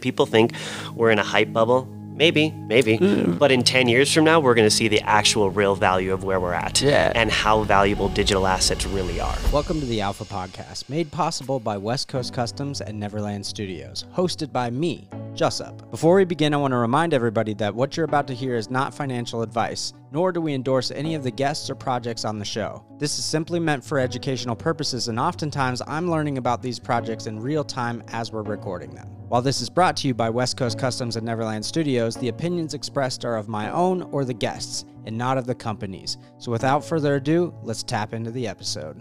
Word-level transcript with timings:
People 0.00 0.26
think 0.26 0.52
we're 0.94 1.10
in 1.10 1.18
a 1.18 1.24
hype 1.24 1.52
bubble. 1.52 1.88
Maybe, 2.14 2.50
maybe. 2.50 2.96
Hmm. 2.96 3.34
But 3.38 3.52
in 3.52 3.62
10 3.62 3.86
years 3.86 4.12
from 4.12 4.24
now, 4.24 4.40
we're 4.40 4.56
going 4.56 4.66
to 4.66 4.74
see 4.74 4.88
the 4.88 5.00
actual 5.02 5.50
real 5.50 5.76
value 5.76 6.12
of 6.12 6.24
where 6.24 6.40
we're 6.40 6.52
at 6.52 6.80
Yeah. 6.82 7.12
and 7.14 7.30
how 7.30 7.62
valuable 7.62 8.08
digital 8.08 8.48
assets 8.48 8.84
really 8.86 9.20
are. 9.20 9.36
Welcome 9.52 9.78
to 9.78 9.86
the 9.86 10.00
Alpha 10.00 10.24
Podcast, 10.24 10.88
made 10.88 11.12
possible 11.12 11.60
by 11.60 11.76
West 11.76 12.08
Coast 12.08 12.32
Customs 12.32 12.80
and 12.80 12.98
Neverland 12.98 13.46
Studios, 13.46 14.04
hosted 14.16 14.50
by 14.50 14.68
me, 14.68 15.06
Jussup. 15.34 15.88
Before 15.92 16.16
we 16.16 16.24
begin, 16.24 16.52
I 16.54 16.56
want 16.56 16.72
to 16.72 16.78
remind 16.78 17.14
everybody 17.14 17.54
that 17.54 17.72
what 17.72 17.96
you're 17.96 18.02
about 18.02 18.26
to 18.26 18.34
hear 18.34 18.56
is 18.56 18.68
not 18.68 18.92
financial 18.92 19.42
advice, 19.42 19.92
nor 20.10 20.32
do 20.32 20.40
we 20.40 20.54
endorse 20.54 20.90
any 20.90 21.14
of 21.14 21.22
the 21.22 21.30
guests 21.30 21.70
or 21.70 21.76
projects 21.76 22.24
on 22.24 22.40
the 22.40 22.44
show. 22.44 22.84
This 22.98 23.16
is 23.20 23.24
simply 23.24 23.60
meant 23.60 23.84
for 23.84 24.00
educational 24.00 24.56
purposes, 24.56 25.06
and 25.06 25.20
oftentimes 25.20 25.82
I'm 25.86 26.10
learning 26.10 26.36
about 26.38 26.62
these 26.62 26.80
projects 26.80 27.28
in 27.28 27.38
real 27.38 27.62
time 27.62 28.02
as 28.08 28.32
we're 28.32 28.42
recording 28.42 28.92
them. 28.96 29.08
While 29.28 29.42
this 29.42 29.60
is 29.60 29.68
brought 29.68 29.94
to 29.98 30.08
you 30.08 30.14
by 30.14 30.30
West 30.30 30.56
Coast 30.56 30.78
Customs 30.78 31.16
and 31.16 31.26
Neverland 31.26 31.62
Studios, 31.62 32.16
the 32.16 32.28
opinions 32.28 32.72
expressed 32.72 33.26
are 33.26 33.36
of 33.36 33.46
my 33.46 33.70
own 33.70 34.04
or 34.04 34.24
the 34.24 34.32
guests, 34.32 34.86
and 35.04 35.18
not 35.18 35.36
of 35.36 35.44
the 35.44 35.54
companies. 35.54 36.16
So 36.38 36.50
without 36.50 36.82
further 36.82 37.16
ado, 37.16 37.52
let's 37.62 37.82
tap 37.82 38.14
into 38.14 38.30
the 38.30 38.48
episode. 38.48 38.98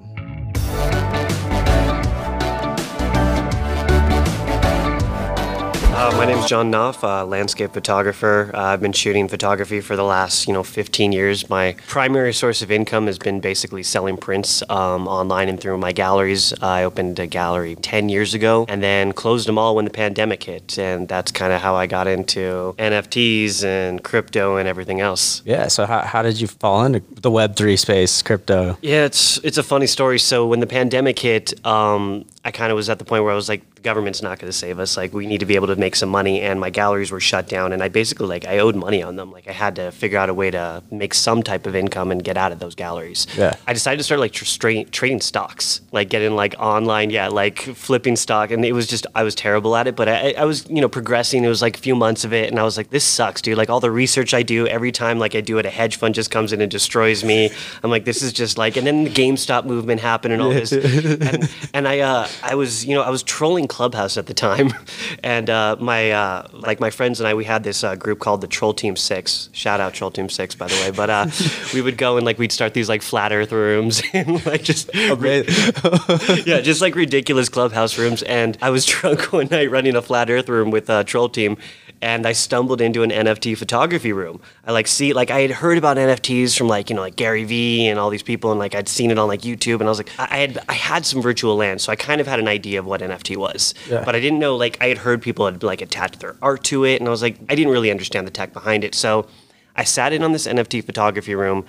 Uh, 5.98 6.12
my 6.12 6.26
name 6.26 6.38
is 6.38 6.46
John 6.46 6.70
Knopf, 6.70 7.04
uh, 7.04 7.26
landscape 7.26 7.74
photographer. 7.74 8.52
Uh, 8.54 8.66
I've 8.66 8.82
been 8.82 8.94
shooting 8.94 9.28
photography 9.28 9.82
for 9.82 9.96
the 9.96 10.04
last, 10.04 10.48
you 10.48 10.54
know, 10.54 10.62
15 10.62 11.12
years. 11.12 11.50
My 11.50 11.76
primary 11.88 12.34
source 12.34 12.62
of 12.62 12.70
income 12.70 13.08
has 13.08 13.18
been 13.18 13.40
basically 13.40 13.82
selling 13.82 14.16
prints 14.16 14.62
um, 14.70 15.08
online 15.08 15.50
and 15.50 15.60
through 15.60 15.80
my 15.80 15.94
galleries. 15.94 16.54
I 16.62 16.84
opened 16.84 17.18
a 17.18 17.26
gallery 17.26 17.74
10 17.74 18.10
years 18.10 18.36
ago 18.36 18.68
and 18.70 18.84
then 18.84 19.12
closed 19.12 19.48
them 19.48 19.58
all 19.58 19.76
when 19.76 19.86
the 19.86 19.92
pandemic 19.92 20.44
hit, 20.44 20.78
and 20.78 21.08
that's 21.08 21.32
kind 21.32 21.52
of 21.52 21.62
how 21.62 21.74
I 21.74 21.88
got 21.88 22.06
into 22.06 22.76
NFTs 22.78 23.64
and 23.64 24.04
crypto 24.04 24.58
and 24.58 24.68
everything 24.68 25.02
else. 25.02 25.42
Yeah. 25.46 25.68
So 25.68 25.88
how, 25.88 26.02
how 26.02 26.22
did 26.22 26.40
you 26.40 26.46
fall 26.46 26.86
into 26.86 27.02
the 27.22 27.32
Web 27.32 27.56
three 27.56 27.76
space, 27.76 28.22
crypto? 28.22 28.78
Yeah, 28.84 29.06
it's 29.06 29.40
it's 29.40 29.58
a 29.58 29.64
funny 29.64 29.88
story. 29.88 30.20
So 30.20 30.46
when 30.46 30.60
the 30.60 30.68
pandemic 30.68 31.18
hit, 31.18 31.66
um, 31.66 32.26
I 32.48 32.52
kind 32.52 32.72
of 32.72 32.78
was 32.78 32.90
at 32.90 32.98
the 32.98 33.04
point 33.04 33.26
where 33.26 33.34
I 33.34 33.36
was 33.36 33.50
like, 33.50 33.76
the 33.76 33.82
government's 33.82 34.22
not 34.22 34.40
going 34.40 34.50
to 34.50 34.58
save 34.58 34.80
us. 34.80 34.96
Like, 34.96 35.12
we 35.12 35.28
need 35.28 35.42
to 35.42 35.46
be 35.46 35.56
able 35.56 35.68
to 35.68 35.76
make 35.76 35.98
some 35.98 36.08
money. 36.08 36.40
And 36.40 36.62
my 36.62 36.70
galleries 36.70 37.12
were 37.12 37.20
shut 37.20 37.50
down, 37.50 37.74
and 37.74 37.84
I 37.84 37.90
basically 37.90 38.28
like 38.28 38.48
I 38.48 38.60
owed 38.60 38.74
money 38.74 39.04
on 39.04 39.18
them. 39.18 39.34
Like, 39.34 39.50
I 39.50 39.52
had 39.52 39.76
to 39.76 39.92
figure 39.92 40.18
out 40.18 40.30
a 40.30 40.34
way 40.34 40.50
to 40.52 40.82
make 40.90 41.14
some 41.14 41.44
type 41.44 41.68
of 41.68 41.76
income 41.76 42.10
and 42.10 42.24
get 42.24 42.38
out 42.38 42.54
of 42.54 42.60
those 42.60 42.74
galleries. 42.74 43.28
Yeah. 43.38 43.58
I 43.68 43.74
decided 43.74 43.98
to 43.98 44.04
start 44.06 44.22
like 44.22 44.32
tr- 44.32 44.46
straight, 44.46 44.94
trading 44.94 45.20
stocks, 45.20 45.82
like 45.92 46.08
getting 46.08 46.38
like 46.38 46.56
online, 46.58 47.10
yeah, 47.10 47.28
like 47.28 47.60
flipping 47.60 48.16
stock. 48.16 48.50
And 48.52 48.64
it 48.64 48.72
was 48.72 48.88
just 48.88 49.06
I 49.14 49.24
was 49.24 49.36
terrible 49.36 49.76
at 49.76 49.86
it, 49.86 49.98
but 49.98 50.08
I, 50.08 50.32
I 50.38 50.46
was 50.46 50.66
you 50.70 50.80
know 50.80 50.88
progressing. 50.88 51.44
It 51.44 51.50
was 51.50 51.62
like 51.62 51.76
a 51.76 51.82
few 51.82 51.98
months 51.98 52.24
of 52.24 52.32
it, 52.32 52.50
and 52.50 52.58
I 52.58 52.64
was 52.64 52.78
like, 52.78 52.92
this 52.92 53.04
sucks, 53.04 53.42
dude. 53.42 53.58
Like 53.58 53.70
all 53.70 53.82
the 53.82 53.92
research 53.92 54.34
I 54.34 54.44
do 54.44 54.68
every 54.68 54.94
time, 54.94 55.20
like 55.20 55.36
I 55.36 55.42
do 55.42 55.58
it, 55.58 55.66
a 55.66 55.70
hedge 55.70 55.98
fund 55.98 56.16
just 56.16 56.32
comes 56.32 56.54
in 56.54 56.62
and 56.62 56.72
destroys 56.72 57.26
me. 57.26 57.50
I'm 57.84 57.92
like, 57.92 58.06
this 58.06 58.22
is 58.22 58.32
just 58.32 58.58
like, 58.58 58.78
and 58.78 58.88
then 58.88 59.04
the 59.04 59.10
GameStop 59.10 59.66
movement 59.66 60.00
happened 60.00 60.34
and 60.34 60.42
all 60.42 60.52
this, 60.52 60.72
and, 60.72 61.50
and 61.74 61.88
I 61.90 62.00
uh, 62.00 62.28
I 62.44 62.56
was 62.56 62.86
you 62.86 62.96
know 62.96 63.02
I 63.02 63.10
was 63.10 63.24
trolling 63.24 63.68
Clubhouse 63.68 64.18
at 64.18 64.28
the 64.28 64.34
time, 64.34 64.74
and 65.24 65.50
uh, 65.50 65.76
my 65.80 66.12
uh, 66.12 66.48
like 66.54 66.80
my 66.80 66.90
friends 66.90 67.20
and 67.20 67.28
I 67.28 67.34
we 67.34 67.46
had 67.46 67.64
this 67.64 67.84
uh, 67.84 67.96
group 67.96 68.20
called 68.20 68.42
the 68.42 68.48
Troll 68.48 68.74
Team 68.74 68.96
Six. 68.96 69.50
Shout 69.52 69.80
out 69.80 69.94
Troll 69.94 70.12
Team 70.12 70.30
Six 70.30 70.56
by 70.56 70.68
the 70.68 70.76
way, 70.76 70.92
but 70.92 71.10
uh, 71.10 71.28
we 71.74 71.82
would 71.82 71.98
go 71.98 72.18
and 72.18 72.26
like 72.26 72.38
we'd 72.38 72.52
start 72.52 72.74
these 72.74 72.90
like 72.90 73.02
flat 73.02 73.32
Earth 73.32 73.52
rooms 73.52 74.02
and 74.14 74.46
like 74.46 74.64
just 74.64 74.90
yeah, 74.94 76.62
just 76.62 76.82
like 76.82 76.96
ridiculous 76.96 77.50
clubhouse 77.50 77.98
rooms. 77.98 78.24
And 78.24 78.58
I 78.62 78.70
was 78.70 78.86
drunk 78.86 79.34
one 79.34 79.48
night 79.48 79.72
running 79.72 79.96
a 79.96 80.02
flat 80.02 80.30
Earth 80.30 80.50
room 80.50 80.72
with 80.72 80.90
a 80.90 81.04
troll 81.04 81.30
team, 81.30 81.58
and 82.02 82.26
I 82.28 82.32
stumbled 82.34 82.80
into 82.82 83.04
an 83.04 83.10
NFT 83.10 83.58
photography 83.58 84.14
room. 84.14 84.40
I 84.66 84.72
like 84.72 84.88
see 84.88 85.14
like 85.14 85.32
I 85.32 85.42
had 85.42 85.52
heard 85.52 85.78
about 85.78 85.98
NFTs 85.98 86.58
from 86.58 86.68
like 86.68 86.90
you 86.90 86.96
know 86.96 87.02
like 87.02 87.16
Gary 87.16 87.44
Vee 87.44 87.88
and 87.88 88.00
all 88.00 88.10
these 88.10 88.24
people, 88.24 88.52
and 88.52 88.60
like 88.60 88.76
I'd 88.76 88.88
seen 88.88 89.12
it 89.12 89.18
on 89.18 89.28
like 89.28 89.42
YouTube, 89.42 89.76
and 89.80 89.84
I 89.84 89.90
was 89.90 89.98
like 90.00 90.12
I 90.20 90.28
I 90.32 90.38
had 90.38 90.60
I 90.70 90.74
had 90.74 91.06
some 91.06 91.22
virtual 91.22 91.56
land, 91.56 91.82
so 91.82 91.92
I 91.92 91.96
kind 91.96 92.22
of 92.22 92.28
had 92.28 92.40
an 92.40 92.48
idea 92.48 92.80
of 92.80 92.86
what 92.86 93.02
NFT 93.02 93.36
was, 93.38 93.74
Yeah. 93.90 94.04
but 94.06 94.16
I 94.16 94.20
didn't 94.20 94.40
know 94.40 94.56
like 94.56 94.78
I 94.82 94.88
had 94.88 95.00
heard 95.00 95.22
people 95.22 95.46
had 95.46 95.64
like 95.64 95.82
attached 95.82 96.20
their 96.20 96.36
art 96.42 96.64
to 96.66 96.84
it, 96.86 97.00
and 97.02 97.08
I 97.08 97.12
was 97.12 97.22
like 97.22 97.38
I 97.50 97.56
didn't 97.56 97.72
really 97.72 97.92
understand 97.92 98.28
the 98.28 98.32
tech 98.32 98.54
behind 98.54 98.84
it, 98.84 98.94
so 98.96 99.28
I 99.76 99.84
sat 99.84 100.14
in 100.14 100.24
on 100.24 100.32
this 100.32 100.48
NFT 100.48 100.84
photography 100.84 101.36
room, 101.36 101.66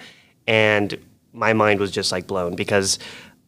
and 0.46 0.98
my 1.32 1.52
mind 1.52 1.78
was 1.78 1.90
just 1.90 2.10
like 2.10 2.26
blown 2.26 2.56
because 2.56 2.98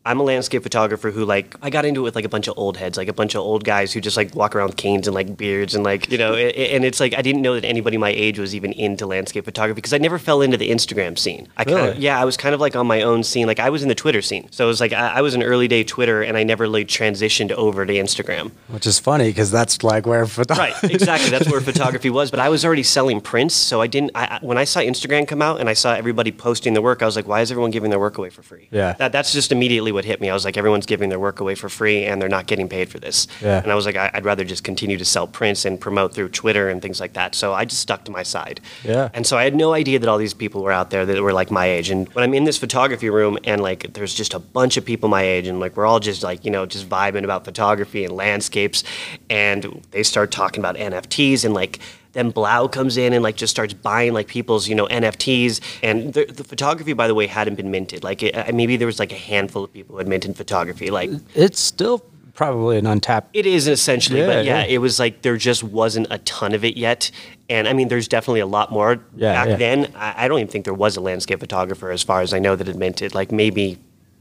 I'm 0.07 0.19
a 0.19 0.23
landscape 0.23 0.63
photographer 0.63 1.11
who 1.11 1.27
like 1.27 1.55
I 1.61 1.69
got 1.69 1.85
into 1.85 2.01
it 2.01 2.05
with 2.05 2.15
like 2.17 2.25
a 2.25 2.29
bunch 2.31 2.49
of 2.49 2.57
old 2.57 2.79
heads, 2.79 2.97
like 2.97 3.09
a 3.09 3.13
bunch 3.13 3.35
of 3.35 3.43
old 3.43 3.65
guys 3.65 3.93
who 3.93 4.01
just 4.01 4.17
like 4.17 4.35
walk 4.35 4.57
around 4.57 4.69
with 4.69 4.77
canes 4.79 5.07
and 5.07 5.15
like 5.15 5.37
beards 5.37 5.75
and 5.75 5.85
like 5.85 6.11
you 6.11 6.17
know, 6.17 6.33
a- 6.35 6.49
a- 6.49 6.75
and 6.75 6.87
it's 6.87 7.01
like 7.01 7.15
I 7.15 7.21
didn't 7.21 7.43
know 7.43 7.53
that 7.55 7.67
anybody 7.67 7.99
my 7.99 8.09
age 8.09 8.39
was 8.39 8.55
even 8.55 8.73
into 8.73 9.05
landscape 9.05 9.45
photography 9.45 9.75
because 9.77 9.93
I 9.93 9.99
never 9.99 10.19
fell 10.19 10.41
into 10.41 10.57
the 10.57 10.71
Instagram 10.71 11.19
scene. 11.19 11.49
I 11.59 11.65
kind 11.65 11.87
of 11.89 11.99
yeah, 11.99 12.19
I 12.19 12.25
was 12.25 12.39
kind 12.39 12.55
of 12.55 12.61
like 12.63 12.75
on 12.77 12.87
my 12.87 13.03
own 13.03 13.23
scene. 13.25 13.47
Like 13.47 13.61
I 13.61 13.69
was 13.69 13.83
in 13.83 13.89
the 13.91 13.95
Twitter 13.95 14.23
scene, 14.23 14.49
so 14.51 14.65
it 14.65 14.69
was 14.69 14.81
like 14.81 14.95
I, 14.95 15.17
I 15.17 15.21
was 15.21 15.35
an 15.35 15.43
early 15.43 15.69
day 15.69 15.85
Twitter, 15.85 16.23
and 16.23 16.35
I 16.37 16.45
never 16.45 16.67
like 16.67 16.87
transitioned 16.89 17.51
over 17.53 17.85
to 17.85 17.93
Instagram. 17.93 18.53
Which 18.69 18.87
is 18.87 18.99
funny 18.99 19.29
because 19.29 19.51
that's 19.51 19.83
like 19.85 20.07
where 20.07 20.25
photo- 20.27 20.55
Right, 20.61 20.75
exactly. 20.85 21.29
That's 21.29 21.51
where 21.51 21.61
photography 21.61 22.09
was. 22.09 22.31
But 22.31 22.41
I 22.41 22.49
was 22.49 22.65
already 22.65 22.85
selling 22.85 23.21
prints, 23.21 23.55
so 23.55 23.83
I 23.83 23.87
didn't. 23.87 24.13
I, 24.15 24.25
I- 24.25 24.39
when 24.41 24.57
I 24.57 24.65
saw 24.65 24.81
Instagram 24.81 25.29
come 25.29 25.43
out 25.43 25.61
and 25.61 25.69
I 25.69 25.75
saw 25.75 25.93
everybody 25.93 26.33
posting 26.33 26.73
their 26.73 26.83
work, 26.83 27.03
I 27.03 27.05
was 27.07 27.17
like, 27.17 27.29
why 27.29 27.43
is 27.43 27.51
everyone 27.51 27.71
giving 27.71 27.91
their 27.91 27.99
work 28.01 28.17
away 28.17 28.31
for 28.31 28.41
free? 28.43 28.69
Yeah. 28.71 28.95
That, 28.95 29.13
that's 29.13 29.33
just 29.35 29.53
immediately 29.53 29.90
what 29.93 30.05
hit 30.05 30.21
me. 30.21 30.31
I 30.31 30.35
was 30.35 30.45
like, 30.45 30.57
everyone's 30.57 30.87
giving 30.87 31.09
their 31.09 31.19
work 31.19 31.41
away 31.41 31.55
for 31.55 31.69
free 31.69 32.05
and 32.05 32.21
they're 32.21 32.29
not 32.29 32.47
getting 32.47 32.69
paid 32.69 32.89
for 32.89 32.99
this. 32.99 33.27
Yeah. 33.43 33.63
And 33.63 33.71
I 33.71 33.75
was 33.75 33.87
like, 33.87 33.97
I, 33.97 34.11
I'd 34.15 34.25
rather 34.25 34.45
just 34.45 34.65
continue 34.65 34.97
to 34.99 35.05
sell 35.05 35.27
prints 35.27 35.65
and 35.65 35.81
promote 35.81 36.15
through 36.15 36.31
Twitter 36.31 36.69
and 36.69 36.81
things 36.81 37.01
like 37.01 37.15
that. 37.15 37.35
So 37.35 37.53
I 37.53 37.65
just 37.65 37.81
stuck 37.81 38.05
to 38.05 38.11
my 38.11 38.23
side. 38.23 38.61
Yeah. 38.85 39.11
And 39.15 39.27
so 39.27 39.37
I 39.37 39.45
had 39.45 39.55
no 39.55 39.73
idea 39.73 39.99
that 39.99 40.09
all 40.09 40.19
these 40.19 40.35
people 40.35 40.63
were 40.63 40.73
out 40.73 40.91
there 40.91 41.07
that 41.07 41.23
were 41.23 41.33
like 41.33 41.51
my 41.51 41.67
age. 41.67 41.91
And 41.91 42.09
when 42.11 42.23
I'm 42.23 42.35
in 42.35 42.45
this 42.45 42.59
photography 42.59 43.11
room 43.11 43.39
and 43.45 43.61
like 43.61 43.93
there's 43.95 44.15
just 44.15 44.35
a 44.35 44.39
bunch 44.39 44.77
of 44.77 44.85
people 44.85 45.09
my 45.09 45.23
age 45.23 45.47
and 45.47 45.61
like 45.61 45.77
we're 45.77 45.87
all 45.87 46.01
just 46.01 46.23
like, 46.23 46.45
you 46.45 46.51
know, 46.51 46.67
just 46.67 46.89
vibing 46.89 47.25
about 47.25 47.45
photography 47.45 48.05
and 48.05 48.15
landscapes 48.15 48.85
and 49.29 49.83
they 49.91 50.03
start 50.03 50.31
talking 50.31 50.61
about 50.61 50.77
NFTs 50.77 51.45
and 51.45 51.55
like 51.55 51.81
then 52.13 52.31
Blau 52.31 52.67
comes 52.69 52.97
in 52.97 53.13
and 53.13 53.23
like 53.23 53.37
just 53.37 53.51
starts 53.53 53.73
buying 53.75 54.13
like 54.13 54.27
people's 54.29 54.69
you 54.69 54.75
know 54.75 54.87
NFTs 54.87 55.61
and 55.83 56.13
the, 56.15 56.25
the 56.27 56.45
photography 56.45 56.93
by 56.93 57.07
the 57.07 57.15
way 57.15 57.27
hadn't 57.27 57.55
been 57.57 57.71
minted 57.71 58.03
like 58.05 58.23
it, 58.23 58.55
maybe 58.55 58.77
there 58.77 58.87
was 58.87 58.99
like 58.99 59.13
a 59.13 59.17
handful 59.17 59.65
of 59.65 59.73
people 59.73 59.95
who 59.95 59.99
had 59.99 60.09
minted 60.09 60.37
photography 60.37 60.91
like 60.91 61.11
It's 61.35 61.61
still 61.61 62.05
probably 62.35 62.79
an 62.79 62.87
untapped. 62.87 63.29
it 63.35 63.45
is 63.45 63.69
essentially, 63.69 64.21
Yeah, 64.21 64.27
but 64.27 64.45
yeah, 64.45 64.61
yeah. 64.61 64.67
it 64.75 64.79
was 64.79 64.99
like 64.99 65.23
there 65.23 65.37
just 65.37 65.63
wasn't 65.63 66.07
a 66.11 66.19
ton 66.19 66.55
of 66.55 66.65
it 66.65 66.77
yet. 66.77 67.11
And 67.51 67.69
I 67.69 67.73
mean, 67.75 67.89
there's 67.89 68.09
definitely 68.09 68.41
a 68.41 68.47
lot 68.47 68.71
more 68.73 68.99
Yeah, 69.17 69.45
back 69.45 69.59
then. 69.59 69.93
I, 69.97 70.25
I 70.25 70.29
don't 70.29 70.39
even 70.39 70.49
think 70.51 70.65
there 70.65 70.73
was 70.73 70.97
a 70.97 71.01
landscape 71.03 71.41
photographer, 71.41 71.91
as 71.91 72.03
far 72.03 72.23
as 72.23 72.33
I 72.33 72.39
know, 72.39 72.57
that 72.57 72.67
had 72.67 72.77
minted. 72.77 73.15
Like 73.15 73.31
maybe 73.33 73.77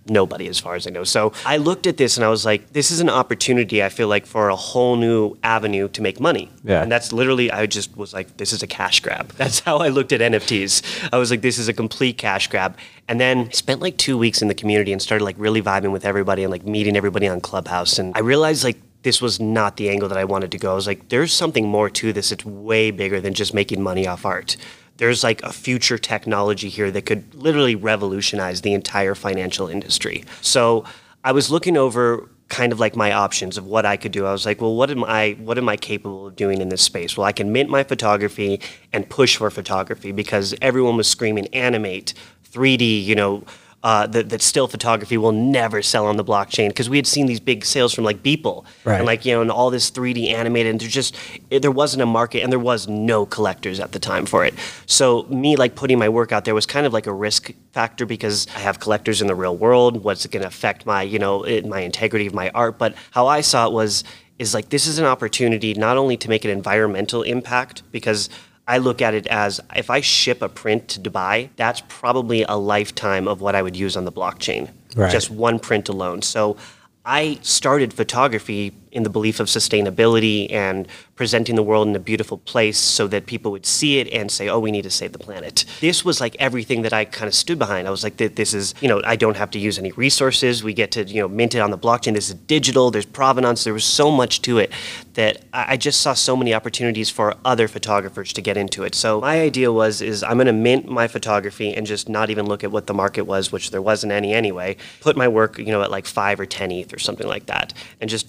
nobody, 0.09 0.47
as 0.47 0.59
far 0.59 0.75
as 0.75 0.87
I 0.87 0.89
know. 0.89 1.03
So 1.03 1.33
I 1.45 1.57
looked 1.57 1.87
at 1.87 1.97
this 1.97 2.17
and 2.17 2.25
I 2.25 2.29
was 2.29 2.45
like, 2.45 2.73
this 2.73 2.91
is 2.91 2.99
an 2.99 3.09
opportunity. 3.09 3.83
I 3.83 3.89
feel 3.89 4.07
like 4.07 4.25
for 4.25 4.49
a 4.49 4.55
whole 4.55 4.95
new 4.95 5.37
avenue 5.43 5.87
to 5.89 6.01
make 6.01 6.19
money. 6.19 6.49
Yeah. 6.63 6.81
And 6.81 6.91
that's 6.91 7.11
literally, 7.11 7.51
I 7.51 7.65
just 7.65 7.95
was 7.97 8.13
like, 8.13 8.37
this 8.37 8.53
is 8.53 8.63
a 8.63 8.67
cash 8.67 8.99
grab. 8.99 9.29
That's 9.37 9.59
how 9.59 9.77
I 9.77 9.89
looked 9.89 10.11
at 10.11 10.21
NFTs. 10.21 11.09
I 11.13 11.17
was 11.17 11.31
like, 11.31 11.41
this 11.41 11.57
is 11.57 11.67
a 11.67 11.73
complete 11.73 12.17
cash 12.17 12.47
grab. 12.47 12.77
And 13.07 13.19
then 13.19 13.51
spent 13.51 13.81
like 13.81 13.97
two 13.97 14.17
weeks 14.17 14.41
in 14.41 14.47
the 14.47 14.53
community 14.53 14.91
and 14.91 15.01
started 15.01 15.23
like 15.23 15.35
really 15.39 15.61
vibing 15.61 15.91
with 15.91 16.05
everybody 16.05 16.43
and 16.43 16.51
like 16.51 16.65
meeting 16.65 16.95
everybody 16.95 17.27
on 17.27 17.41
Clubhouse. 17.41 17.97
And 17.97 18.15
I 18.15 18.19
realized 18.19 18.63
like 18.63 18.77
this 19.03 19.21
was 19.21 19.39
not 19.39 19.77
the 19.77 19.89
angle 19.89 20.09
that 20.09 20.17
I 20.17 20.25
wanted 20.25 20.51
to 20.51 20.57
go. 20.57 20.71
I 20.71 20.75
was 20.75 20.87
like, 20.87 21.09
there's 21.09 21.33
something 21.33 21.67
more 21.67 21.89
to 21.89 22.11
this. 22.13 22.31
It's 22.31 22.45
way 22.45 22.91
bigger 22.91 23.21
than 23.21 23.33
just 23.33 23.53
making 23.53 23.81
money 23.81 24.05
off 24.05 24.25
art. 24.25 24.57
There's 24.99 25.23
like 25.23 25.41
a 25.43 25.51
future 25.51 25.97
technology 25.97 26.69
here 26.69 26.91
that 26.91 27.05
could 27.05 27.33
literally 27.33 27.75
revolutionize 27.75 28.61
the 28.61 28.73
entire 28.73 29.15
financial 29.15 29.67
industry. 29.67 30.25
So 30.41 30.85
I 31.23 31.31
was 31.31 31.49
looking 31.49 31.75
over 31.75 32.29
kind 32.49 32.73
of 32.73 32.79
like 32.79 32.95
my 32.95 33.11
options 33.11 33.57
of 33.57 33.65
what 33.65 33.85
I 33.85 33.95
could 33.95 34.11
do. 34.11 34.25
I 34.25 34.31
was 34.31 34.45
like, 34.45 34.59
well, 34.59 34.75
what 34.75 34.91
am 34.91 35.03
I 35.03 35.37
what 35.39 35.57
am 35.57 35.69
I 35.69 35.77
capable 35.77 36.27
of 36.27 36.35
doing 36.35 36.61
in 36.61 36.69
this 36.69 36.81
space? 36.81 37.15
Well, 37.15 37.25
I 37.25 37.31
can 37.31 37.51
mint 37.51 37.69
my 37.69 37.83
photography 37.83 38.59
and 38.91 39.09
push 39.09 39.37
for 39.37 39.49
photography 39.49 40.11
because 40.11 40.53
everyone 40.61 40.97
was 40.97 41.07
screaming 41.07 41.47
animate, 41.53 42.13
3D, 42.51 43.03
you 43.03 43.15
know, 43.15 43.43
uh, 43.81 44.05
that, 44.07 44.29
that 44.29 44.41
still 44.41 44.67
photography 44.67 45.17
will 45.17 45.31
never 45.31 45.81
sell 45.81 46.05
on 46.05 46.17
the 46.17 46.23
blockchain 46.23 46.67
because 46.67 46.89
we 46.89 46.97
had 46.97 47.07
seen 47.07 47.27
these 47.27 47.39
big 47.39 47.63
sales 47.63 47.93
from 47.93 48.03
like 48.03 48.21
Beeple 48.21 48.65
Right. 48.83 48.97
and 48.97 49.05
like 49.05 49.25
you 49.25 49.33
know 49.33 49.41
and 49.41 49.49
all 49.49 49.69
this 49.69 49.89
3D 49.89 50.31
animated 50.33 50.69
and 50.71 50.81
there 50.81 50.89
just 50.89 51.15
it, 51.49 51.61
there 51.61 51.71
wasn't 51.71 52.01
a 52.03 52.05
market 52.05 52.41
and 52.43 52.51
there 52.51 52.59
was 52.59 52.87
no 52.89 53.25
collectors 53.25 53.79
at 53.79 53.93
the 53.93 53.99
time 53.99 54.25
for 54.25 54.43
it. 54.43 54.53
So 54.85 55.23
me 55.29 55.55
like 55.55 55.75
putting 55.75 55.97
my 55.97 56.09
work 56.09 56.31
out 56.33 56.43
there 56.43 56.53
was 56.55 56.65
kind 56.65 56.85
of 56.85 56.91
like 56.91 57.07
a 57.07 57.13
risk 57.13 57.51
factor 57.71 58.05
because 58.05 58.47
I 58.55 58.59
have 58.59 58.79
collectors 58.81 59.21
in 59.21 59.27
the 59.27 59.35
real 59.35 59.55
world. 59.55 60.03
What's 60.03 60.25
it 60.25 60.31
going 60.31 60.41
to 60.41 60.47
affect 60.47 60.85
my 60.85 61.01
you 61.03 61.17
know 61.19 61.43
it, 61.43 61.65
my 61.65 61.79
integrity 61.79 62.27
of 62.27 62.33
my 62.33 62.49
art? 62.49 62.77
But 62.77 62.95
how 63.11 63.27
I 63.27 63.39
saw 63.41 63.65
it 63.67 63.71
was 63.71 64.03
is 64.39 64.53
like 64.53 64.69
this 64.69 64.87
is 64.87 64.99
an 64.99 65.05
opportunity 65.05 65.73
not 65.73 65.95
only 65.97 66.17
to 66.17 66.27
make 66.29 66.43
an 66.43 66.51
environmental 66.51 67.23
impact 67.23 67.83
because 67.91 68.29
I 68.69 68.77
look 68.77 69.01
at 69.01 69.15
it 69.15 69.25
as 69.27 69.59
if 69.75 69.89
I 69.89 69.99
ship 69.99 70.43
a 70.43 70.47
print 70.47 70.89
to 70.89 70.99
Dubai, 70.99 71.49
that's 71.55 71.81
probably 71.87 72.43
a 72.43 72.55
lifetime 72.55 73.27
of 73.27 73.41
what 73.41 73.55
I 73.55 73.63
would 73.63 73.75
use 73.75 73.97
on 73.97 74.05
the 74.05 74.11
blockchain. 74.11 74.69
Right. 74.95 75.11
Just 75.11 75.31
one 75.31 75.57
print 75.57 75.89
alone. 75.89 76.21
So 76.21 76.55
I 77.03 77.39
started 77.41 77.93
photography 77.93 78.69
in 78.91 79.03
the 79.03 79.09
belief 79.09 79.39
of 79.39 79.47
sustainability 79.47 80.51
and 80.51 80.87
presenting 81.15 81.55
the 81.55 81.63
world 81.63 81.87
in 81.87 81.95
a 81.95 81.99
beautiful 81.99 82.37
place 82.37 82.77
so 82.77 83.07
that 83.07 83.25
people 83.25 83.51
would 83.51 83.65
see 83.65 83.99
it 83.99 84.07
and 84.13 84.31
say, 84.31 84.47
"Oh, 84.47 84.59
we 84.59 84.71
need 84.71 84.83
to 84.83 84.89
save 84.89 85.11
the 85.11 85.19
planet." 85.19 85.65
This 85.81 86.05
was 86.05 86.21
like 86.21 86.35
everything 86.39 86.81
that 86.83 86.93
I 86.93 87.05
kind 87.05 87.27
of 87.27 87.35
stood 87.35 87.59
behind. 87.59 87.87
I 87.87 87.91
was 87.91 88.03
like, 88.03 88.17
"This 88.17 88.53
is, 88.53 88.73
you 88.81 88.87
know, 88.87 89.01
I 89.05 89.15
don't 89.15 89.37
have 89.37 89.51
to 89.51 89.59
use 89.59 89.77
any 89.77 89.91
resources. 89.91 90.63
We 90.63 90.73
get 90.73 90.91
to, 90.91 91.03
you 91.03 91.21
know, 91.21 91.27
mint 91.27 91.55
it 91.55 91.59
on 91.59 91.71
the 91.71 91.77
blockchain. 91.77 92.13
This 92.13 92.29
is 92.29 92.35
digital. 92.35 92.91
There's 92.91 93.05
provenance. 93.05 93.63
There 93.63 93.73
was 93.73 93.83
so 93.83 94.11
much 94.11 94.41
to 94.43 94.57
it 94.57 94.71
that 95.13 95.43
I 95.51 95.75
just 95.75 95.99
saw 96.01 96.13
so 96.13 96.37
many 96.37 96.53
opportunities 96.53 97.09
for 97.09 97.35
other 97.43 97.67
photographers 97.67 98.31
to 98.33 98.41
get 98.41 98.55
into 98.55 98.83
it. 98.83 98.95
So 98.95 99.19
my 99.19 99.41
idea 99.41 99.71
was, 99.71 100.01
is 100.01 100.23
I'm 100.23 100.37
going 100.37 100.47
to 100.47 100.53
mint 100.53 100.87
my 100.87 101.07
photography 101.07 101.73
and 101.73 101.85
just 101.85 102.07
not 102.07 102.29
even 102.29 102.45
look 102.45 102.63
at 102.63 102.71
what 102.71 102.87
the 102.87 102.93
market 102.93 103.23
was, 103.23 103.51
which 103.51 103.71
there 103.71 103.81
wasn't 103.81 104.13
any 104.13 104.33
anyway. 104.33 104.77
Put 105.01 105.17
my 105.17 105.27
work, 105.27 105.57
you 105.59 105.65
know, 105.65 105.81
at 105.81 105.91
like 105.91 106.05
five 106.05 106.39
or 106.39 106.45
ten 106.45 106.71
ETH 106.71 106.93
or 106.93 106.99
something 106.99 107.27
like 107.27 107.47
that, 107.47 107.73
and 107.99 108.09
just 108.09 108.27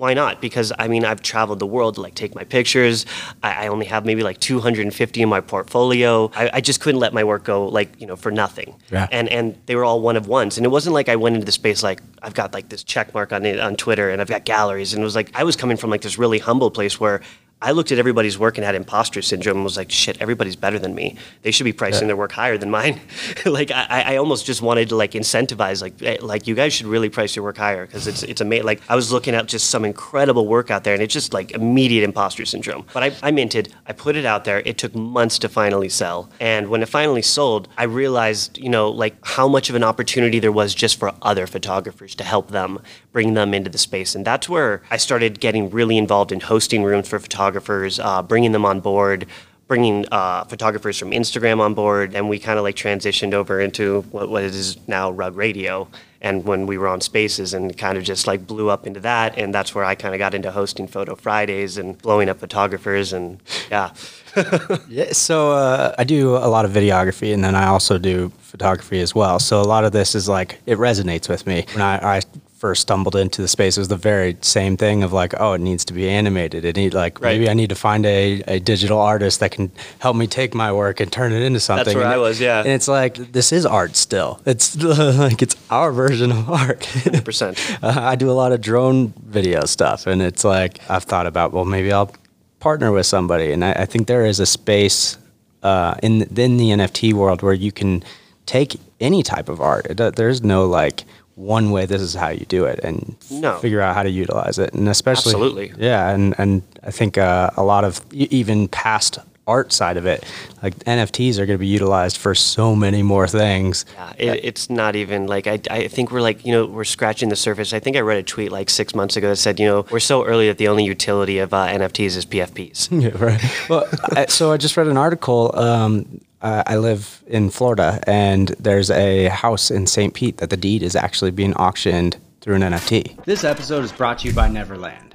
why 0.00 0.14
not? 0.14 0.40
Because 0.40 0.72
I 0.78 0.88
mean, 0.88 1.04
I've 1.04 1.20
traveled 1.20 1.58
the 1.58 1.66
world 1.66 1.96
to 1.96 2.00
like 2.00 2.14
take 2.14 2.34
my 2.34 2.42
pictures. 2.42 3.04
I, 3.42 3.66
I 3.66 3.68
only 3.68 3.84
have 3.84 4.06
maybe 4.06 4.22
like 4.22 4.40
250 4.40 5.20
in 5.20 5.28
my 5.28 5.42
portfolio. 5.42 6.30
I, 6.34 6.50
I, 6.54 6.60
just 6.62 6.80
couldn't 6.80 7.00
let 7.00 7.12
my 7.12 7.22
work 7.22 7.44
go 7.44 7.66
like 7.68 8.00
you 8.00 8.06
know 8.06 8.16
for 8.16 8.30
nothing. 8.32 8.76
Yeah. 8.90 9.08
And 9.12 9.28
and 9.28 9.58
they 9.66 9.76
were 9.76 9.84
all 9.84 10.00
one 10.00 10.16
of 10.16 10.26
ones. 10.26 10.56
And 10.56 10.64
it 10.64 10.70
wasn't 10.70 10.94
like 10.94 11.10
I 11.10 11.16
went 11.16 11.34
into 11.34 11.44
the 11.44 11.52
space 11.52 11.82
like 11.82 12.00
I've 12.22 12.32
got 12.32 12.54
like 12.54 12.70
this 12.70 12.82
check 12.82 13.12
mark 13.12 13.30
on 13.30 13.44
it 13.44 13.60
on 13.60 13.76
Twitter 13.76 14.08
and 14.08 14.22
I've 14.22 14.28
got 14.28 14.46
galleries. 14.46 14.94
And 14.94 15.02
it 15.02 15.04
was 15.04 15.14
like 15.14 15.32
I 15.34 15.44
was 15.44 15.54
coming 15.54 15.76
from 15.76 15.90
like 15.90 16.00
this 16.00 16.16
really 16.16 16.38
humble 16.38 16.70
place 16.70 16.98
where 16.98 17.20
I 17.62 17.72
looked 17.72 17.92
at 17.92 17.98
everybody's 17.98 18.38
work 18.38 18.56
and 18.56 18.64
had 18.64 18.74
imposter 18.74 19.20
syndrome 19.20 19.58
and 19.58 19.64
was 19.64 19.76
like, 19.76 19.90
shit, 19.90 20.20
everybody's 20.20 20.56
better 20.56 20.78
than 20.78 20.94
me. 20.94 21.16
They 21.42 21.50
should 21.50 21.64
be 21.64 21.74
pricing 21.74 22.02
yeah. 22.02 22.08
their 22.08 22.16
work 22.16 22.32
higher 22.32 22.56
than 22.56 22.70
mine. 22.70 22.98
like 23.44 23.70
I, 23.70 24.04
I 24.06 24.16
almost 24.16 24.46
just 24.46 24.62
wanted 24.62 24.88
to 24.88 24.96
like 24.96 25.12
incentivize 25.12 25.82
like 25.82 26.22
like 26.22 26.46
you 26.46 26.54
guys 26.54 26.72
should 26.72 26.86
really 26.86 27.10
price 27.10 27.36
your 27.36 27.44
work 27.44 27.58
higher 27.58 27.84
because 27.84 28.06
it's 28.06 28.22
it's 28.22 28.40
amazing. 28.40 28.64
Like 28.64 28.80
I 28.88 28.96
was 28.96 29.12
looking 29.12 29.34
at 29.34 29.46
just 29.46 29.68
some 29.68 29.84
incredible 29.84 30.46
work 30.46 30.70
out 30.70 30.84
there 30.84 30.94
and 30.94 31.02
it's 31.02 31.12
just 31.12 31.34
like 31.34 31.50
immediate 31.50 32.02
imposter 32.02 32.46
syndrome. 32.46 32.86
But 32.94 33.02
I, 33.02 33.12
I 33.22 33.30
minted, 33.30 33.74
I 33.86 33.92
put 33.92 34.16
it 34.16 34.24
out 34.24 34.44
there. 34.44 34.60
It 34.60 34.78
took 34.78 34.94
months 34.94 35.38
to 35.40 35.48
finally 35.50 35.90
sell. 35.90 36.30
And 36.40 36.68
when 36.68 36.82
it 36.82 36.88
finally 36.88 37.22
sold, 37.22 37.68
I 37.76 37.84
realized, 37.84 38.56
you 38.56 38.70
know, 38.70 38.88
like 38.88 39.16
how 39.22 39.46
much 39.48 39.68
of 39.68 39.76
an 39.76 39.84
opportunity 39.84 40.38
there 40.38 40.52
was 40.52 40.74
just 40.74 40.98
for 40.98 41.12
other 41.20 41.46
photographers 41.46 42.14
to 42.14 42.24
help 42.24 42.52
them 42.52 42.80
bring 43.12 43.34
them 43.34 43.52
into 43.52 43.68
the 43.68 43.78
space. 43.78 44.14
And 44.14 44.24
that's 44.24 44.48
where 44.48 44.82
I 44.90 44.96
started 44.96 45.40
getting 45.40 45.68
really 45.68 45.98
involved 45.98 46.32
in 46.32 46.40
hosting 46.40 46.84
rooms 46.84 47.08
for 47.08 47.18
photographers 47.18 47.49
photographers, 47.50 47.98
uh, 47.98 48.22
bringing 48.22 48.52
them 48.52 48.64
on 48.64 48.80
board, 48.80 49.26
bringing 49.66 50.06
uh, 50.12 50.44
photographers 50.44 50.98
from 50.98 51.10
Instagram 51.10 51.60
on 51.60 51.74
board, 51.74 52.14
and 52.14 52.28
we 52.28 52.38
kind 52.38 52.58
of 52.58 52.62
like 52.62 52.76
transitioned 52.76 53.34
over 53.34 53.60
into 53.60 54.02
what, 54.12 54.28
what 54.28 54.44
is 54.44 54.76
now 54.86 55.10
Rug 55.10 55.36
Radio. 55.36 55.88
And 56.22 56.44
when 56.44 56.66
we 56.66 56.76
were 56.76 56.86
on 56.86 57.00
Spaces, 57.00 57.54
and 57.54 57.76
kind 57.78 57.96
of 57.96 58.04
just 58.04 58.26
like 58.26 58.46
blew 58.46 58.68
up 58.68 58.86
into 58.86 59.00
that, 59.00 59.38
and 59.38 59.54
that's 59.54 59.74
where 59.74 59.84
I 59.84 59.94
kind 59.94 60.14
of 60.14 60.18
got 60.18 60.34
into 60.34 60.50
hosting 60.50 60.86
Photo 60.86 61.14
Fridays 61.14 61.78
and 61.78 61.96
blowing 61.96 62.28
up 62.28 62.38
photographers, 62.38 63.12
and 63.14 63.40
yeah. 63.70 63.90
yeah. 64.88 65.12
So 65.12 65.52
uh, 65.52 65.94
I 65.98 66.04
do 66.04 66.36
a 66.36 66.46
lot 66.46 66.66
of 66.66 66.72
videography, 66.72 67.32
and 67.32 67.42
then 67.42 67.54
I 67.54 67.68
also 67.68 67.96
do 67.96 68.30
photography 68.40 69.00
as 69.00 69.14
well. 69.14 69.38
So 69.38 69.62
a 69.62 69.64
lot 69.64 69.84
of 69.84 69.92
this 69.92 70.14
is 70.14 70.28
like 70.28 70.60
it 70.66 70.76
resonates 70.76 71.28
with 71.28 71.46
me. 71.46 71.64
When 71.72 71.82
I, 71.82 72.18
I 72.18 72.20
first 72.60 72.82
stumbled 72.82 73.16
into 73.16 73.40
the 73.40 73.48
space, 73.48 73.78
it 73.78 73.80
was 73.80 73.88
the 73.88 73.96
very 73.96 74.36
same 74.42 74.76
thing 74.76 75.02
of 75.02 75.14
like, 75.14 75.32
oh, 75.40 75.54
it 75.54 75.62
needs 75.62 75.82
to 75.86 75.94
be 75.94 76.08
animated. 76.08 76.62
It 76.62 76.76
need 76.76 76.92
like 76.92 77.18
right. 77.18 77.32
maybe 77.32 77.48
I 77.48 77.54
need 77.54 77.70
to 77.70 77.74
find 77.74 78.04
a, 78.04 78.42
a 78.46 78.60
digital 78.60 79.00
artist 79.00 79.40
that 79.40 79.50
can 79.50 79.72
help 79.98 80.14
me 80.14 80.26
take 80.26 80.54
my 80.54 80.70
work 80.70 81.00
and 81.00 81.10
turn 81.10 81.32
it 81.32 81.42
into 81.42 81.58
something. 81.58 81.86
That's 81.86 81.94
where 81.94 82.04
and 82.04 82.12
I 82.12 82.18
was, 82.18 82.38
yeah. 82.38 82.60
And 82.60 82.68
it's 82.68 82.86
like 82.86 83.14
this 83.14 83.50
is 83.50 83.64
art 83.64 83.96
still. 83.96 84.40
It's 84.44 84.76
like 84.82 85.40
it's 85.40 85.56
our 85.70 85.90
version 85.90 86.30
of 86.30 86.50
art. 86.50 86.80
100%. 86.80 87.78
uh, 87.82 88.00
I 88.00 88.14
do 88.14 88.30
a 88.30 88.36
lot 88.42 88.52
of 88.52 88.60
drone 88.60 89.14
video 89.24 89.64
stuff, 89.64 90.06
and 90.06 90.20
it's 90.20 90.44
like 90.44 90.78
I've 90.90 91.04
thought 91.04 91.26
about 91.26 91.52
well, 91.52 91.64
maybe 91.64 91.90
I'll 91.90 92.12
partner 92.60 92.92
with 92.92 93.06
somebody, 93.06 93.52
and 93.52 93.64
I, 93.64 93.72
I 93.72 93.86
think 93.86 94.06
there 94.06 94.26
is 94.26 94.38
a 94.38 94.46
space 94.46 95.16
uh, 95.62 95.94
in 96.02 96.22
in 96.38 96.58
the 96.58 96.70
NFT 96.70 97.14
world 97.14 97.40
where 97.40 97.54
you 97.54 97.72
can 97.72 98.04
take 98.44 98.76
any 99.00 99.22
type 99.22 99.48
of 99.48 99.60
art. 99.60 99.86
It, 99.86 100.16
there's 100.16 100.42
no 100.42 100.66
like 100.66 101.04
one 101.36 101.70
way 101.70 101.86
this 101.86 102.02
is 102.02 102.14
how 102.14 102.28
you 102.28 102.44
do 102.46 102.64
it 102.64 102.80
and 102.82 103.16
no. 103.30 103.58
figure 103.58 103.80
out 103.80 103.94
how 103.94 104.02
to 104.02 104.10
utilize 104.10 104.58
it 104.58 104.72
and 104.74 104.88
especially 104.88 105.30
absolutely 105.32 105.72
yeah 105.78 106.10
and 106.10 106.34
and 106.38 106.62
i 106.82 106.90
think 106.90 107.16
uh, 107.16 107.50
a 107.56 107.62
lot 107.62 107.84
of 107.84 108.00
even 108.12 108.68
past 108.68 109.18
art 109.50 109.72
side 109.72 109.96
of 109.96 110.06
it 110.06 110.24
like 110.62 110.76
nfts 110.84 111.38
are 111.38 111.46
going 111.46 111.58
to 111.58 111.58
be 111.58 111.66
utilized 111.66 112.16
for 112.16 112.34
so 112.34 112.74
many 112.74 113.02
more 113.02 113.26
things 113.26 113.84
yeah 113.96 114.12
it, 114.32 114.40
it's 114.44 114.70
not 114.70 114.96
even 114.96 115.26
like 115.26 115.46
I, 115.46 115.60
I 115.70 115.88
think 115.88 116.10
we're 116.10 116.22
like 116.22 116.46
you 116.46 116.52
know 116.52 116.66
we're 116.66 116.84
scratching 116.84 117.28
the 117.28 117.36
surface 117.36 117.72
i 117.72 117.80
think 117.80 117.96
i 117.96 118.00
read 118.00 118.18
a 118.18 118.22
tweet 118.22 118.52
like 118.52 118.70
six 118.70 118.94
months 118.94 119.16
ago 119.16 119.28
that 119.28 119.36
said 119.36 119.60
you 119.60 119.66
know 119.66 119.86
we're 119.90 120.00
so 120.00 120.24
early 120.24 120.46
that 120.48 120.58
the 120.58 120.68
only 120.68 120.84
utility 120.84 121.38
of 121.38 121.52
uh, 121.52 121.66
nfts 121.66 122.16
is 122.16 122.26
pfps 122.26 122.88
yeah 123.02 123.10
right 123.22 123.42
well 123.68 123.86
I, 124.16 124.26
so 124.26 124.52
i 124.52 124.56
just 124.56 124.76
read 124.76 124.86
an 124.86 124.96
article 124.96 125.54
um, 125.58 126.20
uh, 126.42 126.62
I 126.66 126.76
live 126.76 127.22
in 127.26 127.50
Florida, 127.50 128.02
and 128.06 128.48
there's 128.58 128.90
a 128.90 129.26
house 129.26 129.70
in 129.70 129.86
St. 129.86 130.14
Pete 130.14 130.38
that 130.38 130.48
the 130.48 130.56
deed 130.56 130.82
is 130.82 130.96
actually 130.96 131.30
being 131.32 131.54
auctioned 131.54 132.16
through 132.40 132.54
an 132.54 132.62
NFT. 132.62 133.24
This 133.24 133.44
episode 133.44 133.84
is 133.84 133.92
brought 133.92 134.20
to 134.20 134.28
you 134.28 134.34
by 134.34 134.48
Neverland. 134.48 135.14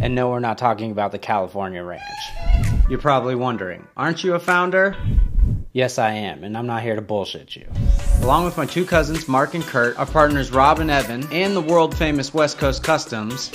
And 0.00 0.14
no, 0.14 0.30
we're 0.30 0.40
not 0.40 0.58
talking 0.58 0.90
about 0.90 1.12
the 1.12 1.18
California 1.18 1.82
ranch. 1.82 2.02
You're 2.88 3.00
probably 3.00 3.34
wondering, 3.34 3.84
aren't 3.96 4.22
you 4.22 4.34
a 4.34 4.38
founder? 4.38 4.96
Yes, 5.72 5.98
I 5.98 6.12
am, 6.12 6.44
and 6.44 6.56
I'm 6.56 6.68
not 6.68 6.82
here 6.82 6.94
to 6.94 7.02
bullshit 7.02 7.56
you. 7.56 7.66
Along 8.22 8.44
with 8.44 8.56
my 8.56 8.64
two 8.64 8.84
cousins, 8.84 9.26
Mark 9.26 9.54
and 9.54 9.64
Kurt, 9.64 9.98
our 9.98 10.06
partners 10.06 10.52
Rob 10.52 10.78
and 10.78 10.88
Evan, 10.88 11.26
and 11.32 11.56
the 11.56 11.60
world 11.60 11.96
famous 11.96 12.32
West 12.32 12.58
Coast 12.58 12.84
Customs, 12.84 13.50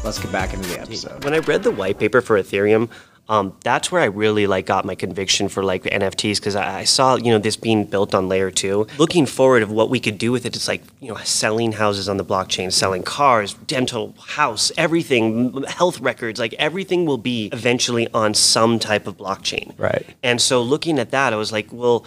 Let's 0.03 0.19
get 0.19 0.31
back 0.31 0.53
into 0.53 0.69
the 0.69 0.79
episode. 0.79 1.23
When 1.23 1.33
I 1.33 1.39
read 1.39 1.63
the 1.63 1.71
white 1.71 1.97
paper 1.97 2.21
for 2.21 2.37
Ethereum, 2.37 2.91
um, 3.27 3.55
that's 3.63 3.91
where 3.91 4.01
I 4.01 4.05
really 4.05 4.45
like 4.45 4.67
got 4.67 4.85
my 4.85 4.93
conviction 4.93 5.49
for 5.49 5.63
like 5.63 5.83
NFTs 5.83 6.37
because 6.37 6.55
I, 6.55 6.79
I, 6.79 6.83
saw 6.83 7.15
you 7.15 7.31
know 7.31 7.39
this 7.39 7.57
being 7.57 7.85
built 7.85 8.13
on 8.13 8.29
layer 8.29 8.51
two. 8.51 8.85
Looking 8.99 9.25
forward 9.25 9.63
of 9.63 9.71
what 9.71 9.89
we 9.89 9.99
could 9.99 10.19
do 10.19 10.31
with 10.31 10.45
it, 10.45 10.55
it's 10.55 10.67
like 10.67 10.83
you 10.99 11.09
know 11.09 11.17
selling 11.17 11.71
houses 11.71 12.07
on 12.07 12.17
the 12.17 12.25
blockchain, 12.25 12.71
selling 12.71 13.01
cars, 13.01 13.55
dental, 13.55 14.13
house, 14.19 14.71
everything, 14.77 15.63
health 15.63 15.99
records, 15.99 16.39
like 16.39 16.53
everything 16.59 17.05
will 17.05 17.17
be 17.17 17.49
eventually 17.51 18.07
on 18.13 18.35
some 18.35 18.77
type 18.77 19.07
of 19.07 19.17
blockchain. 19.17 19.73
Right. 19.77 20.05
And 20.21 20.39
so 20.39 20.61
looking 20.61 20.99
at 20.99 21.09
that, 21.11 21.33
I 21.33 21.35
was 21.35 21.51
like, 21.51 21.67
well 21.71 22.05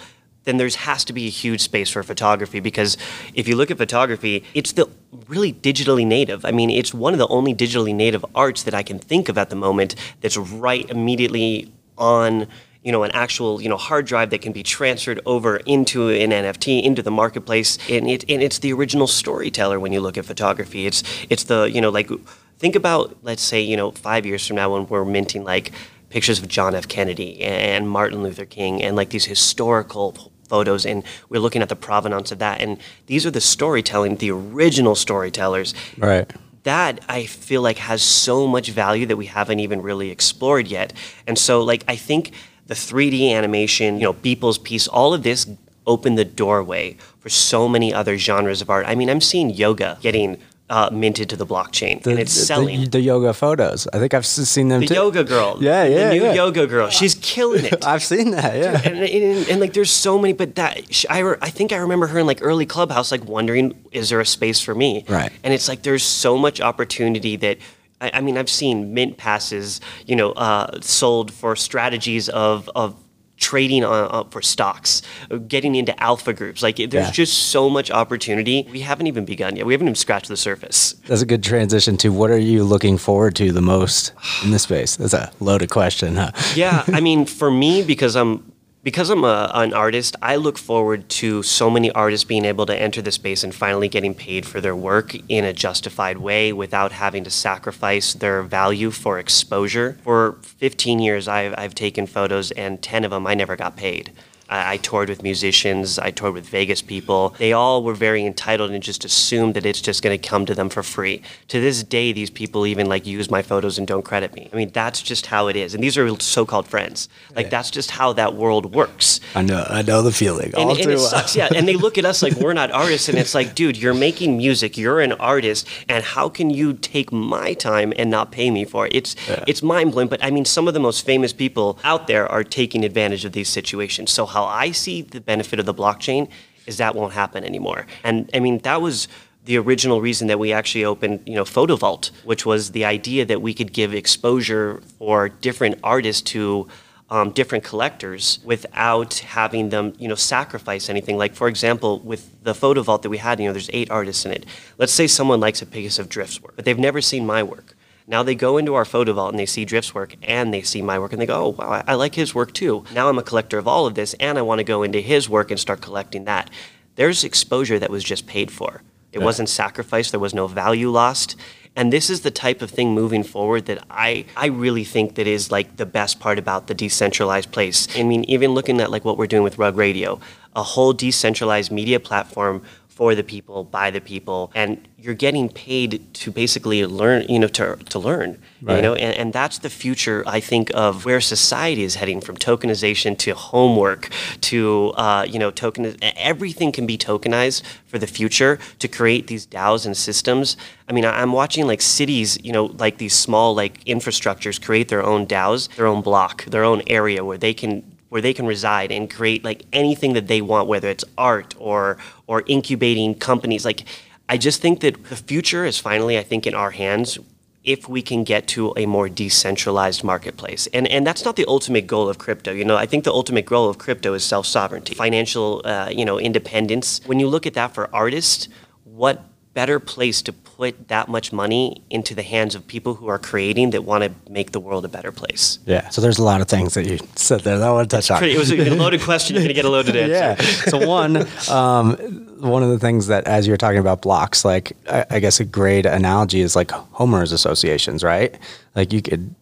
then 0.49 0.57
there 0.57 0.69
has 0.69 1.05
to 1.05 1.13
be 1.13 1.27
a 1.27 1.31
huge 1.31 1.61
space 1.61 1.91
for 1.91 2.03
photography 2.03 2.59
because 2.59 2.97
if 3.35 3.47
you 3.47 3.55
look 3.55 3.71
at 3.71 3.77
photography, 3.77 4.43
it's 4.55 4.73
the 4.73 4.89
really 5.27 5.53
digitally 5.53 6.07
native. 6.07 6.45
I 6.47 6.53
mean, 6.53 6.71
it's 6.71 6.95
one 6.95 7.13
of 7.13 7.19
the 7.19 7.29
only 7.29 7.55
digitally 7.55 7.95
native 7.95 8.25
arts 8.35 8.63
that 8.63 8.73
I 8.73 8.83
can 8.83 8.99
think 8.99 9.29
of 9.29 9.37
at 9.37 9.51
the 9.51 9.57
moment 9.57 9.95
that's 10.23 10.39
right 10.39 10.89
immediately 10.89 11.71
on 11.99 12.47
you 12.83 12.93
know 12.93 13.03
an 13.03 13.11
actual 13.13 13.61
you 13.61 13.69
know 13.69 13.77
hard 13.77 14.07
drive 14.07 14.31
that 14.31 14.41
can 14.41 14.53
be 14.53 14.63
transferred 14.63 15.21
over 15.27 15.59
into 15.59 16.09
an 16.09 16.31
NFT 16.31 16.83
into 16.83 17.03
the 17.03 17.11
marketplace. 17.11 17.77
And 17.91 18.09
it 18.09 18.25
and 18.29 18.43
it's 18.43 18.61
the 18.61 18.73
original 18.73 19.07
storyteller 19.07 19.79
when 19.79 19.93
you 19.93 20.01
look 20.01 20.17
at 20.17 20.25
photography. 20.25 20.87
It's 20.87 21.03
it's 21.29 21.45
the 21.45 21.65
you 21.65 21.83
know 21.83 21.91
like 21.91 22.11
think 22.59 22.75
about 22.75 23.19
let's 23.23 23.43
say 23.43 23.61
you 23.61 23.77
know 23.77 23.91
5 23.91 24.25
years 24.25 24.47
from 24.47 24.57
now 24.57 24.73
when 24.73 24.87
we're 24.87 25.05
minting 25.05 25.45
like 25.45 25.73
pictures 26.11 26.39
of 26.39 26.49
John 26.49 26.75
F. 26.75 26.89
Kennedy 26.89 27.43
and 27.43 27.89
Martin 27.89 28.23
Luther 28.23 28.47
King 28.47 28.83
and 28.83 28.97
like 28.97 29.11
these 29.11 29.27
historical 29.27 30.33
photos 30.49 30.87
and 30.87 31.05
we're 31.29 31.41
looking 31.41 31.63
at 31.63 31.69
the 31.69 31.77
provenance 31.77 32.33
of 32.33 32.39
that. 32.39 32.61
And 32.61 32.79
these 33.07 33.27
are 33.27 33.31
the 33.31 33.41
storytelling 33.41 34.17
the 34.17 34.31
original 34.31 34.95
storytellers. 34.95 35.75
Right. 35.97 36.31
That 36.65 37.01
i 37.09 37.25
feel 37.25 37.63
like 37.63 37.79
has 37.79 38.03
so 38.03 38.47
much 38.47 38.71
value 38.71 39.07
that 39.07 39.17
we 39.17 39.27
haven't 39.27 39.61
even 39.61 39.81
really 39.83 40.11
explored 40.11 40.67
yet. 40.67 40.93
And 41.27 41.39
so 41.39 41.63
like 41.63 41.85
i 41.89 41.97
think 41.97 42.33
the 42.67 42.75
3d 42.75 43.33
animation 43.33 43.97
you 43.97 44.03
know 44.03 44.13
beeple's 44.13 44.59
piece 44.59 44.89
all 44.89 45.15
of 45.15 45.23
this 45.23 45.47
opened 45.87 46.19
the 46.19 46.25
doorway 46.25 46.97
for 47.19 47.31
so 47.31 47.69
many 47.69 47.95
other 47.95 48.19
genres 48.19 48.61
of 48.61 48.69
art. 48.69 48.87
I 48.87 48.95
mean 48.95 49.09
i'm 49.09 49.21
seeing 49.21 49.51
yoga 49.51 49.99
getting 50.03 50.39
uh, 50.71 50.91
minted 50.93 51.31
to 51.31 51.37
the 51.37 51.47
blockchain, 51.47 52.03
the, 52.03 52.11
and 52.11 52.19
it's 52.19 52.33
selling. 52.33 52.83
The, 52.83 52.89
the, 52.89 53.01
yoga 53.01 53.33
photos. 53.33 53.87
I 53.93 53.99
think 53.99 54.13
I've 54.13 54.27
seen 54.27 54.69
them 54.69 54.81
the 54.81 54.89
too. 54.89 54.95
yoga 54.95 55.25
girl. 55.25 55.57
Yeah, 55.61 55.85
yeah. 55.85 56.09
The 56.09 56.15
new 56.15 56.25
yeah. 56.25 56.33
yoga 56.35 56.67
girl. 56.67 56.91
She's 56.91 57.15
killing 57.17 57.65
it. 57.65 57.87
I've 57.87 58.03
seen 58.03 58.33
that. 58.33 58.57
Yeah. 58.57 58.81
And, 58.85 58.99
and, 58.99 59.05
and, 59.05 59.49
and, 59.49 59.61
like, 59.61 59.73
there's 59.73 59.91
so 59.91 60.19
many, 60.19 60.35
but 60.35 60.57
that 60.57 61.07
I, 61.09 61.37
I 61.41 61.51
think 61.51 61.73
I 61.73 61.77
remember 61.77 62.07
her 62.09 62.19
in 62.19 62.27
like 62.27 62.41
early 62.43 62.67
clubhouse, 62.67 63.11
like 63.11 63.25
wondering, 63.25 63.83
is 63.93 64.11
there 64.11 64.21
a 64.21 64.27
space 64.27 64.61
for 64.61 64.75
me? 64.75 65.05
Right. 65.09 65.33
And 65.43 65.55
it's 65.55 65.69
like 65.69 65.83
there's 65.83 66.05
so 66.05 66.37
much 66.37 66.61
opportunity 66.61 67.37
that 67.37 67.59
I, 68.01 68.11
I 68.15 68.21
mean, 68.21 68.37
I've 68.37 68.51
seen 68.51 68.95
mint 68.95 69.17
passes, 69.17 69.81
you 70.07 70.17
know, 70.17 70.33
uh, 70.33 70.81
sold 70.81 71.33
for 71.33 71.57
strategies 71.57 72.29
of 72.29 72.71
of 72.75 72.95
trading 73.39 73.85
on, 73.85 74.09
uh, 74.13 74.25
for 74.31 74.43
stocks, 74.43 75.03
getting 75.47 75.75
into 75.75 75.99
alpha 76.03 76.33
groups. 76.33 76.63
Like 76.63 76.77
there's 76.77 76.93
Yeah. 76.93 77.11
just 77.11 77.35
so 77.51 77.71
much 77.71 77.91
opportunity. 77.91 78.67
We 78.71 78.81
haven't 78.81 79.07
even 79.07 79.25
begun 79.25 79.57
yet. 79.57 79.65
We 79.67 79.73
haven't 79.75 79.89
even 79.89 79.95
scratched 79.95 80.29
the 80.29 80.37
surface. 80.37 80.95
That's 81.07 81.23
a 81.23 81.27
good 81.27 81.43
transition 81.43 81.97
to 81.99 82.09
what 82.11 82.31
are 82.31 82.39
you 82.39 82.65
looking 82.65 82.99
forward 82.99 83.35
to 83.37 83.53
the 83.53 83.63
most 83.63 84.13
in 84.45 84.51
this 84.51 84.63
space? 84.65 84.97
That's 84.97 85.15
a 85.15 85.31
loaded 85.41 85.71
question, 85.71 86.17
huh? 86.17 86.33
yeah, 86.55 86.85
I 86.89 87.01
mean, 87.01 87.25
for 87.27 87.51
me, 87.51 87.83
because 87.83 88.17
I'm 88.17 88.53
because 88.83 89.11
I'm 89.11 89.25
a, 89.25 89.51
an 89.55 89.75
artist, 89.75 90.17
I 90.23 90.37
look 90.37 90.57
forward 90.57 91.09
to 91.11 91.43
so 91.43 91.69
many 91.69 91.91
artists 91.93 92.25
being 92.25 92.45
able 92.45 92.67
to 92.67 92.77
enter 92.77 93.03
the 93.03 93.11
space 93.11 93.43
and 93.43 93.55
finally 93.55 93.89
getting 93.89 94.15
paid 94.15 94.47
for 94.47 94.61
their 94.61 94.77
work 94.77 95.15
in 95.29 95.45
a 95.45 95.53
justified 95.53 96.19
way 96.19 96.53
without 96.53 96.93
having 96.93 97.25
to 97.25 97.31
sacrifice 97.31 98.15
their 98.15 98.43
value 98.43 98.91
for 98.91 99.19
exposure. 99.19 99.99
For 100.05 100.39
15 100.43 101.01
years, 101.01 101.29
I've, 101.29 101.55
I've 101.59 101.75
taken 101.75 102.07
photos, 102.07 102.51
and 102.53 102.81
10 102.81 103.05
of 103.05 103.11
them 103.11 103.27
I 103.27 103.35
never 103.35 103.57
got 103.57 103.77
paid. 103.77 104.13
I, 104.49 104.75
I 104.75 104.77
toured 104.79 105.09
with 105.09 105.23
musicians, 105.23 105.99
I 105.99 106.11
toured 106.11 106.35
with 106.35 106.47
Vegas 106.47 106.83
people. 106.83 107.35
They 107.39 107.53
all 107.53 107.83
were 107.83 107.95
very 107.95 108.25
entitled 108.25 108.71
and 108.71 108.83
just 108.83 109.05
assumed 109.05 109.55
that 109.55 109.67
it's 109.67 109.81
just 109.81 110.03
going 110.03 110.19
to 110.19 110.29
come 110.29 110.47
to 110.47 110.55
them 110.55 110.69
for 110.69 110.83
free. 110.83 111.23
To 111.49 111.61
this 111.61 111.83
day, 111.83 112.13
these 112.13 112.31
people 112.31 112.67
even 112.67 112.89
like 112.89 113.07
use 113.07 113.31
my 113.31 113.43
photos 113.43 113.79
and 113.79 113.87
don't 113.87 114.05
credit 114.05 114.35
me. 114.35 114.49
I 114.53 114.57
mean, 114.57 114.71
that's 114.71 115.03
just 115.03 115.27
how 115.27 115.49
it 115.49 115.57
is. 115.57 115.75
And 115.75 115.83
these 115.83 115.97
are 115.97 116.09
so-called 116.21 116.69
friends. 116.69 117.09
Like 117.35 117.51
that's 117.51 117.71
just 117.71 117.91
how 117.91 118.13
that 118.15 118.35
world 118.35 118.75
works. 118.75 119.21
I 119.35 119.43
know, 119.43 119.65
I 119.69 119.83
know 119.83 120.03
the 120.03 120.13
feeling. 120.13 120.47
And, 120.47 120.71
all 120.71 120.71
and 120.71 120.91
it 120.91 120.99
sucks, 120.99 121.37
yeah. 121.37 121.49
And 121.55 121.67
they 121.69 121.77
look 121.77 121.99
at 121.99 122.05
us 122.05 122.23
like 122.23 122.35
we're 122.35 122.53
not 122.53 122.71
artists, 122.71 123.09
and 123.09 123.19
it's 123.19 123.35
like, 123.35 123.55
dude, 123.55 123.77
you're 123.77 123.95
making 123.95 124.37
music, 124.37 124.77
you're 124.77 125.01
an 125.01 125.13
artist, 125.13 125.67
and 125.89 126.05
how 126.05 126.29
can 126.29 126.51
you 126.51 126.73
take 126.75 127.13
my 127.13 127.55
time 127.55 127.93
and 127.97 128.11
not 128.11 128.33
pay 128.33 128.51
me 128.51 128.65
for 128.65 128.87
it? 128.87 128.95
It's 128.95 129.17
it's 129.47 129.63
mind 129.63 129.93
blowing. 129.93 130.09
But 130.09 130.23
I 130.25 130.31
mean, 130.31 130.45
some 130.45 130.69
of 130.69 130.75
the 130.75 130.81
most 130.81 131.05
famous 131.05 131.33
people 131.33 131.79
out 131.85 132.07
there 132.07 132.27
are 132.29 132.45
taking 132.45 132.85
advantage 132.85 133.25
of 133.25 133.33
these 133.33 133.49
situations. 133.49 134.11
So 134.11 134.27
how 134.27 134.38
I 134.45 134.73
see 134.73 135.03
the 135.03 135.21
benefit 135.21 135.59
of 135.59 135.67
the 135.67 135.75
blockchain 135.75 136.29
is 136.67 136.77
that 136.77 136.95
won't 136.95 137.15
happen 137.15 137.45
anymore. 137.45 137.87
And 138.05 138.31
I 138.35 138.41
mean, 138.41 138.59
that 138.59 138.83
was 138.83 139.09
the 139.47 139.57
original 139.57 140.03
reason 140.03 140.29
that 140.29 140.39
we 140.39 140.53
actually 140.53 140.85
opened, 140.85 141.23
you 141.27 141.35
know, 141.35 141.45
Photo 141.45 141.77
Vault, 141.77 142.11
which 142.25 142.45
was 142.45 142.73
the 142.73 142.85
idea 142.85 143.25
that 143.25 143.41
we 143.41 143.55
could 143.55 143.73
give 143.73 143.95
exposure 143.95 144.83
for 144.99 145.31
different 145.31 145.79
artists 145.83 146.21
to 146.33 146.69
um, 147.11 147.31
different 147.31 147.65
collectors 147.65 148.39
without 148.45 149.15
having 149.15 149.71
them, 149.71 149.95
you 149.99 150.07
know, 150.07 150.15
sacrifice 150.15 150.91
anything. 150.91 151.17
Like 151.17 151.35
for 151.35 151.49
example, 151.49 152.01
with 152.01 152.31
the 152.45 152.55
photo 152.55 152.83
vault 152.83 153.03
that 153.03 153.09
we 153.09 153.17
had, 153.17 153.41
you 153.41 153.47
know, 153.47 153.55
there's 153.55 153.71
eight 153.73 153.91
artists 153.91 154.27
in 154.27 154.33
it. 154.33 154.45
Let's 154.77 154.93
say 154.93 155.07
someone 155.07 155.41
likes 155.41 155.63
a 155.63 155.67
piece 155.67 155.99
of 155.99 156.11
Drift's 156.11 156.43
work, 156.43 156.55
but 156.55 156.67
they've 156.67 156.79
never 156.79 157.01
seen 157.01 157.25
my 157.25 157.43
work. 157.43 157.75
Now 158.09 158.23
they 158.23 158.35
go 158.35 158.57
into 158.57 158.75
our 158.75 158.87
photo 158.87 159.13
vault 159.13 159.33
and 159.33 159.39
they 159.39 159.47
see 159.47 159.67
Drift's 159.67 159.95
work 159.95 160.17
and 160.23 160.53
they 160.53 160.63
see 160.63 160.81
my 160.81 160.99
work 160.99 161.13
and 161.13 161.21
they 161.21 161.27
go, 161.27 161.45
oh 161.45 161.49
wow, 161.51 161.71
I, 161.71 161.85
I 161.89 161.95
like 161.95 162.15
his 162.15 162.35
work 162.35 162.55
too. 162.55 162.85
Now 162.95 163.11
I'm 163.11 163.19
a 163.19 163.23
collector 163.23 163.59
of 163.59 163.69
all 163.69 163.87
of 163.87 163.95
this 163.95 164.15
and 164.15 164.39
I 164.39 164.43
want 164.43 164.61
to 164.61 164.65
go 164.65 164.83
into 164.83 165.01
his 165.01 165.29
work 165.29 165.51
and 165.51 165.61
start 165.61 165.83
collecting 165.83 166.25
that. 166.25 166.51
There's 166.97 167.23
exposure 167.23 167.79
that 167.79 167.91
was 167.91 168.03
just 168.03 168.27
paid 168.27 168.51
for. 168.51 168.83
It 169.13 169.21
wasn't 169.21 169.49
sacrificed. 169.49 170.11
There 170.11 170.21
was 170.21 170.35
no 170.35 170.47
value 170.47 170.91
lost. 170.91 171.37
And 171.77 171.93
this 171.93 172.11
is 172.11 172.23
the 172.23 172.31
type 172.31 172.61
of 172.61 172.71
thing 172.71 172.93
moving 172.93 173.23
forward 173.23 173.67
that 173.67 173.85
I, 173.91 174.25
I 174.37 174.47
really 174.47 174.85
think 174.85 175.15
that 175.15 175.27
is 175.27 175.53
like 175.53 175.77
the 175.77 175.87
best 175.87 176.19
part 176.19 176.39
about 176.39 176.67
the 176.67 176.75
decentralized 176.75 177.53
place. 177.53 177.87
I 177.97 178.03
mean, 178.03 178.25
even 178.25 178.51
looking 178.53 178.81
at 178.81 178.91
like 178.91 179.05
what 179.05 179.17
we're 179.17 179.29
doing 179.29 179.45
with 179.45 179.59
Rug 179.59 179.77
Radio, 179.77 180.19
a 180.57 180.63
whole 180.63 180.93
decentralized 180.93 181.71
media 181.71 182.01
platform 182.01 182.63
for 182.99 183.15
the 183.15 183.23
people, 183.23 183.63
by 183.63 183.93
the 183.93 184.01
people, 184.01 184.51
and 184.57 184.89
you're 184.99 185.15
getting 185.15 185.49
paid 185.49 186.03
to 186.13 186.33
basically 186.33 186.85
learn, 186.85 187.25
you 187.29 187.39
know, 187.39 187.47
to, 187.47 187.77
to 187.91 187.97
learn, 187.97 188.31
you 188.77 188.83
know, 188.83 188.95
and, 188.97 189.17
and 189.17 189.33
that's 189.33 189.59
the 189.59 189.71
future, 189.71 190.25
I 190.27 190.41
think, 190.41 190.73
of 190.75 191.05
where 191.05 191.21
society 191.21 191.85
is 191.85 191.95
heading 191.95 192.21
from 192.21 192.37
tokenization 192.37 193.17
to 193.19 193.37
homework 193.37 194.11
to, 194.41 194.93
uh, 194.97 195.25
you 195.29 195.39
know, 195.39 195.53
token, 195.53 195.97
everything 196.17 196.73
can 196.73 196.87
be 196.89 196.99
tokenized 196.99 197.63
for 197.87 198.01
the 198.01 198.09
future 198.09 198.59
to 198.81 198.89
create 198.89 199.29
these 199.29 199.47
DAOs 199.47 199.87
and 199.87 199.97
systems. 199.97 200.57
I 200.89 200.93
mean, 200.93 201.05
I'm 201.05 201.31
watching 201.31 201.69
like 201.69 201.81
cities, 201.81 202.37
you 202.43 202.51
know, 202.51 202.65
like 202.65 202.99
these 202.99 203.15
small 203.15 203.55
like 203.55 203.85
infrastructures 203.85 204.61
create 204.61 204.89
their 204.89 205.05
own 205.05 205.25
DAOs, 205.25 205.69
their 205.77 205.87
own 205.87 206.03
block, 206.03 206.47
their 206.47 206.65
own 206.65 206.83
area 206.89 207.25
where 207.25 207.39
they 207.39 207.55
can 207.55 207.85
where 208.09 208.23
they 208.23 208.35
can 208.35 208.47
reside 208.47 208.91
and 208.91 209.11
create 209.11 209.45
like 209.45 209.65
anything 209.73 210.15
that 210.15 210.27
they 210.27 210.41
want, 210.41 210.69
whether 210.69 210.89
it's 210.89 211.05
art 211.17 211.55
or 211.59 211.99
or 212.27 212.43
incubating 212.47 213.15
companies. 213.15 213.65
Like, 213.65 213.85
I 214.29 214.37
just 214.37 214.61
think 214.61 214.81
that 214.81 215.05
the 215.05 215.17
future 215.17 215.65
is 215.65 215.79
finally, 215.79 216.19
I 216.19 216.23
think, 216.23 216.47
in 216.47 216.55
our 216.55 216.71
hands 216.71 217.19
if 217.65 217.89
we 217.89 218.01
can 218.01 218.25
get 218.25 218.47
to 218.49 218.73
a 218.77 218.87
more 218.87 219.09
decentralized 219.09 220.03
marketplace. 220.03 220.69
And 220.73 220.89
and 220.89 221.07
that's 221.07 221.25
not 221.25 221.37
the 221.37 221.45
ultimate 221.47 221.87
goal 221.87 222.09
of 222.09 222.19
crypto. 222.19 222.53
You 222.53 222.65
know, 222.65 222.77
I 222.77 222.87
think 222.87 223.05
the 223.05 223.13
ultimate 223.13 223.47
goal 223.47 223.69
of 223.69 223.79
crypto 223.79 224.15
is 224.15 224.25
self 224.25 224.47
sovereignty, 224.47 224.95
financial, 224.95 225.63
uh, 225.65 225.91
you 225.91 226.05
know, 226.05 226.19
independence. 226.19 227.01
When 227.07 227.21
you 227.21 227.29
look 227.29 227.47
at 227.47 227.55
that 227.55 227.75
for 227.75 227.95
artists, 227.95 228.49
what 228.85 229.23
better 229.59 229.81
place 229.81 230.23
to 230.23 230.33
put 230.33 230.87
that 230.87 231.09
much 231.09 231.33
money 231.33 231.83
into 231.91 232.15
the 232.15 232.23
hands 232.23 232.55
of 232.55 232.65
people 232.69 232.95
who 232.95 233.09
are 233.09 233.19
creating 233.19 233.71
that 233.71 233.83
want 233.83 234.05
to 234.05 234.31
make 234.31 234.53
the 234.53 234.61
world 234.61 234.85
a 234.85 234.89
better 234.89 235.11
place? 235.11 235.59
Yeah. 235.67 235.89
So 235.89 236.01
there's 236.01 236.21
a 236.21 236.23
lot 236.23 236.41
of 236.41 236.47
things 236.47 236.75
that 236.75 236.87
you 236.87 236.97
said 237.17 237.41
there 237.41 237.59
that 237.59 237.67
I 237.67 237.73
want 237.73 237.91
to 237.91 237.97
touch 237.97 238.09
on. 238.09 238.19
Pretty, 238.19 238.37
it 238.37 238.39
was 238.39 238.53
a 238.53 238.71
loaded 238.77 239.01
question. 239.01 239.35
You're 239.35 239.43
going 239.43 239.49
to 239.49 239.55
get 239.55 239.65
a 239.65 239.69
loaded 239.69 239.97
answer. 240.05 240.15
yeah. 240.15 240.37
So 240.71 240.87
one, 240.87 241.27
um, 241.51 241.97
one 242.39 242.63
of 242.63 242.71
the 242.71 242.79
things 242.79 243.09
that 243.09 243.27
as 243.27 243.49
you're 243.49 243.57
talking 243.57 243.81
about 243.81 244.01
blocks, 244.01 244.45
like 244.45 244.75
I, 244.89 245.05
I 245.11 245.19
guess 245.19 245.41
a 245.41 245.45
great 245.45 245.87
analogy 245.87 246.41
is 246.41 246.55
like 246.55 246.69
homeowners 246.69 247.33
associations, 247.33 248.05
right? 248.05 248.33
Like 248.77 248.93
you 248.93 249.03
could 249.03 249.35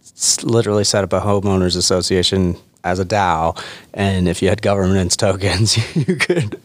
literally 0.45 0.85
set 0.85 1.05
up 1.05 1.13
a 1.13 1.21
homeowners 1.21 1.77
association 1.77 2.57
as 2.85 3.01
a 3.01 3.05
DAO, 3.05 3.61
and 3.93 4.29
if 4.29 4.41
you 4.41 4.49
had 4.49 4.63
governance 4.63 5.17
tokens, 5.27 5.77
you 6.09 6.17
could 6.17 6.59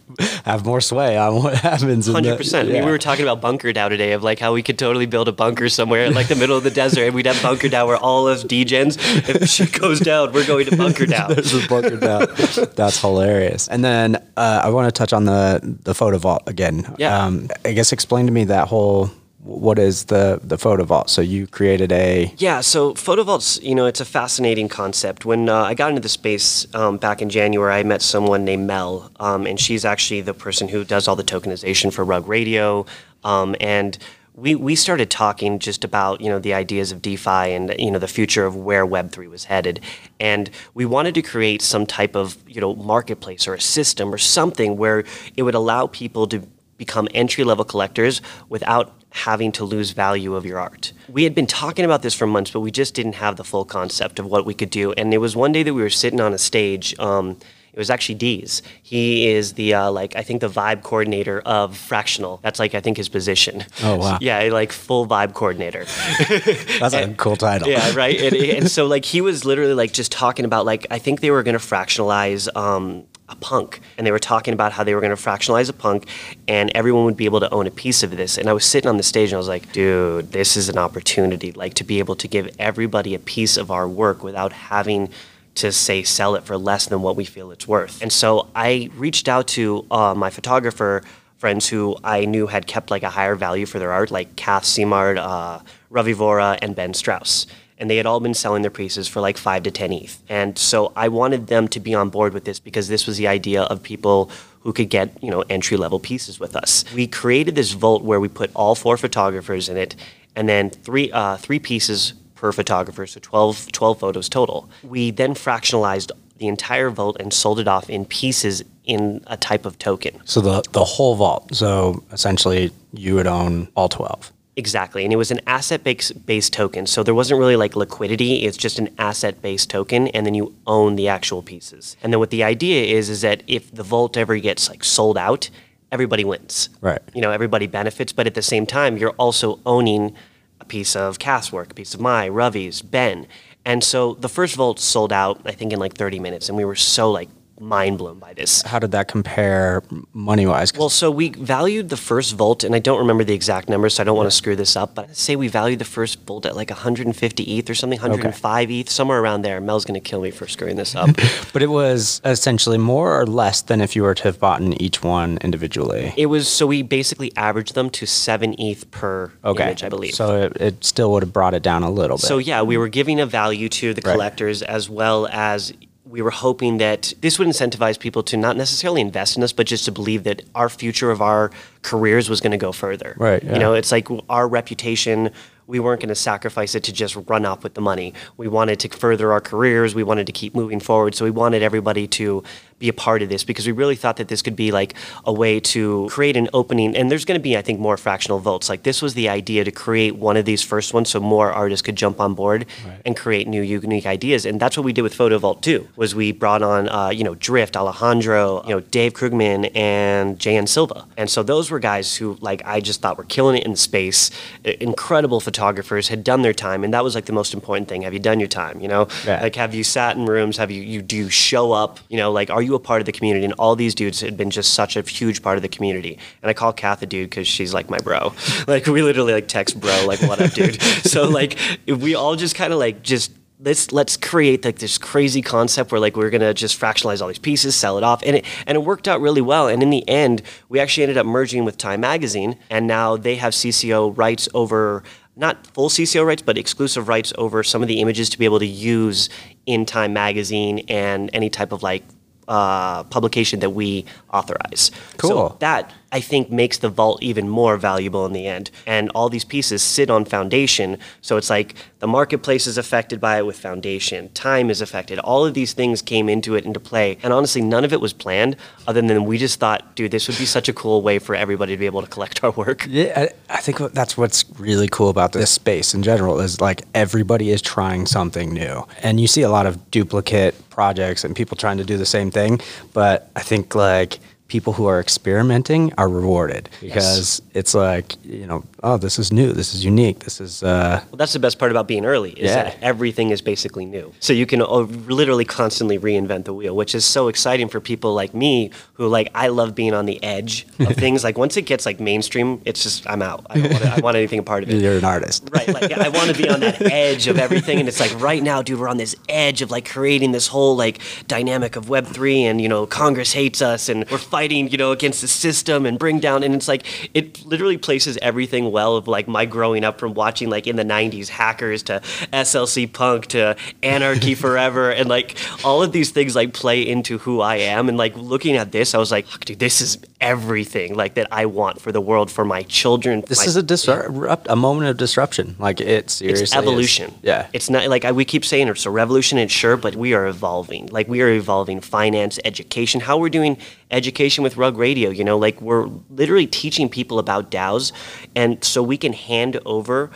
have 0.46 0.66
more 0.66 0.82
sway 0.82 1.18
on 1.18 1.44
what 1.44 1.58
happens. 1.70 2.08
Hundred 2.08 2.38
percent. 2.38 2.70
I 2.70 2.74
mean, 2.74 2.86
we 2.86 2.92
were 2.92 2.98
talking 2.98 3.24
about 3.24 3.42
bunker 3.42 3.74
down 3.74 3.92
today, 3.92 4.14
of 4.14 4.24
like 4.24 4.40
how 4.40 4.54
we 4.54 4.64
could 4.64 4.78
totally 4.80 5.06
build 5.06 5.28
a 5.28 5.32
bunker 5.32 5.70
somewhere 5.70 6.06
in 6.06 6.14
like 6.14 6.28
the 6.28 6.36
middle 6.36 6.58
of 6.58 6.64
the 6.64 6.72
desert, 6.72 7.04
and 7.04 7.16
we'd 7.16 7.26
have 7.26 7.42
bunker 7.42 7.70
down 7.70 7.88
where 7.88 7.98
all 7.98 8.28
of 8.28 8.40
degens, 8.42 8.98
if 9.30 9.50
shit 9.50 9.80
goes 9.80 10.00
down, 10.00 10.32
we're 10.34 10.48
going 10.48 10.66
to 10.68 10.76
bunker 10.76 11.06
down. 11.06 11.34
There's 11.34 11.54
a 11.54 11.68
bunker 11.68 11.98
DAO. 11.98 12.76
That's 12.76 13.00
hilarious. 13.00 13.68
And 13.68 13.84
then 13.84 14.16
uh, 14.38 14.62
I 14.64 14.70
want 14.70 14.88
to 14.88 14.92
touch 14.98 15.14
on 15.14 15.26
the 15.26 15.60
the 15.84 15.94
photo 15.94 16.18
vault 16.18 16.44
again. 16.48 16.96
Yeah. 16.98 17.18
Um, 17.18 17.50
I 17.66 17.74
guess 17.74 17.92
explain 17.92 18.26
to 18.26 18.32
me 18.32 18.46
that 18.46 18.68
whole 18.68 19.12
what 19.44 19.80
is 19.80 20.06
the 20.06 20.40
the 20.44 20.58
photo 20.58 20.84
vault? 20.84 21.10
So 21.10 21.22
you 21.22 21.48
created 21.48 21.92
a 21.92 22.34
Yeah, 22.38 22.62
so 22.62 22.94
Photo 22.94 23.24
Vault's, 23.24 23.62
you 23.62 23.74
know, 23.74 23.86
it's 23.86 24.00
a 24.00 24.06
fascinating 24.06 24.70
concept. 24.70 25.26
When 25.26 25.50
uh, 25.50 25.64
I 25.64 25.74
got 25.74 25.90
into 25.90 26.02
the 26.02 26.10
space 26.10 26.68
um, 26.76 26.98
back 26.98 27.22
in 27.22 27.30
January, 27.30 27.74
I 27.74 27.84
met 27.84 28.02
someone 28.02 28.46
named 28.46 28.68
Mel, 28.68 29.12
um, 29.20 29.48
and 29.48 29.60
she's 29.60 29.84
actually 29.84 30.22
the 30.22 30.34
person 30.34 30.68
who 30.68 30.84
does 30.84 31.08
all 31.08 31.16
the 31.16 31.24
tokenization 31.24 31.92
for 31.92 32.06
Rug 32.06 32.28
Radio. 32.28 32.86
Um, 33.24 33.56
and 33.60 33.98
we, 34.34 34.56
we 34.56 34.76
started 34.76 35.10
talking 35.10 35.60
just 35.60 35.84
about, 35.84 36.22
you 36.22 36.30
know, 36.30 36.40
the 36.40 36.54
ideas 36.54 36.92
of 36.92 37.02
DeFi 37.02 37.54
and, 37.54 37.76
you 37.78 37.92
know, 37.92 38.00
the 38.00 38.08
future 38.08 38.46
of 38.46 38.56
where 38.56 38.86
Web3 38.86 39.30
was 39.30 39.46
headed. 39.46 39.82
And 40.20 40.50
we 40.74 40.86
wanted 40.86 41.16
to 41.16 41.22
create 41.22 41.62
some 41.62 41.86
type 41.86 42.16
of, 42.16 42.38
you 42.48 42.62
know, 42.62 42.76
marketplace 42.76 43.48
or 43.48 43.54
a 43.54 43.62
system 43.62 44.14
or 44.14 44.18
something 44.18 44.78
where 44.78 45.04
it 45.36 45.44
would 45.44 45.56
allow 45.56 45.88
people 45.88 46.28
to 46.28 46.48
become 46.78 47.08
entry 47.14 47.44
level 47.44 47.66
collectors 47.66 48.22
without 48.50 49.01
having 49.12 49.52
to 49.52 49.66
lose 49.66 49.92
value 49.92 50.36
of 50.36 50.46
your 50.46 50.58
art. 50.60 50.94
We 51.10 51.24
had 51.24 51.36
been 51.36 51.48
talking 51.48 51.86
about 51.86 52.02
this 52.02 52.14
for 52.14 52.26
months, 52.26 52.52
but 52.52 52.62
we 52.62 52.72
just 52.72 52.94
didn't 52.94 53.16
have 53.16 53.36
the 53.36 53.44
full 53.44 53.66
concept 53.66 54.20
of 54.20 54.26
what 54.26 54.46
we 54.46 54.54
could 54.54 54.70
do. 54.70 54.94
And 54.94 55.14
it 55.14 55.20
was 55.20 55.36
one 55.36 55.52
day 55.52 55.64
that 55.64 55.74
we 55.74 55.82
were 55.82 55.90
sitting 55.90 56.22
on 56.22 56.34
a 56.34 56.38
stage. 56.38 56.98
Um, 56.98 57.38
it 57.74 57.80
was 57.80 57.90
actually 57.90 58.16
Dee's. 58.16 58.62
He 58.84 59.30
is 59.30 59.54
the 59.54 59.74
uh, 59.76 59.92
like 59.92 60.16
I 60.16 60.24
think 60.24 60.42
the 60.42 60.50
vibe 60.50 60.84
coordinator 60.84 61.40
of 61.42 61.78
Fractional. 61.78 62.40
That's 62.44 62.60
like 62.60 62.76
I 62.76 62.82
think 62.82 62.98
his 62.98 63.08
position. 63.08 63.64
Oh, 63.82 63.96
wow. 63.96 64.18
yeah, 64.20 64.42
like 64.52 64.74
full 64.74 65.08
vibe 65.08 65.34
coordinator. 65.34 65.86
that's 66.80 66.94
a 66.94 67.14
cool 67.14 67.38
title. 67.38 67.70
Yeah, 67.70 67.94
right. 67.96 68.20
And, 68.20 68.36
and 68.36 68.72
so 68.72 68.88
like 68.88 69.06
he 69.06 69.22
was 69.22 69.46
literally 69.46 69.74
like 69.74 69.94
just 69.94 70.12
talking 70.12 70.44
about 70.44 70.66
like 70.66 70.86
I 70.92 71.00
think 71.00 71.22
they 71.22 71.32
were 71.32 71.44
going 71.44 71.58
to 71.58 71.66
fractionalize 71.66 72.54
um, 72.58 73.06
a 73.32 73.36
punk, 73.36 73.80
and 73.98 74.06
they 74.06 74.12
were 74.12 74.20
talking 74.20 74.54
about 74.54 74.72
how 74.74 74.84
they 74.84 74.94
were 74.94 75.02
going 75.02 75.16
to 75.16 75.22
fractionalize 75.22 75.70
a 75.70 75.74
punk, 75.74 76.08
and 76.48 76.70
everyone 76.76 77.06
would 77.06 77.18
be 77.18 77.26
able 77.26 77.40
to 77.40 77.50
own 77.52 77.66
a 77.66 77.72
piece 77.72 78.04
of 78.04 78.16
this. 78.16 78.38
And 78.38 78.50
I 78.50 78.54
was 78.54 78.66
sitting 78.66 78.90
on 78.90 78.98
the 78.98 79.04
stage 79.04 79.30
and 79.30 79.36
I 79.36 79.38
was 79.38 79.48
like, 79.48 79.72
dude, 79.72 80.32
this 80.32 80.56
is 80.58 80.70
an 80.70 80.78
opportunity, 80.78 81.52
like 81.54 81.74
to 81.76 81.84
be 81.84 82.00
able 82.00 82.16
to 82.18 82.28
give 82.28 82.54
everybody 82.60 83.16
a 83.16 83.20
piece 83.20 83.58
of 83.58 83.72
our 83.72 83.88
work 83.88 84.24
without 84.24 84.54
having 84.54 85.10
to 85.56 85.72
say 85.72 86.04
sell 86.04 86.36
it 86.36 86.44
for 86.44 86.58
less 86.58 86.86
than 86.86 87.02
what 87.02 87.16
we 87.16 87.26
feel 87.26 87.52
it's 87.52 87.68
worth. 87.68 88.02
And 88.02 88.12
so 88.12 88.48
I 88.56 88.90
reached 88.96 89.28
out 89.28 89.48
to 89.50 89.86
uh, 89.92 90.14
my 90.16 90.30
photographer 90.30 91.04
friends 91.38 91.68
who 91.68 91.98
I 92.04 92.26
knew 92.26 92.46
had 92.46 92.68
kept 92.68 92.92
like 92.92 93.02
a 93.02 93.10
higher 93.10 93.36
value 93.36 93.66
for 93.66 93.80
their 93.80 93.92
art, 93.92 94.12
like 94.12 94.36
Kath 94.36 94.64
Simard, 94.64 95.18
uh, 95.18 95.60
Ravi 95.90 96.14
Vora, 96.14 96.58
and 96.62 96.76
Ben 96.76 96.94
Strauss. 96.94 97.48
And 97.82 97.90
they 97.90 97.98
had 97.98 98.06
all 98.06 98.22
been 98.22 98.34
selling 98.34 98.62
their 98.62 98.72
pieces 98.72 99.10
for 99.10 99.20
like 99.20 99.38
five 99.38 99.64
to 99.64 99.72
10 99.72 99.92
ETH. 99.92 100.22
And 100.30 100.58
so 100.58 100.94
I 100.96 101.10
wanted 101.10 101.48
them 101.48 101.68
to 101.70 101.80
be 101.80 101.94
on 101.94 102.10
board 102.10 102.34
with 102.34 102.46
this 102.46 102.60
because 102.60 102.88
this 102.88 103.06
was 103.06 103.18
the 103.18 103.28
idea 103.28 103.64
of 103.64 103.84
people 103.84 104.32
who 104.62 104.72
could 104.72 104.90
get, 104.90 105.22
you 105.22 105.30
know, 105.30 105.42
entry 105.50 105.76
level 105.76 106.00
pieces 106.00 106.40
with 106.40 106.56
us. 106.56 106.86
We 106.94 107.08
created 107.08 107.56
this 107.56 107.72
vault 107.74 108.04
where 108.04 108.20
we 108.20 108.30
put 108.30 108.52
all 108.56 108.76
four 108.76 108.96
photographers 108.96 109.68
in 109.68 109.76
it 109.76 109.96
and 110.36 110.48
then 110.48 110.70
three 110.70 111.12
uh, 111.12 111.38
three 111.38 111.60
pieces 111.60 112.14
per 112.36 112.52
photographer, 112.52 113.06
so 113.06 113.20
12, 113.20 113.72
12 113.72 114.00
photos 114.00 114.30
total. 114.30 114.70
We 114.84 115.12
then 115.12 115.34
fractionalized 115.36 116.12
the 116.38 116.48
entire 116.48 116.90
vault 116.90 117.18
and 117.20 117.32
sold 117.32 117.60
it 117.60 117.68
off 117.68 117.88
in 117.90 118.06
pieces 118.06 118.64
in 118.84 119.24
a 119.28 119.38
type 119.38 119.66
of 119.66 119.78
token. 119.78 120.20
So 120.26 120.42
the 120.42 120.64
the 120.72 120.84
whole 120.84 121.16
vault. 121.16 121.54
So 121.54 122.04
essentially, 122.12 122.72
you 122.94 123.16
would 123.16 123.28
own 123.28 123.68
all 123.76 123.90
twelve. 123.90 124.32
Exactly. 124.62 125.04
And 125.04 125.12
it 125.12 125.16
was 125.16 125.32
an 125.32 125.40
asset 125.48 125.84
based 125.84 126.54
token. 126.54 126.86
So 126.86 127.02
there 127.02 127.16
wasn't 127.16 127.40
really 127.40 127.56
like 127.56 127.76
liquidity. 127.76 128.46
It's 128.46 128.56
just 128.58 128.78
an 128.78 128.94
asset 129.00 129.42
based 129.42 129.72
token. 129.72 130.08
And 130.10 130.24
then 130.24 130.36
you 130.36 130.54
own 130.68 130.98
the 130.98 131.08
actual 131.08 131.42
pieces. 131.42 131.98
And 132.04 132.14
then 132.14 132.20
what 132.20 132.30
the 132.30 132.44
idea 132.44 132.96
is, 132.96 133.10
is 133.10 133.22
that 133.22 133.42
if 133.48 133.74
the 133.74 133.82
vault 133.82 134.18
ever 134.18 134.38
gets 134.38 134.70
like 134.70 134.84
sold 134.84 135.18
out, 135.18 135.50
everybody 135.92 136.24
wins. 136.24 136.70
Right. 136.80 137.02
You 137.16 137.22
know, 137.22 137.32
everybody 137.32 137.66
benefits. 137.66 138.14
But 138.14 138.28
at 138.28 138.36
the 138.36 138.44
same 138.44 138.68
time, 138.68 138.98
you're 138.98 139.18
also 139.18 139.60
owning 139.66 140.14
a 140.60 140.66
piece 140.66 140.96
of 140.96 141.18
Kath's 141.18 141.52
work, 141.52 141.72
a 141.72 141.74
piece 141.74 141.96
of 141.96 142.00
my, 142.00 142.30
Ravi's, 142.30 142.84
Ben. 142.84 143.26
And 143.66 143.84
so 143.84 144.14
the 144.14 144.30
first 144.30 144.56
vault 144.56 144.80
sold 144.80 145.12
out, 145.12 145.42
I 145.44 145.54
think, 145.54 145.74
in 145.74 145.80
like 145.80 145.96
30 145.96 146.20
minutes. 146.20 146.50
And 146.50 146.56
we 146.56 146.66
were 146.66 146.76
so 146.76 147.10
like 147.10 147.30
mind 147.62 147.98
blown 147.98 148.20
by 148.20 148.34
this. 148.34 148.62
How 148.64 148.80
did 148.80 148.92
that 148.92 149.08
compare 149.08 149.84
money 150.14 150.46
wise? 150.46 150.74
Well, 150.74 150.90
so 150.90 151.12
we 151.12 151.30
valued 151.30 151.90
the 151.90 151.98
first 151.98 152.34
volt, 152.34 152.64
and 152.64 152.76
I 152.76 152.80
don't 152.80 153.00
remember 153.00 153.24
the 153.24 153.34
exact 153.34 153.70
number, 153.70 153.90
so 153.90 154.02
I 154.02 154.04
don't 154.04 154.18
want 154.18 154.28
to 154.28 154.36
screw 154.36 154.56
this 154.56 154.76
up, 154.76 154.96
but 154.96 155.10
I'd 155.10 155.18
say 155.18 155.36
we 155.36 155.48
valued 155.48 155.80
the 155.80 155.86
first 155.86 156.20
volt 156.22 156.46
at 156.46 156.56
like 156.56 156.70
150 156.70 157.44
ETH 157.44 157.70
or 157.70 157.76
something, 157.76 158.00
105 158.00 158.68
okay. 158.68 158.80
ETH, 158.80 158.90
somewhere 158.90 159.20
around 159.20 159.44
there. 159.44 159.62
Mel's 159.62 159.86
going 159.86 160.00
to 160.00 160.10
kill 160.10 160.22
me 160.22 160.32
for 160.32 160.48
screwing 160.48 160.76
this 160.76 160.96
up. 160.96 161.10
but 161.54 161.62
it 161.62 161.70
was 161.70 162.22
essentially 162.26 162.78
more 162.78 163.20
or 163.20 163.26
less 163.26 163.62
than 163.62 163.82
if 163.82 163.96
you 163.96 164.04
were 164.04 164.16
to 164.16 164.24
have 164.24 164.40
bought 164.40 164.62
in 164.62 164.80
each 164.82 165.04
one 165.04 165.38
individually. 165.42 166.14
It 166.18 166.28
was, 166.28 166.48
so 166.48 166.68
we 166.68 166.82
basically 166.82 167.32
averaged 167.36 167.76
them 167.76 167.90
to 167.92 168.06
7 168.06 168.56
ETH 168.60 168.90
per 168.92 169.32
okay. 169.44 169.64
image, 169.64 169.84
I 169.84 169.90
believe. 169.90 170.16
So 170.16 170.44
it, 170.44 170.58
it 170.58 170.84
still 170.84 171.12
would 171.12 171.24
have 171.24 171.34
brought 171.34 171.54
it 171.54 171.64
down 171.64 171.84
a 171.84 171.92
little 171.92 172.18
bit. 172.18 172.26
So 172.26 172.38
yeah, 172.38 172.62
we 172.62 172.78
were 172.78 172.90
giving 172.90 173.20
a 173.20 173.26
value 173.26 173.70
to 173.70 173.94
the 173.94 174.02
collectors 174.02 174.62
right. 174.62 174.70
as 174.70 174.90
well 174.90 175.28
as 175.28 175.74
we 176.12 176.22
were 176.22 176.32
hoping 176.32 176.78
that 176.78 177.14
this 177.22 177.40
would 177.40 177.48
incentivize 177.48 177.98
people 177.98 178.22
to 178.24 178.38
not 178.38 178.58
necessarily 178.58 179.00
invest 179.02 179.38
in 179.38 179.44
us, 179.44 179.54
but 179.54 179.66
just 179.66 179.86
to 179.86 179.92
believe 179.92 180.24
that 180.26 180.44
our 180.54 180.68
future 180.68 181.10
of 181.10 181.22
our 181.22 181.52
careers 181.82 182.30
was 182.30 182.42
going 182.42 182.52
to 182.52 182.58
go 182.58 182.74
further. 182.74 183.16
Right. 183.18 183.42
Yeah. 183.42 183.54
You 183.54 183.60
know, 183.60 183.74
it's 183.74 183.92
like 183.92 184.10
our 184.30 184.48
reputation 184.48 185.32
we 185.72 185.80
weren't 185.80 186.02
going 186.02 186.10
to 186.10 186.16
sacrifice 186.16 186.76
it 186.76 186.84
to 186.84 186.92
just 186.92 187.16
run 187.28 187.46
off 187.46 187.64
with 187.64 187.76
the 187.76 187.82
money. 187.82 188.14
We 188.36 188.50
wanted 188.50 188.82
to 188.82 188.90
further 188.90 189.32
our 189.32 189.40
careers. 189.40 189.96
We 189.96 190.04
wanted 190.04 190.28
to 190.28 190.34
keep 190.34 190.54
moving 190.54 190.82
forward. 190.82 191.16
So 191.16 191.24
we 191.24 191.32
wanted 191.32 191.64
everybody 191.64 192.08
to 192.08 192.44
be 192.82 192.90
a 192.90 192.94
part 192.94 193.22
of 193.22 193.30
this 193.30 193.44
because 193.44 193.66
we 193.66 193.72
really 193.72 193.96
thought 193.96 194.18
that 194.18 194.28
this 194.28 194.42
could 194.42 194.56
be 194.56 194.72
like 194.72 194.94
a 195.26 195.32
way 195.32 195.60
to 195.60 196.08
create 196.10 196.36
an 196.36 196.50
opening. 196.54 196.96
And 196.96 197.10
there's 197.10 197.26
going 197.26 197.40
to 197.40 197.44
be, 197.44 197.58
I 197.58 197.62
think, 197.62 197.80
more 197.80 197.98
fractional 197.98 198.40
votes. 198.40 198.70
Like 198.70 198.84
this 198.84 199.02
was 199.02 199.14
the 199.14 199.30
idea 199.30 199.64
to 199.64 199.72
create 199.72 200.16
one 200.16 200.36
of 200.36 200.46
these 200.46 200.62
first 200.62 200.94
ones 200.94 201.10
so 201.10 201.20
more 201.20 201.52
artists 201.52 201.82
could 201.82 201.96
jump 201.96 202.20
on 202.20 202.34
board 202.34 202.66
right. 202.86 203.02
and 203.06 203.16
create 203.16 203.48
new 203.48 203.62
unique 203.62 204.06
ideas. 204.06 204.46
And 204.46 204.60
that's 204.60 204.76
what 204.78 204.84
we 204.84 204.94
did 204.94 205.04
with 205.04 205.14
Photo 205.14 205.38
Vault 205.38 205.64
too. 205.64 205.88
Was 205.96 206.14
we 206.14 206.32
brought 206.32 206.62
on, 206.62 206.90
uh, 206.90 207.10
you 207.10 207.24
know, 207.24 207.36
Drift, 207.36 207.78
Alejandro, 207.78 208.64
you 208.64 208.70
know, 208.72 208.80
Dave 208.80 209.14
Krugman, 209.14 209.74
and 209.76 210.40
Jan 210.40 210.68
Silva. 210.68 211.06
And 211.18 211.30
so 211.30 211.44
those 211.44 211.72
were 211.72 211.80
guys 211.80 212.16
who, 212.16 212.38
like, 212.42 212.62
I 212.66 212.82
just 212.82 213.02
thought 213.02 213.18
were 213.18 213.24
killing 213.24 213.58
it 213.58 213.66
in 213.66 213.76
space. 213.76 214.32
Incredible 214.64 215.40
photographers 215.40 216.08
had 216.08 216.24
done 216.24 216.42
their 216.42 216.54
time, 216.54 216.84
and 216.84 216.94
that 216.94 217.04
was 217.04 217.16
like 217.16 217.26
the 217.26 217.34
most 217.34 217.54
important 217.54 217.88
thing. 217.88 218.02
Have 218.02 218.14
you 218.14 218.20
done 218.20 218.40
your 218.40 218.48
time? 218.48 218.80
You 218.82 218.88
know, 218.88 219.08
yeah. 219.26 219.42
like 219.42 219.56
have 219.56 219.76
you 219.76 219.84
sat 219.84 220.16
in 220.18 220.26
rooms? 220.26 220.58
Have 220.58 220.72
you 220.72 220.82
you 220.82 221.02
do 221.02 221.16
you 221.16 221.30
show 221.30 221.72
up? 221.72 222.00
You 222.10 222.18
know, 222.18 222.32
like 222.32 222.50
are 222.50 222.62
you 222.62 222.71
you 222.72 222.76
a 222.76 222.80
part 222.80 223.02
of 223.02 223.06
the 223.06 223.12
community? 223.12 223.46
And 223.46 223.54
all 223.54 223.76
these 223.76 223.94
dudes 223.94 224.22
had 224.22 224.38
been 224.38 224.50
just 224.50 224.74
such 224.74 224.96
a 224.96 225.02
huge 225.02 225.42
part 225.42 225.58
of 225.58 225.62
the 225.62 225.70
community. 225.70 226.18
And 226.42 226.50
I 226.50 226.54
call 226.54 226.74
Kath 226.74 227.02
a 227.02 227.06
dude 227.06 227.30
because 227.30 227.48
she's 227.48 227.74
like 227.74 227.90
my 227.90 228.00
bro. 228.00 228.34
like 228.68 228.86
we 228.88 229.02
literally 229.02 229.34
like 229.34 229.48
text 229.48 229.80
bro, 229.80 230.06
like 230.06 230.22
what 230.22 230.42
up, 230.42 230.52
dude? 230.52 230.82
so 231.04 231.28
like 231.28 231.58
we 231.88 232.16
all 232.16 232.36
just 232.36 232.56
kind 232.56 232.74
of 232.74 232.80
like 232.80 233.04
just 233.04 233.32
let's 233.64 233.92
let's 233.92 234.18
create 234.18 234.66
like 234.66 234.80
this 234.80 234.98
crazy 234.98 235.42
concept 235.42 235.92
where 235.92 236.02
like 236.02 236.18
we're 236.18 236.30
gonna 236.30 236.54
just 236.54 236.80
fractionalize 236.80 237.22
all 237.22 237.28
these 237.28 237.40
pieces, 237.40 237.76
sell 237.76 237.98
it 237.98 238.04
off, 238.04 238.24
and 238.24 238.38
it 238.38 238.46
and 238.66 238.76
it 238.76 238.82
worked 238.82 239.08
out 239.08 239.22
really 239.22 239.42
well. 239.42 239.68
And 239.68 239.84
in 239.84 239.90
the 239.90 240.08
end, 240.08 240.42
we 240.70 240.80
actually 240.80 241.04
ended 241.04 241.18
up 241.18 241.26
merging 241.26 241.66
with 241.66 241.78
Time 241.78 242.02
Magazine, 242.02 242.58
and 242.70 242.88
now 242.88 243.18
they 243.18 243.36
have 243.36 243.54
CC0 243.54 244.18
rights 244.18 244.50
over 244.54 245.04
not 245.36 245.66
full 245.68 245.90
CC0 245.90 246.26
rights, 246.26 246.42
but 246.42 246.58
exclusive 246.58 247.08
rights 247.08 247.34
over 247.38 247.64
some 247.64 247.82
of 247.82 247.88
the 247.88 248.02
images 248.02 248.30
to 248.30 248.38
be 248.38 248.46
able 248.46 248.60
to 248.60 248.68
use 248.68 249.30
in 249.66 249.86
Time 249.86 250.14
Magazine 250.14 250.80
and 250.88 251.30
any 251.34 251.50
type 251.50 251.72
of 251.72 251.84
like 251.84 252.04
uh, 252.52 253.04
publication 253.06 253.62
that 253.62 253.70
we 253.70 254.06
authorize. 254.34 254.92
Cool. 255.18 255.30
So 255.30 255.58
that 255.60 255.94
I 256.12 256.20
think 256.20 256.52
makes 256.52 256.78
the 256.78 256.90
vault 256.90 257.24
even 257.24 257.48
more 257.48 257.78
valuable 257.78 258.26
in 258.26 258.34
the 258.34 258.48
end. 258.48 258.70
And 258.86 259.10
all 259.12 259.30
these 259.30 259.46
pieces 259.46 259.82
sit 259.82 260.10
on 260.10 260.26
foundation. 260.26 260.98
So 261.22 261.38
it's 261.38 261.50
like 261.50 261.76
the 262.00 262.08
marketplace 262.08 262.68
is 262.68 262.78
affected 262.78 263.22
by 263.22 263.38
it 263.38 263.46
with 263.46 263.58
foundation, 263.58 264.30
time 264.34 264.70
is 264.70 264.82
affected. 264.82 265.20
All 265.20 265.46
of 265.46 265.54
these 265.54 265.74
things 265.74 266.02
came 266.02 266.28
into 266.28 266.56
it 266.56 266.66
into 266.66 266.80
play. 266.80 267.18
And 267.24 267.32
honestly, 267.32 267.62
none 267.62 267.86
of 267.86 267.94
it 267.94 268.02
was 268.02 268.14
planned 268.14 268.58
other 268.88 269.02
than 269.02 269.26
we 269.26 269.38
just 269.38 269.60
thought, 269.60 269.96
dude, 269.96 270.12
this 270.12 270.28
would 270.28 270.38
be 270.38 270.46
such 270.46 270.68
a 270.68 270.74
cool 270.74 271.02
way 271.02 271.20
for 271.20 271.36
everybody 271.36 271.74
to 271.74 271.78
be 271.78 271.86
able 271.86 272.02
to 272.02 272.08
collect 272.08 272.44
our 272.44 272.52
work. 272.52 272.86
Yeah, 272.90 273.14
I, 273.16 273.56
I 273.56 273.62
think 273.62 273.78
that's 273.94 274.18
what's 274.18 274.46
really 274.60 274.88
cool 274.88 275.10
about 275.10 275.34
this 275.34 275.52
space 275.52 275.94
in 275.94 276.04
general 276.04 276.40
is 276.40 276.60
like 276.60 276.84
everybody 276.94 277.52
is 277.52 277.62
trying 277.62 278.06
something 278.06 278.54
new. 278.54 278.86
And 279.04 279.20
you 279.20 279.28
see 279.28 279.44
a 279.44 279.50
lot 279.50 279.66
of 279.66 279.92
duplicate 279.92 280.56
projects 280.70 281.24
and 281.24 281.36
people 281.36 281.56
trying 281.56 281.78
to 281.78 281.84
do 281.84 281.98
the 281.98 282.06
same 282.06 282.32
thing. 282.32 282.60
But 282.94 283.30
I 283.36 283.42
think 283.42 283.76
like 283.76 284.20
people 284.52 284.74
who 284.74 284.86
are 284.86 285.00
experimenting 285.00 285.94
are 285.98 286.10
rewarded 286.10 286.68
because 286.82 287.40
yes. 287.40 287.42
it's 287.54 287.74
like 287.74 288.18
you 288.26 288.46
know 288.46 288.62
oh 288.84 288.98
this 288.98 289.20
is 289.20 289.32
new. 289.32 289.54
This 289.54 289.74
is 289.74 289.84
unique. 289.84 290.20
This 290.20 290.42
is 290.42 290.64
uh 290.64 291.02
well 291.10 291.18
that's 291.18 291.34
the 291.34 291.40
best 291.40 291.60
part 291.60 291.72
about 291.72 291.88
being 291.88 292.06
early 292.06 292.32
is 292.32 292.50
yeah. 292.50 292.64
that 292.64 292.78
everything 292.82 293.30
is 293.30 293.42
basically 293.42 293.86
new. 293.86 294.14
So 294.20 294.34
you 294.34 294.46
can 294.46 294.62
uh, 294.62 294.66
literally 294.66 295.46
constantly 295.46 296.00
reinvent 296.00 296.46
the 296.46 296.54
wheel 296.54 296.76
which 296.76 296.96
is 296.96 297.06
so 297.06 297.28
exciting 297.28 297.70
for 297.70 297.80
people 297.80 298.14
like 298.14 298.34
me 298.34 298.72
who 298.94 299.08
like 299.08 299.30
i 299.36 299.48
love 299.48 299.76
being 299.76 299.94
on 299.94 300.06
the 300.06 300.22
edge 300.24 300.66
of 300.80 300.96
things. 301.04 301.24
Like 301.24 301.38
once 301.38 301.58
it 301.58 301.64
gets 301.64 301.86
like 301.86 302.00
mainstream 302.00 302.62
it's 302.66 302.84
just 302.84 303.10
i'm 303.10 303.22
out. 303.22 303.46
I 303.50 303.60
don't 303.60 303.72
want, 303.72 303.86
I 303.86 304.00
want 304.00 304.18
anything 304.18 304.40
a 304.40 304.44
part 304.44 304.64
of 304.64 304.70
it. 304.70 304.82
You're 304.82 304.98
an 304.98 305.06
artist. 305.06 305.50
Right 305.52 305.68
like 305.68 305.92
i 305.92 306.10
want 306.10 306.30
to 306.36 306.38
be 306.38 306.50
on 306.50 306.60
that 306.62 306.82
edge 306.92 307.28
of 307.28 307.38
everything 307.38 307.80
and 307.80 307.88
it's 307.88 308.00
like 308.00 308.18
right 308.20 308.42
now 308.42 308.62
dude 308.62 308.80
we're 308.80 308.88
on 308.88 308.98
this 308.98 309.16
edge 309.30 309.62
of 309.62 309.72
like 309.72 309.88
creating 309.88 310.32
this 310.32 310.48
whole 310.48 310.76
like 310.76 311.00
dynamic 311.28 311.76
of 311.76 311.86
web3 311.86 312.44
and 312.44 312.62
you 312.62 312.68
know 312.68 312.86
congress 312.86 313.34
hates 313.34 313.62
us 313.62 313.90
and 313.90 314.10
we're 314.10 314.18
fighting, 314.18 314.70
you 314.70 314.78
know, 314.78 314.92
against 314.92 315.22
the 315.22 315.28
system 315.28 315.86
and 315.86 316.00
bring 316.00 316.20
down. 316.20 316.44
And 316.44 316.56
it's 316.56 316.68
like 316.68 317.10
it 317.14 317.46
literally 317.46 317.78
places 317.78 318.18
everything 318.22 318.71
well 318.72 318.96
of 318.96 319.08
like 319.08 319.28
my 319.28 319.46
growing 319.46 319.84
up 319.84 320.00
from 320.00 320.14
watching 320.14 320.50
like 320.50 320.68
in 320.68 320.76
the 320.76 320.84
'90s 320.84 321.30
hackers 321.30 321.84
to 321.84 322.02
SLC 322.34 322.92
punk 322.92 323.28
to 323.28 323.56
Anarchy 323.84 324.36
Forever, 324.36 324.92
and 324.92 325.10
like 325.10 325.38
all 325.64 325.84
of 325.84 325.92
these 325.92 326.12
things 326.12 326.36
like 326.36 326.54
play 326.54 326.82
into 326.88 327.18
who 327.20 327.42
I 327.42 327.58
am. 327.58 327.90
And 327.90 327.98
like 327.98 328.16
looking 328.16 328.56
at 328.56 328.72
this, 328.72 328.96
I 328.96 328.98
was 328.98 329.12
like, 329.12 329.28
dude, 329.46 329.60
this 329.60 329.82
is 329.82 329.98
everything 330.22 330.96
like 330.96 331.16
that 331.16 331.28
I 331.32 331.48
want 331.48 331.82
for 331.82 331.92
the 331.92 332.00
world 332.00 332.32
for 332.32 332.46
my 332.46 332.62
children. 332.64 333.24
This 333.28 333.40
my, 333.40 333.46
is 333.46 333.56
a 333.56 333.64
disrupt, 333.64 334.48
a 334.48 334.56
moment 334.56 334.88
of 334.88 334.98
disruption. 334.98 335.56
Like 335.60 335.82
it 335.82 336.10
seriously, 336.10 336.44
it's 336.44 336.56
evolution. 336.56 337.14
Yeah, 337.24 337.48
it's 337.52 337.70
not 337.70 337.88
like 337.88 338.06
I, 338.06 338.12
we 338.12 338.24
keep 338.24 338.46
saying 338.46 338.68
it's 338.68 338.86
a 338.86 338.92
revolution. 338.92 339.38
It's 339.38 339.52
sure, 339.52 339.76
but 339.76 339.96
we 339.96 340.14
are 340.14 340.28
evolving. 340.28 340.88
Like 340.88 341.08
we 341.08 341.22
are 341.22 341.30
evolving 341.30 341.82
finance, 341.82 342.40
education, 342.46 343.02
how 343.02 343.18
we're 343.18 343.30
doing 343.30 343.58
education 343.90 344.44
with 344.44 344.56
Rug 344.56 344.78
Radio. 344.78 345.10
You 345.10 345.24
know, 345.24 345.38
like 345.38 345.60
we're 345.60 345.90
literally 346.10 346.48
teaching 346.48 346.88
people 346.88 347.20
about 347.20 347.52
DAOs, 347.52 347.92
and 348.36 348.64
so 348.64 348.84
we 348.84 348.98
can 348.98 349.14
hand 349.14 349.60
over 349.66 350.12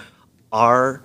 our 0.53 1.01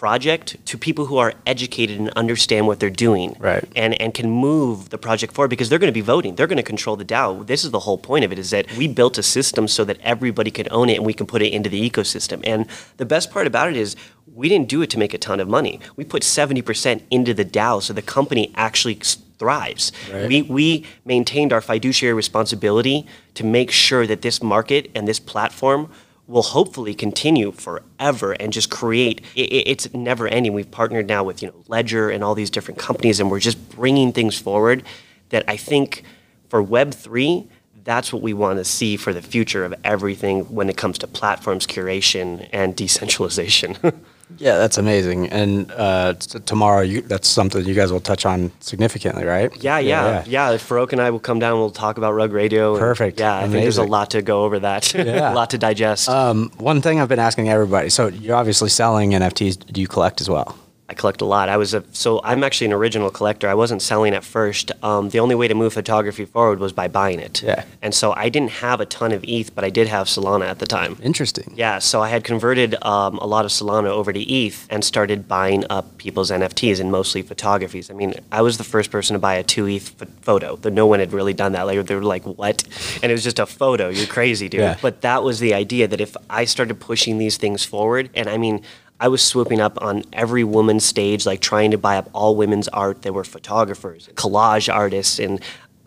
project 0.00 0.56
to 0.64 0.78
people 0.78 1.04
who 1.04 1.18
are 1.18 1.34
educated 1.44 2.00
and 2.00 2.08
understand 2.16 2.66
what 2.66 2.80
they're 2.80 2.88
doing 2.88 3.36
right. 3.38 3.62
and, 3.76 4.00
and 4.00 4.14
can 4.14 4.30
move 4.30 4.88
the 4.88 4.96
project 4.96 5.34
forward 5.34 5.48
because 5.48 5.68
they're 5.68 5.78
going 5.78 5.92
to 5.92 6.00
be 6.02 6.08
voting. 6.14 6.34
They're 6.36 6.46
going 6.46 6.56
to 6.56 6.62
control 6.62 6.96
the 6.96 7.04
DAO. 7.04 7.46
This 7.46 7.66
is 7.66 7.70
the 7.70 7.80
whole 7.80 7.98
point 7.98 8.24
of 8.24 8.32
it 8.32 8.38
is 8.38 8.48
that 8.48 8.64
we 8.78 8.88
built 8.88 9.18
a 9.18 9.22
system 9.22 9.68
so 9.68 9.84
that 9.84 9.98
everybody 10.00 10.50
could 10.50 10.68
own 10.70 10.88
it 10.88 10.96
and 10.96 11.04
we 11.04 11.12
can 11.12 11.26
put 11.26 11.42
it 11.42 11.52
into 11.52 11.68
the 11.68 11.90
ecosystem. 11.90 12.40
And 12.44 12.66
the 12.96 13.04
best 13.04 13.30
part 13.30 13.46
about 13.46 13.68
it 13.68 13.76
is 13.76 13.94
we 14.34 14.48
didn't 14.48 14.70
do 14.70 14.80
it 14.80 14.88
to 14.88 14.98
make 14.98 15.12
a 15.12 15.18
ton 15.18 15.38
of 15.38 15.48
money. 15.48 15.80
We 15.96 16.04
put 16.06 16.22
70% 16.22 17.02
into 17.10 17.34
the 17.34 17.44
DAO 17.44 17.82
so 17.82 17.92
the 17.92 18.00
company 18.00 18.52
actually 18.54 18.94
thrives. 19.38 19.92
Right. 20.10 20.26
We, 20.26 20.40
we 20.40 20.86
maintained 21.04 21.52
our 21.52 21.60
fiduciary 21.60 22.14
responsibility 22.14 23.06
to 23.34 23.44
make 23.44 23.70
sure 23.70 24.06
that 24.06 24.22
this 24.22 24.42
market 24.42 24.90
and 24.94 25.06
this 25.06 25.20
platform 25.20 25.90
will 26.30 26.42
hopefully 26.42 26.94
continue 26.94 27.50
forever 27.50 28.32
and 28.32 28.52
just 28.52 28.70
create 28.70 29.20
it, 29.34 29.40
it's 29.42 29.92
never 29.92 30.28
ending. 30.28 30.52
We've 30.52 30.70
partnered 30.70 31.08
now 31.08 31.24
with 31.24 31.42
you 31.42 31.48
know 31.48 31.64
ledger 31.68 32.08
and 32.08 32.22
all 32.22 32.34
these 32.34 32.50
different 32.50 32.78
companies 32.78 33.20
and 33.20 33.30
we're 33.30 33.40
just 33.40 33.70
bringing 33.70 34.12
things 34.12 34.38
forward 34.38 34.84
that 35.30 35.44
i 35.48 35.56
think 35.56 36.04
for 36.48 36.62
web 36.62 36.92
3 36.92 37.48
that's 37.82 38.12
what 38.12 38.22
we 38.22 38.34
want 38.34 38.58
to 38.58 38.64
see 38.64 38.96
for 38.96 39.12
the 39.12 39.22
future 39.22 39.64
of 39.64 39.74
everything 39.84 40.42
when 40.54 40.68
it 40.68 40.76
comes 40.76 40.98
to 40.98 41.06
platforms 41.06 41.66
curation 41.66 42.48
and 42.52 42.76
decentralization 42.76 43.76
Yeah, 44.38 44.56
that's 44.58 44.78
amazing. 44.78 45.28
And 45.28 45.70
uh, 45.72 46.14
t- 46.14 46.38
tomorrow, 46.40 46.80
you, 46.82 47.02
that's 47.02 47.28
something 47.28 47.64
you 47.64 47.74
guys 47.74 47.92
will 47.92 48.00
touch 48.00 48.24
on 48.24 48.50
significantly, 48.60 49.24
right? 49.24 49.50
Yeah, 49.62 49.78
yeah, 49.78 50.24
yeah. 50.26 50.52
Farokh 50.56 50.92
and 50.92 51.00
I 51.00 51.10
will 51.10 51.18
come 51.20 51.38
down. 51.38 51.58
We'll 51.58 51.70
talk 51.70 51.98
about 51.98 52.12
Rug 52.12 52.32
Radio. 52.32 52.72
and- 52.72 52.80
Perfect. 52.80 53.20
Yeah, 53.20 53.36
I 53.36 53.42
think 53.48 53.62
there's 53.62 53.78
a 53.78 53.82
lot 53.84 54.10
to 54.10 54.22
go 54.22 54.44
over 54.44 54.58
that. 54.60 54.94
Yeah. 55.10 55.32
a 55.32 55.34
lot 55.34 55.50
to 55.50 55.58
digest. 55.58 56.08
Um, 56.08 56.50
one 56.58 56.80
thing 56.80 57.00
I've 57.00 57.08
been 57.08 57.18
asking 57.18 57.48
everybody. 57.48 57.90
So 57.90 58.08
you're 58.08 58.36
obviously 58.36 58.68
selling 58.68 59.10
NFTs. 59.10 59.66
Do 59.72 59.80
you 59.80 59.88
collect 59.88 60.20
as 60.20 60.28
well? 60.30 60.56
I 60.90 60.94
collect 60.94 61.20
a 61.20 61.24
lot. 61.24 61.48
I 61.48 61.56
was 61.56 61.72
a 61.72 61.84
so 61.92 62.20
I'm 62.24 62.42
actually 62.42 62.66
an 62.66 62.72
original 62.72 63.10
collector. 63.10 63.48
I 63.48 63.54
wasn't 63.54 63.80
selling 63.80 64.12
at 64.12 64.24
first. 64.24 64.72
Um, 64.82 65.10
the 65.10 65.20
only 65.20 65.36
way 65.36 65.46
to 65.46 65.54
move 65.54 65.72
photography 65.72 66.24
forward 66.24 66.58
was 66.58 66.72
by 66.72 66.88
buying 66.88 67.20
it. 67.20 67.44
Yeah. 67.44 67.64
And 67.80 67.94
so 67.94 68.12
I 68.16 68.28
didn't 68.28 68.50
have 68.50 68.80
a 68.80 68.86
ton 68.86 69.12
of 69.12 69.22
ETH, 69.22 69.54
but 69.54 69.62
I 69.62 69.70
did 69.70 69.86
have 69.86 70.08
Solana 70.08 70.46
at 70.46 70.58
the 70.58 70.66
time. 70.66 70.98
Interesting. 71.00 71.52
Yeah, 71.54 71.78
so 71.78 72.02
I 72.02 72.08
had 72.08 72.24
converted 72.24 72.74
um, 72.82 73.18
a 73.18 73.26
lot 73.26 73.44
of 73.44 73.52
Solana 73.52 73.86
over 73.86 74.12
to 74.12 74.20
ETH 74.20 74.66
and 74.68 74.84
started 74.84 75.28
buying 75.28 75.64
up 75.70 75.96
people's 75.98 76.32
NFTs 76.32 76.80
and 76.80 76.90
mostly 76.90 77.22
photographies. 77.22 77.88
I 77.88 77.94
mean, 77.94 78.14
I 78.32 78.42
was 78.42 78.58
the 78.58 78.64
first 78.64 78.90
person 78.90 79.14
to 79.14 79.20
buy 79.20 79.34
a 79.34 79.44
two 79.44 79.68
ETH 79.68 79.96
ph- 79.96 80.10
photo. 80.22 80.56
That 80.56 80.72
no 80.72 80.86
one 80.88 80.98
had 80.98 81.12
really 81.12 81.34
done 81.34 81.52
that. 81.52 81.68
Like 81.68 81.86
they 81.86 81.94
were 81.94 82.02
like, 82.02 82.24
"What?" 82.26 82.64
And 83.00 83.12
it 83.12 83.14
was 83.14 83.22
just 83.22 83.38
a 83.38 83.46
photo. 83.46 83.90
You're 83.90 84.08
crazy, 84.08 84.48
dude. 84.48 84.60
Yeah. 84.60 84.76
But 84.82 85.02
that 85.02 85.22
was 85.22 85.38
the 85.38 85.54
idea 85.54 85.86
that 85.86 86.00
if 86.00 86.16
I 86.28 86.46
started 86.46 86.80
pushing 86.80 87.18
these 87.18 87.36
things 87.36 87.64
forward, 87.64 88.10
and 88.14 88.28
I 88.28 88.38
mean. 88.38 88.62
I 89.00 89.08
was 89.08 89.22
swooping 89.22 89.60
up 89.60 89.80
on 89.82 90.04
every 90.12 90.44
woman's 90.44 90.84
stage, 90.84 91.24
like 91.26 91.40
trying 91.40 91.70
to 91.72 91.78
buy 91.78 91.96
up 91.96 92.08
all 92.12 92.36
women's 92.36 92.68
art. 92.68 93.02
There 93.02 93.12
were 93.14 93.24
photographers, 93.24 94.08
collage 94.14 94.72
artists, 94.72 95.18
and 95.18 95.40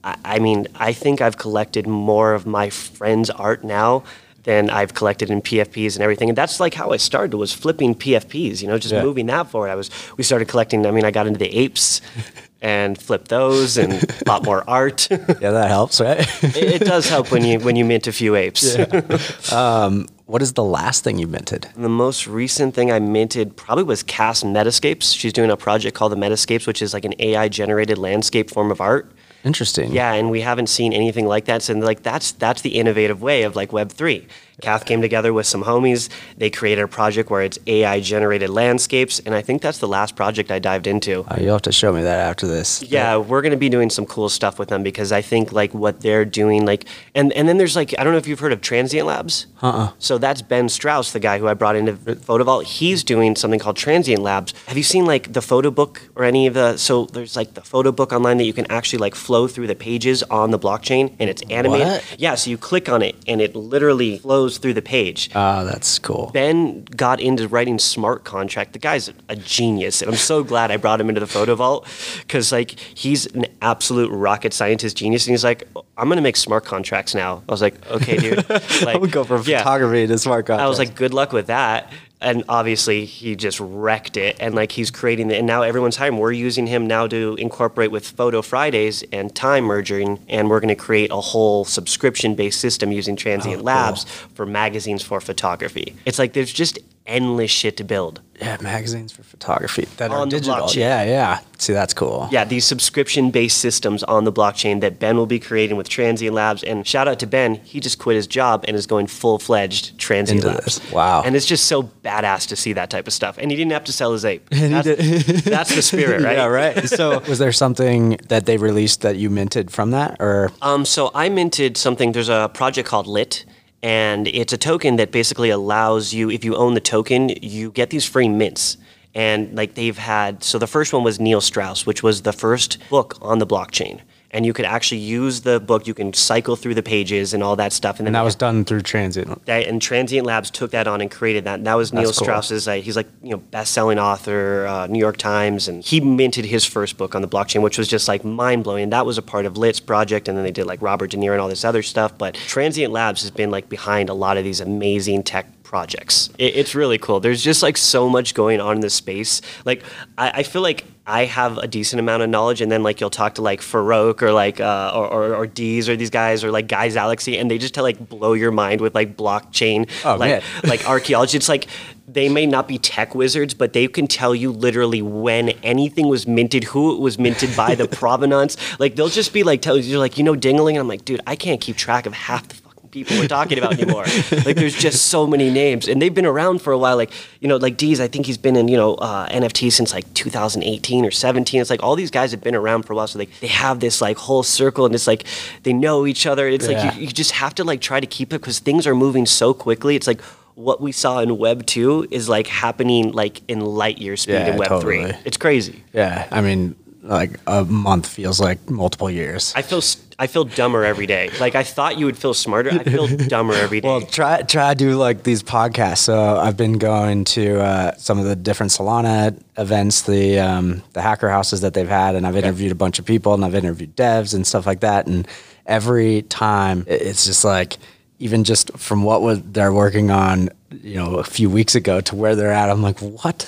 I, 0.03 0.15
I 0.25 0.39
mean, 0.39 0.67
I 0.75 0.93
think 0.93 1.21
I've 1.21 1.37
collected 1.37 1.85
more 1.87 2.33
of 2.33 2.45
my 2.47 2.69
friends' 2.71 3.29
art 3.29 3.63
now 3.63 4.03
than 4.43 4.69
I've 4.69 4.93
collected 4.93 5.29
in 5.29 5.41
PFPs 5.41 5.93
and 5.95 6.01
everything. 6.03 6.27
And 6.27 6.37
that's 6.37 6.59
like 6.59 6.73
how 6.73 6.91
I 6.91 6.97
started 6.97 7.37
was 7.37 7.53
flipping 7.53 7.95
PFPs, 7.95 8.61
you 8.61 8.67
know, 8.67 8.77
just 8.77 8.93
Yeah. 8.93 9.01
moving 9.03 9.27
that 9.27 9.49
forward. 9.49 9.69
I 9.69 9.75
was 9.75 9.89
we 10.17 10.23
started 10.25 10.49
collecting, 10.49 10.85
I 10.85 10.91
mean, 10.91 11.05
I 11.05 11.11
got 11.11 11.27
into 11.27 11.39
the 11.39 11.55
apes 11.57 12.01
and 12.61 12.97
flipped 13.01 13.29
those 13.29 13.77
and 13.77 14.03
bought 14.25 14.43
more 14.43 14.63
art. 14.69 15.07
Yeah, 15.11 15.51
that 15.51 15.69
helps, 15.69 16.01
right? 16.01 16.27
it 16.57 16.79
does 16.83 17.07
help 17.07 17.31
when 17.31 17.45
you 17.45 17.59
when 17.59 17.77
you 17.77 17.85
mint 17.85 18.07
a 18.07 18.11
few 18.11 18.35
apes. 18.35 18.75
Um, 19.53 20.07
what 20.33 20.41
is 20.41 20.53
the 20.53 20.63
last 20.63 21.03
thing 21.03 21.19
you 21.19 21.27
minted? 21.27 21.69
The 21.75 21.87
most 21.87 22.25
recent 22.25 22.73
thing 22.73 22.91
I 22.91 22.97
minted 22.97 23.55
probably 23.55 23.83
was 23.83 24.01
Kath's 24.01 24.41
Metascapes. 24.41 25.15
She's 25.15 25.31
doing 25.31 25.51
a 25.51 25.55
project 25.55 25.95
called 25.95 26.11
the 26.11 26.15
Metascapes, 26.15 26.65
which 26.65 26.81
is 26.81 26.91
like 26.91 27.05
an 27.05 27.13
AI 27.19 27.47
generated 27.49 27.99
landscape 27.99 28.49
form 28.49 28.71
of 28.71 28.81
art. 28.81 29.11
Interesting. 29.43 29.91
Yeah, 29.91 30.11
and 30.13 30.31
we 30.31 30.41
haven't 30.41 30.69
seen 30.69 30.91
anything 30.91 31.27
like 31.27 31.45
that. 31.45 31.61
So 31.61 31.73
like 31.73 32.01
that's 32.01 32.31
that's 32.31 32.61
the 32.61 32.79
innovative 32.79 33.21
way 33.21 33.43
of 33.43 33.55
like 33.55 33.71
Web 33.71 33.91
three. 33.91 34.25
Kath 34.61 34.85
came 34.85 35.01
together 35.01 35.33
with 35.33 35.45
some 35.45 35.63
homies. 35.63 36.09
They 36.37 36.49
created 36.49 36.83
a 36.83 36.87
project 36.87 37.29
where 37.29 37.41
it's 37.41 37.59
AI 37.67 37.99
generated 37.99 38.49
landscapes, 38.49 39.19
and 39.19 39.33
I 39.33 39.41
think 39.41 39.61
that's 39.61 39.79
the 39.79 39.87
last 39.87 40.15
project 40.15 40.51
I 40.51 40.59
dived 40.59 40.87
into. 40.87 41.25
Uh, 41.27 41.37
you'll 41.39 41.53
have 41.53 41.61
to 41.63 41.71
show 41.71 41.91
me 41.91 42.01
that 42.03 42.19
after 42.19 42.47
this. 42.47 42.83
Yeah, 42.83 43.17
we're 43.17 43.41
gonna 43.41 43.57
be 43.57 43.69
doing 43.69 43.89
some 43.89 44.05
cool 44.05 44.29
stuff 44.29 44.59
with 44.59 44.69
them 44.69 44.83
because 44.83 45.11
I 45.11 45.21
think 45.21 45.51
like 45.51 45.73
what 45.73 46.01
they're 46.01 46.25
doing, 46.25 46.65
like, 46.65 46.85
and 47.15 47.33
and 47.33 47.47
then 47.47 47.57
there's 47.57 47.75
like 47.75 47.97
I 47.97 48.03
don't 48.03 48.13
know 48.13 48.19
if 48.19 48.27
you've 48.27 48.39
heard 48.39 48.53
of 48.53 48.61
Transient 48.61 49.07
Labs. 49.07 49.47
Uh-uh. 49.61 49.91
So 49.99 50.17
that's 50.17 50.41
Ben 50.41 50.69
Strauss, 50.69 51.13
the 51.13 51.19
guy 51.19 51.39
who 51.39 51.47
I 51.47 51.53
brought 51.53 51.75
into 51.75 51.93
PhotoVault. 51.93 52.65
He's 52.65 53.03
doing 53.03 53.35
something 53.35 53.59
called 53.59 53.77
Transient 53.77 54.21
Labs. 54.21 54.53
Have 54.67 54.77
you 54.77 54.83
seen 54.83 55.05
like 55.05 55.33
the 55.33 55.41
photo 55.41 55.71
book 55.71 56.01
or 56.15 56.23
any 56.23 56.47
of 56.47 56.53
the? 56.53 56.77
So 56.77 57.05
there's 57.05 57.35
like 57.35 57.53
the 57.55 57.61
photo 57.61 57.91
book 57.91 58.11
online 58.11 58.37
that 58.37 58.45
you 58.45 58.53
can 58.53 58.69
actually 58.69 58.99
like 58.99 59.15
flow 59.15 59.47
through 59.47 59.67
the 59.67 59.75
pages 59.75 60.21
on 60.23 60.51
the 60.51 60.59
blockchain, 60.59 61.15
and 61.19 61.29
it's 61.29 61.41
animated. 61.49 61.87
What? 61.87 62.15
Yeah, 62.19 62.35
so 62.35 62.49
you 62.49 62.57
click 62.57 62.89
on 62.89 63.01
it 63.01 63.15
and 63.27 63.41
it 63.41 63.55
literally 63.55 64.17
flows 64.19 64.42
through 64.49 64.73
the 64.73 64.81
page. 64.81 65.29
Oh, 65.35 65.65
that's 65.65 65.99
cool. 65.99 66.31
Ben 66.33 66.83
got 66.85 67.19
into 67.19 67.47
writing 67.47 67.79
smart 67.79 68.23
contract. 68.23 68.73
The 68.73 68.79
guy's 68.79 69.11
a 69.29 69.35
genius, 69.35 70.01
and 70.01 70.11
I'm 70.11 70.17
so 70.17 70.43
glad 70.43 70.71
I 70.71 70.77
brought 70.77 70.99
him 70.99 71.09
into 71.09 71.19
the 71.19 71.27
photo 71.27 71.55
vault 71.55 71.87
because 72.19 72.51
like 72.51 72.71
he's 72.71 73.25
an 73.27 73.45
absolute 73.61 74.09
rocket 74.11 74.53
scientist 74.53 74.97
genius, 74.97 75.25
and 75.27 75.33
he's 75.33 75.43
like, 75.43 75.67
I'm 75.97 76.09
gonna 76.09 76.21
make 76.21 76.37
smart 76.37 76.65
contracts 76.65 77.13
now. 77.15 77.43
I 77.47 77.51
was 77.51 77.61
like, 77.61 77.85
okay, 77.89 78.17
dude. 78.17 78.45
Like, 78.83 78.95
I 78.95 78.97
would 78.97 79.11
go 79.11 79.23
from 79.23 79.43
yeah. 79.45 79.59
photography 79.59 80.07
to 80.07 80.17
smart 80.17 80.45
contracts. 80.45 80.65
I 80.65 80.67
was 80.67 80.79
like, 80.79 80.95
good 80.95 81.13
luck 81.13 81.31
with 81.31 81.47
that. 81.47 81.91
And 82.23 82.43
obviously, 82.49 83.05
he 83.05 83.35
just 83.35 83.59
wrecked 83.59 84.17
it. 84.17 84.37
And 84.39 84.55
like, 84.55 84.71
he's 84.71 84.89
creating 84.89 85.29
it. 85.29 85.37
And 85.37 85.47
now 85.47 85.61
everyone's 85.61 85.97
hiring. 85.97 86.17
We're 86.17 86.31
using 86.31 86.67
him 86.67 86.87
now 86.87 87.07
to 87.07 87.35
incorporate 87.39 87.91
with 87.91 88.07
Photo 88.07 88.41
Fridays 88.41 89.03
and 89.11 89.35
Time 89.35 89.65
merging. 89.65 90.19
And 90.29 90.49
we're 90.49 90.59
going 90.59 90.69
to 90.69 90.75
create 90.75 91.11
a 91.11 91.21
whole 91.21 91.65
subscription 91.65 92.35
based 92.35 92.59
system 92.59 92.91
using 92.91 93.15
Transient 93.15 93.61
Oh, 93.61 93.65
Labs 93.65 94.05
for 94.33 94.45
magazines 94.45 95.03
for 95.03 95.21
photography. 95.21 95.95
It's 96.05 96.17
like 96.17 96.33
there's 96.33 96.53
just 96.53 96.79
endless 97.05 97.51
shit 97.51 97.75
to 97.77 97.83
build. 97.83 98.21
yeah, 98.41 98.57
magazines 98.61 99.11
for 99.11 99.23
photography 99.23 99.85
that 99.97 100.11
are 100.11 100.19
On 100.19 100.29
the 100.29 100.39
digital. 100.39 100.69
Yeah, 100.71 101.03
yeah. 101.03 101.39
See, 101.57 101.71
that's 101.73 101.93
cool. 101.93 102.27
Yeah, 102.31 102.43
these 102.45 102.65
subscription 102.65 103.29
based 103.31 103.57
systems 103.59 104.03
on 104.03 104.23
the 104.25 104.31
blockchain 104.33 104.81
that 104.81 104.99
Ben 104.99 105.15
will 105.17 105.25
be 105.25 105.39
creating 105.39 105.77
with 105.77 105.87
Transient 105.87 106.33
Labs. 106.33 106.63
And 106.63 106.85
shout 106.85 107.07
out 107.07 107.19
to 107.19 107.27
Ben, 107.27 107.55
he 107.55 107.79
just 107.79 107.99
quit 107.99 108.15
his 108.15 108.27
job 108.27 108.65
and 108.67 108.75
is 108.75 108.85
going 108.87 109.07
full 109.07 109.37
fledged 109.39 109.97
Transient 109.97 110.43
Into 110.43 110.55
Labs. 110.55 110.79
this. 110.79 110.91
Wow. 110.91 111.21
And 111.23 111.35
it's 111.35 111.45
just 111.45 111.67
so 111.67 111.83
badass 111.83 112.47
to 112.49 112.55
see 112.55 112.73
that 112.73 112.89
type 112.89 113.07
of 113.07 113.13
stuff. 113.13 113.37
And 113.37 113.49
he 113.51 113.55
didn't 113.55 113.71
have 113.71 113.83
to 113.85 113.93
sell 113.93 114.11
his 114.13 114.25
ape. 114.25 114.49
That's, 114.51 114.87
that's 115.43 115.75
the 115.75 115.81
spirit, 115.81 116.21
right? 116.21 116.37
Yeah, 116.37 116.45
right. 116.47 116.89
So, 116.89 117.19
was 117.29 117.39
there 117.39 117.51
something 117.51 118.17
that 118.29 118.45
they 118.45 118.57
released 118.57 119.01
that 119.01 119.15
you 119.17 119.29
minted 119.29 119.71
from 119.71 119.91
that, 119.91 120.17
or 120.19 120.51
Um, 120.61 120.85
so 120.85 121.11
I 121.13 121.29
minted 121.29 121.77
something. 121.77 122.11
There's 122.13 122.29
a 122.29 122.49
project 122.53 122.87
called 122.89 123.07
Lit, 123.07 123.45
and 123.83 124.29
it's 124.29 124.53
a 124.53 124.57
token 124.57 124.95
that 124.95 125.11
basically 125.11 125.49
allows 125.49 126.13
you, 126.13 126.31
if 126.31 126.45
you 126.45 126.55
own 126.55 126.73
the 126.73 126.79
token, 126.79 127.29
you 127.41 127.69
get 127.71 127.89
these 127.89 128.05
free 128.05 128.29
mints. 128.29 128.77
And 129.13 129.53
like 129.53 129.75
they've 129.75 129.97
had, 129.97 130.43
so 130.43 130.57
the 130.57 130.67
first 130.67 130.93
one 130.93 131.03
was 131.03 131.19
Neil 131.19 131.41
Strauss, 131.41 131.85
which 131.85 132.01
was 132.01 132.21
the 132.21 132.31
first 132.31 132.77
book 132.89 133.17
on 133.21 133.39
the 133.39 133.45
blockchain. 133.45 133.99
And 134.33 134.45
you 134.45 134.53
could 134.53 134.65
actually 134.65 134.99
use 134.99 135.41
the 135.41 135.59
book. 135.59 135.85
You 135.85 135.93
can 135.93 136.11
cycle 136.13 136.55
through 136.55 136.73
the 136.73 136.83
pages 136.83 137.33
and 137.33 137.43
all 137.43 137.55
that 137.57 137.71
stuff. 137.71 137.99
And 137.99 138.07
then 138.07 138.09
and 138.09 138.15
that 138.15 138.21
they 138.21 138.25
was 138.25 138.35
done 138.35 138.65
through 138.65 138.81
Transient? 138.81 139.45
that, 139.45 139.67
and 139.67 139.81
Transient 139.81 140.25
Labs 140.25 140.49
took 140.49 140.71
that 140.71 140.87
on 140.87 141.01
and 141.01 141.11
created 141.11 141.43
that. 141.43 141.55
And 141.55 141.67
that 141.67 141.75
was 141.75 141.93
Neil 141.93 142.05
That's 142.05 142.17
cool. 142.17 142.25
Strauss's. 142.25 142.67
Uh, 142.67 142.73
he's 142.73 142.95
like 142.95 143.07
you 143.21 143.29
know 143.29 143.37
best-selling 143.37 143.99
author, 143.99 144.65
uh, 144.67 144.87
New 144.87 144.99
York 144.99 145.17
Times, 145.17 145.67
and 145.67 145.83
he 145.83 146.01
minted 146.01 146.45
his 146.45 146.65
first 146.65 146.97
book 146.97 147.13
on 147.15 147.21
the 147.21 147.27
blockchain, 147.27 147.61
which 147.61 147.77
was 147.77 147.87
just 147.87 148.07
like 148.07 148.25
mind-blowing. 148.25 148.83
And 148.83 148.93
that 148.93 149.05
was 149.05 149.17
a 149.17 149.21
part 149.21 149.45
of 149.45 149.57
Lit's 149.57 149.79
project, 149.79 150.27
and 150.27 150.37
then 150.37 150.43
they 150.43 150.51
did 150.51 150.65
like 150.65 150.81
Robert 150.81 151.11
De 151.11 151.17
Niro 151.17 151.33
and 151.33 151.41
all 151.41 151.47
this 151.47 151.63
other 151.63 151.83
stuff. 151.83 152.17
But 152.17 152.33
Transient 152.35 152.91
Labs 152.91 153.21
has 153.21 153.31
been 153.31 153.51
like 153.51 153.69
behind 153.69 154.09
a 154.09 154.13
lot 154.13 154.37
of 154.37 154.43
these 154.43 154.59
amazing 154.59 155.23
tech 155.23 155.45
projects. 155.63 156.29
It, 156.37 156.55
it's 156.55 156.75
really 156.75 156.99
cool. 156.99 157.19
There's 157.19 157.43
just 157.43 157.63
like 157.63 157.77
so 157.77 158.07
much 158.07 158.35
going 158.35 158.61
on 158.61 158.75
in 158.75 158.81
this 158.81 158.93
space. 158.93 159.41
Like 159.65 159.83
I, 160.17 160.29
I 160.29 160.43
feel 160.43 160.61
like 160.61 160.85
I 161.05 161.25
have 161.25 161.57
a 161.57 161.67
decent 161.67 161.99
amount 161.99 162.23
of 162.23 162.29
knowledge, 162.29 162.61
and 162.61 162.71
then 162.71 162.81
like 162.81 163.01
you'll 163.01 163.09
talk 163.09 163.35
to 163.35 163.41
like 163.41 163.59
Farokh 163.59 164.21
or 164.21 164.31
like 164.31 164.61
uh, 164.61 164.91
or, 164.95 165.07
or 165.07 165.35
or 165.35 165.47
Deez 165.47 165.89
or 165.89 165.97
these 165.97 166.09
guys 166.09 166.45
or 166.45 166.51
like 166.51 166.67
Guys 166.67 166.93
Galaxy, 166.93 167.37
and 167.37 167.51
they 167.51 167.57
just 167.57 167.73
tell 167.73 167.83
like 167.83 168.07
blow 168.07 168.31
your 168.33 168.51
mind 168.51 168.79
with 168.79 168.95
like 168.95 169.17
blockchain, 169.17 169.89
Oh, 170.05 170.15
like 170.15 170.41
like 170.63 170.87
archaeology. 170.87 171.35
It's 171.35 171.49
like 171.49 171.67
they 172.07 172.29
may 172.29 172.45
not 172.45 172.69
be 172.69 172.77
tech 172.77 173.15
wizards, 173.15 173.53
but 173.53 173.73
they 173.73 173.87
can 173.87 174.07
tell 174.07 174.33
you 174.33 174.51
literally 174.51 175.01
when 175.01 175.49
anything 175.61 176.07
was 176.07 176.25
minted, 176.25 176.63
who 176.65 176.95
it 176.95 177.01
was 177.01 177.19
minted 177.19 177.55
by, 177.55 177.75
the 177.75 177.87
provenance. 177.99 178.55
Like 178.79 178.95
they'll 178.95 179.09
just 179.09 179.33
be 179.33 179.43
like 179.43 179.61
telling 179.61 179.83
you 179.83 179.99
like 179.99 180.17
you 180.17 180.23
know 180.23 180.35
Dingaling, 180.35 180.71
and 180.71 180.79
I'm 180.79 180.87
like, 180.87 181.03
dude, 181.03 181.19
I 181.27 181.35
can't 181.35 181.59
keep 181.59 181.75
track 181.75 182.05
of 182.05 182.13
half 182.13 182.47
the 182.47 182.55
people 182.93 183.17
we're 183.17 183.27
talking 183.27 183.57
about 183.57 183.73
anymore. 183.73 184.05
like 184.45 184.55
there's 184.55 184.75
just 184.75 185.07
so 185.07 185.27
many 185.27 185.49
names, 185.49 185.87
and 185.89 186.01
they've 186.01 186.13
been 186.13 186.25
around 186.25 186.61
for 186.61 186.71
a 186.71 186.77
while. 186.77 186.95
Like 186.95 187.11
you 187.41 187.47
know, 187.49 187.57
like 187.57 187.75
Deez, 187.77 187.99
I 187.99 188.07
think 188.07 188.25
he's 188.25 188.37
been 188.37 188.55
in 188.55 188.67
you 188.69 188.77
know 188.77 188.93
uh, 188.95 189.27
NFT 189.29 189.71
since 189.71 189.93
like 189.93 190.05
2018 190.13 191.05
or 191.05 191.11
17. 191.11 191.59
It's 191.61 191.69
like 191.69 191.83
all 191.83 191.95
these 191.95 192.11
guys 192.11 192.31
have 192.31 192.41
been 192.41 192.55
around 192.55 192.83
for 192.83 192.93
a 192.93 192.95
while, 192.95 193.07
so 193.07 193.17
they 193.19 193.25
they 193.41 193.47
have 193.47 193.79
this 193.81 193.99
like 194.01 194.17
whole 194.17 194.43
circle, 194.43 194.85
and 194.85 194.95
it's 194.95 195.07
like 195.07 195.25
they 195.63 195.73
know 195.73 196.05
each 196.05 196.25
other. 196.25 196.47
It's 196.47 196.67
Yeah. 196.67 196.83
like 196.85 196.95
you, 196.95 197.01
you 197.01 197.07
just 197.07 197.31
have 197.31 197.53
to 197.55 197.63
like 197.63 197.81
try 197.81 197.99
to 197.99 198.07
keep 198.07 198.31
it 198.31 198.39
because 198.39 198.59
things 198.59 198.87
are 198.87 198.95
moving 198.95 199.25
so 199.25 199.53
quickly. 199.53 199.95
It's 199.95 200.07
like 200.07 200.21
what 200.55 200.79
we 200.79 200.91
saw 200.91 201.19
in 201.19 201.37
Web 201.39 201.65
two 201.65 202.07
is 202.11 202.29
like 202.29 202.45
happening 202.47 203.11
like 203.11 203.41
in 203.47 203.59
light 203.61 203.97
year 203.97 204.15
speed 204.15 204.33
Yeah, 204.33 204.51
in 204.53 204.57
Web 204.57 204.81
three. 204.81 205.03
It's 205.25 205.37
crazy. 205.37 205.83
Yeah, 205.93 206.27
I 206.29 206.41
mean, 206.41 206.75
like 207.01 207.39
a 207.47 207.65
month 207.65 208.07
feels 208.07 208.39
like 208.39 208.69
multiple 208.69 209.09
years. 209.09 209.51
I 209.55 209.63
feel 209.63 209.81
I 210.19 210.27
feel 210.27 210.43
dumber 210.43 210.83
every 210.83 211.05
day. 211.05 211.29
Like 211.39 211.55
I 211.55 211.63
thought 211.63 211.97
you 211.97 212.05
would 212.05 212.17
feel 212.17 212.33
smarter. 212.33 212.71
I 212.71 212.83
feel 212.83 213.07
dumber 213.07 213.53
every 213.53 213.81
day. 213.81 213.87
Well, 213.87 214.01
try 214.01 214.41
try 214.41 214.73
to 214.73 214.77
do 214.77 214.95
like 214.95 215.23
these 215.23 215.43
podcasts. 215.43 215.99
So 215.99 216.37
I've 216.37 216.57
been 216.57 216.77
going 216.77 217.25
to 217.25 217.59
uh, 217.59 217.95
some 217.95 218.19
of 218.19 218.25
the 218.25 218.35
different 218.35 218.71
Solana 218.71 219.39
events, 219.57 220.03
the 220.03 220.39
um, 220.39 220.83
the 220.93 221.01
hacker 221.01 221.29
houses 221.29 221.61
that 221.61 221.73
they've 221.73 221.87
had, 221.87 222.15
and 222.15 222.27
I've 222.27 222.37
interviewed 222.37 222.71
a 222.71 222.75
bunch 222.75 222.99
of 222.99 223.05
people, 223.05 223.33
and 223.33 223.43
I've 223.43 223.55
interviewed 223.55 223.95
devs 223.95 224.33
and 224.33 224.45
stuff 224.45 224.65
like 224.65 224.81
that. 224.81 225.07
And 225.07 225.27
every 225.65 226.23
time, 226.23 226.85
it's 226.87 227.25
just 227.25 227.43
like 227.43 227.77
even 228.19 228.43
just 228.43 228.77
from 228.77 229.03
what 229.03 229.21
was 229.21 229.41
they're 229.41 229.73
working 229.73 230.11
on 230.11 230.49
you 230.81 230.95
know, 230.95 231.15
a 231.15 231.23
few 231.23 231.49
weeks 231.49 231.75
ago 231.75 232.01
to 232.01 232.15
where 232.15 232.35
they're 232.35 232.51
at. 232.51 232.69
I'm 232.69 232.81
like, 232.81 232.99
what? 232.99 233.45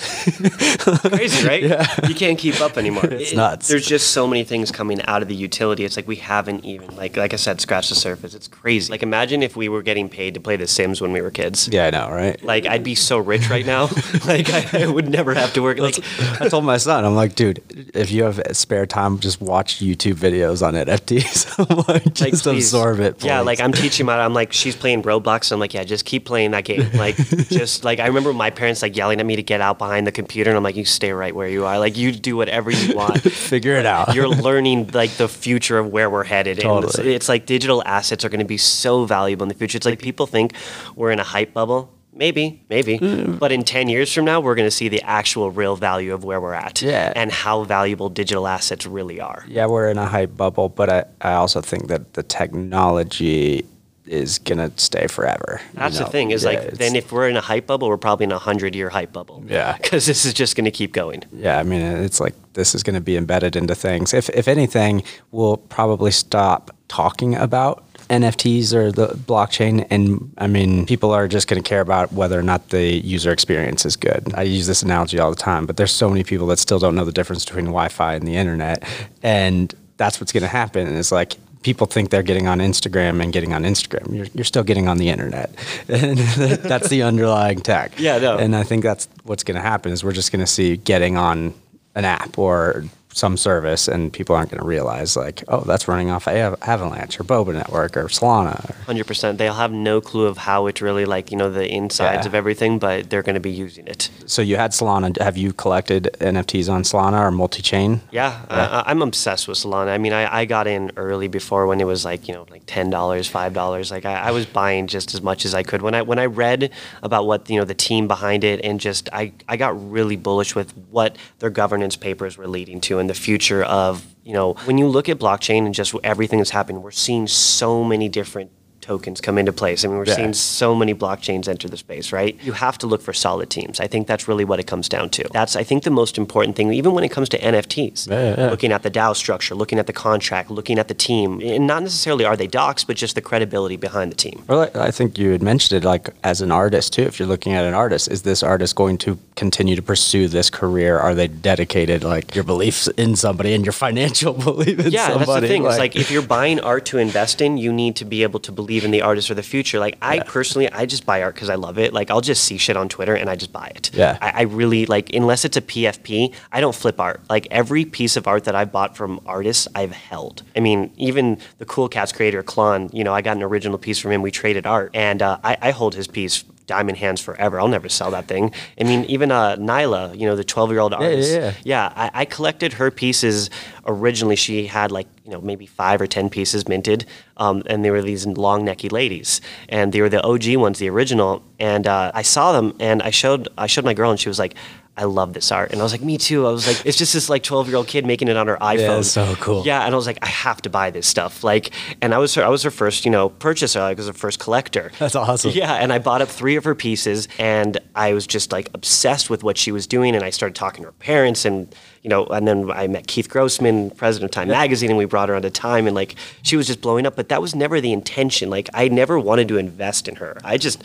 Crazy, 1.10 1.46
right? 1.46 2.08
You 2.08 2.14
can't 2.14 2.38
keep 2.38 2.60
up 2.60 2.76
anymore. 2.76 3.06
It's 3.06 3.34
nuts. 3.34 3.68
There's 3.68 3.86
just 3.86 4.10
so 4.10 4.26
many 4.26 4.44
things 4.44 4.70
coming 4.70 5.02
out 5.02 5.22
of 5.22 5.28
the 5.28 5.34
utility. 5.34 5.84
It's 5.84 5.96
like 5.96 6.06
we 6.06 6.16
haven't 6.16 6.64
even 6.64 6.94
like 6.96 7.16
like 7.16 7.32
I 7.32 7.36
said, 7.36 7.60
scratched 7.60 7.88
the 7.88 7.94
surface. 7.94 8.34
It's 8.34 8.48
crazy. 8.48 8.90
Like 8.90 9.02
imagine 9.02 9.42
if 9.42 9.56
we 9.56 9.68
were 9.68 9.82
getting 9.82 10.08
paid 10.08 10.34
to 10.34 10.40
play 10.40 10.56
The 10.56 10.66
Sims 10.66 11.00
when 11.00 11.12
we 11.12 11.20
were 11.20 11.30
kids. 11.30 11.68
yeah, 11.68 11.86
I 11.86 11.90
know, 11.90 12.10
right? 12.10 12.42
Like 12.42 12.66
I'd 12.66 12.84
be 12.84 12.94
so 12.94 13.18
rich 13.18 13.48
right 13.50 13.66
now. 13.66 13.84
like 14.26 14.50
I, 14.50 14.82
I 14.82 14.86
would 14.86 15.08
never 15.08 15.34
have 15.34 15.52
to 15.54 15.62
work. 15.62 15.78
Like 15.78 15.98
I 16.40 16.48
told 16.48 16.64
my 16.64 16.76
son, 16.76 17.04
I'm 17.04 17.14
like, 17.14 17.34
dude, 17.34 17.62
if 17.94 18.10
you 18.10 18.24
have 18.24 18.40
spare 18.52 18.86
time, 18.86 19.18
just 19.18 19.40
watch 19.40 19.80
YouTube 19.80 20.14
videos 20.14 20.66
on 20.66 20.74
NFTs. 20.74 21.58
I'm 21.58 21.76
like, 21.78 21.96
like, 22.04 22.14
just 22.14 22.44
please. 22.44 22.66
absorb 22.66 23.00
it. 23.00 23.24
Yeah, 23.24 23.40
like 23.40 23.60
I'm 23.60 23.72
teaching 23.72 24.06
my. 24.06 24.18
I'm 24.18 24.34
like, 24.34 24.52
she's 24.52 24.76
playing 24.76 25.02
Roblox. 25.02 25.52
I'm 25.52 25.60
like, 25.60 25.74
yeah, 25.74 25.84
just 25.84 26.04
keep 26.04 26.24
playing 26.24 26.52
that 26.52 26.64
game. 26.64 26.90
Like, 26.92 27.15
just 27.48 27.84
like 27.84 27.98
I 28.00 28.06
remember 28.06 28.32
my 28.32 28.50
parents 28.50 28.82
like 28.82 28.96
yelling 28.96 29.20
at 29.20 29.26
me 29.26 29.36
to 29.36 29.42
get 29.42 29.60
out 29.60 29.78
behind 29.78 30.06
the 30.06 30.12
computer, 30.12 30.50
and 30.50 30.56
I'm 30.56 30.62
like, 30.64 30.76
you 30.76 30.84
stay 30.84 31.12
right 31.12 31.34
where 31.34 31.48
you 31.48 31.64
are. 31.66 31.78
Like, 31.78 31.96
you 31.96 32.12
do 32.12 32.36
whatever 32.36 32.70
you 32.70 32.94
want. 32.96 33.20
figure 33.32 33.74
it 33.74 33.86
out. 33.86 34.14
You're 34.14 34.28
learning 34.28 34.90
like 34.92 35.10
the 35.12 35.28
future 35.28 35.78
of 35.78 35.88
where 35.88 36.08
we're 36.10 36.24
headed. 36.24 36.58
And 36.62 36.84
it's, 36.84 36.96
Totally. 36.96 37.14
it's 37.14 37.28
like 37.28 37.46
digital 37.46 37.82
assets 37.84 38.24
are 38.24 38.28
going 38.28 38.40
to 38.40 38.44
be 38.46 38.58
so 38.58 39.04
valuable 39.04 39.44
in 39.44 39.48
the 39.48 39.54
future. 39.54 39.76
It's 39.76 39.86
like 39.86 39.98
people 40.00 40.26
think 40.26 40.52
we're 40.94 41.10
in 41.10 41.18
a 41.20 41.24
hype 41.24 41.52
bubble. 41.52 41.92
Maybe, 42.12 42.64
maybe. 42.70 42.98
Mm. 42.98 43.38
But 43.38 43.52
in 43.52 43.62
10 43.62 43.90
years 43.90 44.10
from 44.10 44.24
now, 44.24 44.40
we're 44.40 44.54
going 44.54 44.66
to 44.66 44.70
see 44.74 44.88
the 44.88 45.02
actual 45.02 45.50
real 45.50 45.76
value 45.76 46.14
of 46.14 46.24
where 46.24 46.40
we're 46.40 46.54
at 46.54 46.80
Yeah. 46.80 47.12
and 47.14 47.30
how 47.30 47.64
valuable 47.64 48.08
digital 48.08 48.46
assets 48.48 48.86
really 48.86 49.20
are. 49.20 49.44
yeah, 49.46 49.66
we're 49.66 49.90
in 49.90 49.98
a 49.98 50.06
hype 50.06 50.34
bubble, 50.34 50.70
but 50.70 50.88
I, 50.88 51.04
I 51.20 51.32
also 51.34 51.60
think 51.60 51.88
that 51.88 52.14
the 52.14 52.22
technology 52.22 53.66
is 54.06 54.38
gonna 54.38 54.70
stay 54.76 55.06
forever. 55.06 55.60
you 55.72 55.78
That's 55.78 55.98
know? 55.98 56.04
the 56.04 56.10
thing 56.10 56.30
is 56.30 56.44
Yeah, 56.44 56.50
like 56.50 56.72
then 56.72 56.96
if 56.96 57.12
we're 57.12 57.28
in 57.28 57.36
a 57.36 57.40
hype 57.40 57.66
bubble, 57.66 57.88
we're 57.88 57.96
probably 57.96 58.24
in 58.24 58.32
a 58.32 58.38
hundred 58.38 58.74
year 58.74 58.88
hype 58.90 59.12
bubble. 59.12 59.42
Yeah. 59.46 59.76
because 59.82 60.06
this 60.06 60.24
is 60.24 60.34
just 60.34 60.56
going 60.56 60.64
to 60.64 60.70
keep 60.70 60.92
going. 60.92 61.24
Yeah, 61.32 61.58
I 61.58 61.62
mean, 61.62 61.80
it's 61.80 62.20
like 62.20 62.34
this 62.54 62.74
is 62.74 62.82
going 62.82 62.94
to 62.94 63.00
be 63.00 63.16
embedded 63.16 63.56
into 63.56 63.74
things. 63.74 64.14
If 64.14 64.28
if 64.30 64.48
anything, 64.48 65.02
we'll 65.30 65.56
probably 65.56 66.10
stop 66.10 66.70
talking 66.88 67.34
about 67.34 67.84
NFTs 68.08 68.72
or 68.72 68.92
the 68.92 69.08
blockchain, 69.08 69.86
and 69.90 70.32
I 70.38 70.46
mean, 70.46 70.86
people 70.86 71.10
are 71.10 71.26
just 71.26 71.48
going 71.48 71.60
to 71.60 71.68
care 71.68 71.80
about 71.80 72.12
whether 72.12 72.38
or 72.38 72.42
not 72.42 72.68
the 72.68 73.04
user 73.04 73.32
experience 73.32 73.84
is 73.84 73.96
good. 73.96 74.32
I 74.34 74.42
use 74.42 74.66
this 74.66 74.82
analogy 74.82 75.18
all 75.18 75.30
the 75.30 75.36
time, 75.36 75.66
but 75.66 75.76
there's 75.76 75.92
so 75.92 76.08
many 76.08 76.22
people 76.22 76.46
that 76.48 76.58
still 76.58 76.78
don't 76.78 76.94
know 76.94 77.04
the 77.04 77.12
difference 77.12 77.44
between 77.44 77.66
Wi-Fi 77.66 78.14
and 78.14 78.26
the 78.26 78.36
internet, 78.36 78.84
and 79.22 79.74
that's 79.96 80.20
what's 80.20 80.32
going 80.32 80.42
to 80.42 80.48
happen. 80.48 80.86
Is 80.86 81.10
like 81.10 81.34
people 81.66 81.88
think 81.88 82.10
they're 82.10 82.22
getting 82.22 82.46
on 82.46 82.60
Instagram 82.60 83.20
and 83.20 83.32
getting 83.32 83.52
on 83.52 83.64
Instagram. 83.64 84.14
You're, 84.14 84.26
you're 84.34 84.44
still 84.44 84.62
getting 84.62 84.86
on 84.86 84.98
the 84.98 85.08
internet. 85.08 85.50
And 85.88 86.18
that's 86.18 86.88
the 86.88 87.02
underlying 87.02 87.60
tech. 87.60 87.98
Yeah, 87.98 88.18
no. 88.18 88.38
And 88.38 88.54
I 88.54 88.62
think 88.62 88.84
that's 88.84 89.08
what's 89.24 89.42
going 89.42 89.56
to 89.56 89.60
happen 89.60 89.90
is 89.90 90.04
we're 90.04 90.12
just 90.12 90.30
going 90.30 90.44
to 90.44 90.46
see 90.46 90.76
getting 90.76 91.16
on 91.16 91.54
an 91.96 92.04
app 92.04 92.38
or 92.38 92.84
some 93.16 93.34
service 93.38 93.88
and 93.88 94.12
people 94.12 94.36
aren't 94.36 94.50
going 94.50 94.60
to 94.60 94.66
realize 94.66 95.16
like, 95.16 95.42
oh, 95.48 95.62
that's 95.62 95.88
running 95.88 96.10
off 96.10 96.28
Av- 96.28 96.58
Avalanche 96.60 97.18
or 97.18 97.24
Boba 97.24 97.54
Network 97.54 97.96
or 97.96 98.04
Solana. 98.08 98.68
Or, 98.70 98.74
Hundred 98.84 99.06
percent. 99.06 99.38
They'll 99.38 99.54
have 99.54 99.72
no 99.72 100.02
clue 100.02 100.26
of 100.26 100.36
how 100.36 100.66
it's 100.66 100.82
really 100.82 101.06
like 101.06 101.30
you 101.30 101.38
know 101.38 101.50
the 101.50 101.66
insides 101.66 102.24
Yeah. 102.24 102.28
of 102.28 102.34
everything, 102.34 102.78
but 102.78 103.08
they're 103.08 103.22
going 103.22 103.34
to 103.34 103.40
be 103.40 103.50
using 103.50 103.86
it. 103.86 104.10
so 104.26 104.42
you 104.42 104.56
had 104.56 104.72
Solana. 104.72 105.16
Have 105.20 105.38
you 105.38 105.52
collected 105.54 106.10
NFTs 106.20 106.70
on 106.70 106.82
Solana 106.82 107.18
or 107.20 107.30
multi-chain? 107.30 108.02
Yeah, 108.10 108.44
uh, 108.50 108.82
I, 108.86 108.90
I'm 108.90 109.00
obsessed 109.00 109.48
with 109.48 109.56
Solana. 109.56 109.88
I 109.88 109.98
mean, 109.98 110.12
I, 110.12 110.40
I 110.40 110.44
got 110.44 110.66
in 110.66 110.92
early 110.96 111.28
before 111.28 111.66
when 111.66 111.80
it 111.80 111.86
was 111.86 112.04
like 112.04 112.28
you 112.28 112.34
know 112.34 112.44
like 112.50 112.64
ten 112.66 112.90
dollars, 112.90 113.26
five 113.28 113.54
dollars. 113.54 113.90
Like 113.90 114.04
I, 114.04 114.14
I 114.28 114.30
was 114.32 114.44
buying 114.44 114.88
just 114.88 115.14
as 115.14 115.22
much 115.22 115.46
as 115.46 115.54
I 115.54 115.62
could. 115.62 115.80
When 115.80 115.94
I 115.94 116.02
when 116.02 116.18
I 116.18 116.26
read 116.26 116.70
about 117.02 117.26
what 117.26 117.48
you 117.48 117.58
know 117.58 117.64
the 117.64 117.74
team 117.74 118.06
behind 118.08 118.44
it 118.44 118.60
and 118.62 118.78
just 118.78 119.08
I 119.12 119.32
I 119.48 119.56
got 119.56 119.72
really 119.90 120.16
bullish 120.16 120.54
with 120.54 120.72
what 120.90 121.16
their 121.38 121.50
governance 121.50 121.96
papers 121.96 122.36
were 122.36 122.46
leading 122.46 122.80
to 122.82 122.98
and 122.98 123.05
the 123.06 123.14
future 123.14 123.62
of 123.64 124.06
you 124.24 124.32
know 124.32 124.54
when 124.64 124.78
you 124.78 124.86
look 124.86 125.08
at 125.08 125.18
blockchain 125.18 125.66
and 125.66 125.74
just 125.74 125.94
everything 126.02 126.38
that's 126.38 126.50
happening, 126.50 126.82
we're 126.82 126.90
seeing 126.90 127.26
so 127.26 127.84
many 127.84 128.08
different 128.08 128.50
tokens 128.86 129.20
come 129.20 129.36
into 129.38 129.52
place. 129.52 129.84
I 129.84 129.88
mean, 129.88 129.96
we're 129.98 130.04
Yeah. 130.06 130.14
seeing 130.16 130.34
so 130.34 130.74
many 130.74 130.94
blockchains 130.94 131.48
enter 131.48 131.68
the 131.68 131.76
space, 131.76 132.12
right? 132.12 132.36
You 132.42 132.52
have 132.52 132.78
to 132.78 132.86
look 132.86 133.02
for 133.02 133.12
solid 133.12 133.50
teams. 133.50 133.80
I 133.80 133.86
think 133.88 134.06
that's 134.06 134.28
really 134.28 134.44
what 134.44 134.60
it 134.60 134.66
comes 134.66 134.88
down 134.88 135.10
to. 135.10 135.24
That's, 135.32 135.56
I 135.56 135.64
think, 135.64 135.82
the 135.82 135.90
most 135.90 136.16
important 136.18 136.56
thing, 136.56 136.72
even 136.72 136.92
when 136.92 137.04
it 137.04 137.10
comes 137.10 137.28
to 137.30 137.38
NFTs. 137.38 138.06
Yeah, 138.08 138.34
yeah. 138.38 138.50
Looking 138.50 138.72
at 138.72 138.82
the 138.82 138.90
DAO 138.90 139.12
structure, 139.14 139.54
looking 139.54 139.78
at 139.78 139.86
the 139.86 139.92
contract, 139.92 140.50
looking 140.50 140.78
at 140.78 140.88
the 140.88 140.94
team. 140.94 141.40
And 141.42 141.66
not 141.66 141.82
necessarily 141.82 142.24
are 142.24 142.36
they 142.36 142.46
docs, 142.46 142.84
but 142.84 142.96
just 142.96 143.14
the 143.14 143.20
credibility 143.20 143.76
behind 143.76 144.12
the 144.12 144.16
team. 144.16 144.42
Well, 144.46 144.70
I 144.74 144.90
think 144.90 145.18
you 145.18 145.30
had 145.32 145.42
mentioned 145.42 145.82
it 145.82 145.86
like 145.86 146.10
as 146.22 146.40
an 146.40 146.52
artist 146.52 146.92
too. 146.92 147.02
If 147.02 147.18
you're 147.18 147.28
looking 147.28 147.52
at 147.54 147.64
an 147.64 147.74
artist, 147.74 148.08
is 148.10 148.22
this 148.22 148.42
artist 148.42 148.76
going 148.76 148.98
to 148.98 149.18
continue 149.34 149.74
to 149.76 149.82
pursue 149.82 150.28
this 150.28 150.48
career? 150.50 150.98
Are 150.98 151.14
they 151.14 151.28
dedicated 151.28 152.04
like 152.04 152.34
your 152.34 152.44
beliefs 152.44 152.86
in 152.96 153.16
somebody 153.16 153.52
and 153.54 153.64
your 153.64 153.72
financial 153.72 154.32
belief 154.50 154.78
in 154.86 154.92
yeah, 154.92 155.08
somebody? 155.08 155.20
Yeah, 155.20 155.26
that's 155.26 155.40
the 155.40 155.48
thing. 155.48 155.64
it's 155.66 155.78
like 155.78 155.96
if 155.96 156.10
you're 156.10 156.22
buying 156.22 156.60
art 156.60 156.84
to 156.86 156.98
invest 156.98 157.40
in, 157.40 157.58
you 157.58 157.72
need 157.72 157.96
to 157.96 158.04
be 158.04 158.22
able 158.22 158.40
to 158.40 158.52
believe 158.52 158.75
in 158.84 158.90
the 158.90 159.02
artist 159.02 159.30
or 159.30 159.34
the 159.34 159.42
future. 159.42 159.78
Like 159.78 159.96
I 160.02 160.20
personally, 160.20 160.70
I 160.70 160.86
just 160.86 161.06
buy 161.06 161.22
art 161.22 161.34
because 161.34 161.50
I 161.50 161.54
love 161.54 161.78
it. 161.78 161.92
Like 161.92 162.10
I'll 162.10 162.20
just 162.20 162.44
see 162.44 162.58
shit 162.58 162.76
on 162.76 162.88
Twitter 162.88 163.14
and 163.14 163.28
I 163.30 163.36
just 163.36 163.52
buy 163.52 163.72
it. 163.74 163.94
Yeah. 163.94 164.18
I, 164.20 164.30
I 164.30 164.42
really 164.42 164.86
like 164.86 165.12
unless 165.12 165.44
it's 165.44 165.56
a 165.56 165.62
PFP, 165.62 166.34
I 166.52 166.60
don't 166.60 166.74
flip 166.74 167.00
art. 167.00 167.20
Like 167.28 167.46
every 167.50 167.84
piece 167.84 168.16
of 168.16 168.26
art 168.26 168.44
that 168.44 168.54
I've 168.54 168.72
bought 168.72 168.96
from 168.96 169.20
artists, 169.26 169.68
I've 169.74 169.92
held. 169.92 170.42
I 170.54 170.60
mean, 170.60 170.92
even 170.96 171.38
the 171.58 171.64
Cool 171.64 171.88
Cats 171.88 172.12
creator 172.12 172.42
Clon, 172.42 172.90
you 172.92 173.04
know, 173.04 173.12
I 173.14 173.22
got 173.22 173.36
an 173.36 173.42
original 173.42 173.78
piece 173.78 173.98
from 173.98 174.12
him. 174.12 174.22
We 174.22 174.30
traded 174.30 174.66
art, 174.66 174.90
and 174.94 175.22
uh, 175.22 175.38
I, 175.42 175.56
I 175.60 175.70
hold 175.70 175.94
his 175.94 176.06
piece. 176.06 176.44
Diamond 176.66 176.98
hands 176.98 177.20
forever. 177.20 177.60
I'll 177.60 177.68
never 177.68 177.88
sell 177.88 178.10
that 178.10 178.26
thing. 178.26 178.52
I 178.80 178.84
mean, 178.84 179.04
even 179.04 179.30
uh, 179.30 179.56
Nyla, 179.56 180.18
you 180.18 180.26
know, 180.26 180.36
the 180.36 180.44
12 180.44 180.70
year 180.70 180.80
old 180.80 180.94
artist. 180.94 181.32
yeah, 181.32 181.38
yeah. 181.38 181.44
Yeah, 181.44 181.52
yeah 181.64 181.92
I, 181.96 182.10
I 182.22 182.24
collected 182.24 182.74
her 182.74 182.90
pieces. 182.90 183.50
Originally, 183.86 184.36
she 184.36 184.66
had 184.66 184.90
like 184.90 185.06
you 185.24 185.30
know 185.30 185.40
maybe 185.40 185.66
five 185.66 186.00
or 186.00 186.06
ten 186.06 186.28
pieces 186.28 186.68
minted, 186.68 187.04
um, 187.36 187.62
and 187.66 187.84
they 187.84 187.90
were 187.90 188.02
these 188.02 188.26
long 188.26 188.64
necky 188.64 188.90
ladies, 188.90 189.40
and 189.68 189.92
they 189.92 190.00
were 190.00 190.08
the 190.08 190.22
OG 190.22 190.56
ones, 190.56 190.78
the 190.78 190.90
original. 190.90 191.42
And 191.58 191.86
uh, 191.86 192.10
I 192.14 192.22
saw 192.22 192.52
them, 192.52 192.74
and 192.80 193.02
I 193.02 193.10
showed 193.10 193.48
I 193.56 193.66
showed 193.66 193.84
my 193.84 193.94
girl, 193.94 194.10
and 194.10 194.20
she 194.20 194.28
was 194.28 194.38
like. 194.38 194.54
I 194.98 195.04
love 195.04 195.34
this 195.34 195.52
art, 195.52 195.72
and 195.72 195.80
I 195.80 195.82
was 195.82 195.92
like, 195.92 196.00
"Me 196.00 196.16
too." 196.16 196.46
I 196.46 196.50
was 196.50 196.66
like, 196.66 196.84
"It's 196.86 196.96
just 196.96 197.12
this 197.12 197.28
like 197.28 197.42
twelve 197.42 197.68
year 197.68 197.76
old 197.76 197.86
kid 197.86 198.06
making 198.06 198.28
it 198.28 198.36
on 198.36 198.46
her 198.46 198.56
iPhone." 198.56 199.00
it's 199.00 199.10
so 199.10 199.34
cool. 199.36 199.62
Yeah, 199.66 199.84
and 199.84 199.94
I 199.94 199.96
was 199.96 200.06
like, 200.06 200.18
"I 200.22 200.26
have 200.26 200.62
to 200.62 200.70
buy 200.70 200.90
this 200.90 201.06
stuff." 201.06 201.44
Like, 201.44 201.70
and 202.00 202.14
I 202.14 202.18
was 202.18 202.34
her, 202.34 202.44
I 202.44 202.48
was 202.48 202.62
her 202.62 202.70
first, 202.70 203.04
you 203.04 203.10
know, 203.10 203.28
purchaser. 203.28 203.80
Like, 203.80 203.98
I 203.98 204.00
was 204.00 204.06
her 204.06 204.12
first 204.14 204.38
collector. 204.38 204.92
That's 204.98 205.14
awesome. 205.14 205.52
Yeah, 205.52 205.74
and 205.74 205.92
I 205.92 205.98
bought 205.98 206.22
up 206.22 206.28
three 206.28 206.56
of 206.56 206.64
her 206.64 206.74
pieces, 206.74 207.28
and 207.38 207.78
I 207.94 208.14
was 208.14 208.26
just 208.26 208.52
like 208.52 208.70
obsessed 208.74 209.28
with 209.28 209.42
what 209.44 209.58
she 209.58 209.70
was 209.70 209.86
doing. 209.86 210.14
And 210.16 210.24
I 210.24 210.30
started 210.30 210.54
talking 210.54 210.82
to 210.82 210.88
her 210.88 210.92
parents, 210.92 211.44
and 211.44 211.74
you 212.02 212.08
know, 212.08 212.24
and 212.26 212.48
then 212.48 212.70
I 212.70 212.86
met 212.86 213.06
Keith 213.06 213.28
Grossman, 213.28 213.90
president 213.90 214.30
of 214.30 214.34
Time 214.34 214.48
Magazine, 214.48 214.90
and 214.90 214.96
we 214.98 215.04
brought 215.04 215.28
her 215.28 215.34
onto 215.34 215.50
Time, 215.50 215.86
and 215.86 215.94
like 215.94 216.14
she 216.42 216.56
was 216.56 216.66
just 216.66 216.80
blowing 216.80 217.04
up. 217.04 217.16
But 217.16 217.28
that 217.28 217.42
was 217.42 217.54
never 217.54 217.80
the 217.80 217.92
intention. 217.92 218.48
Like 218.48 218.70
I 218.72 218.88
never 218.88 219.18
wanted 219.18 219.48
to 219.48 219.58
invest 219.58 220.08
in 220.08 220.16
her. 220.16 220.38
I 220.42 220.56
just 220.56 220.82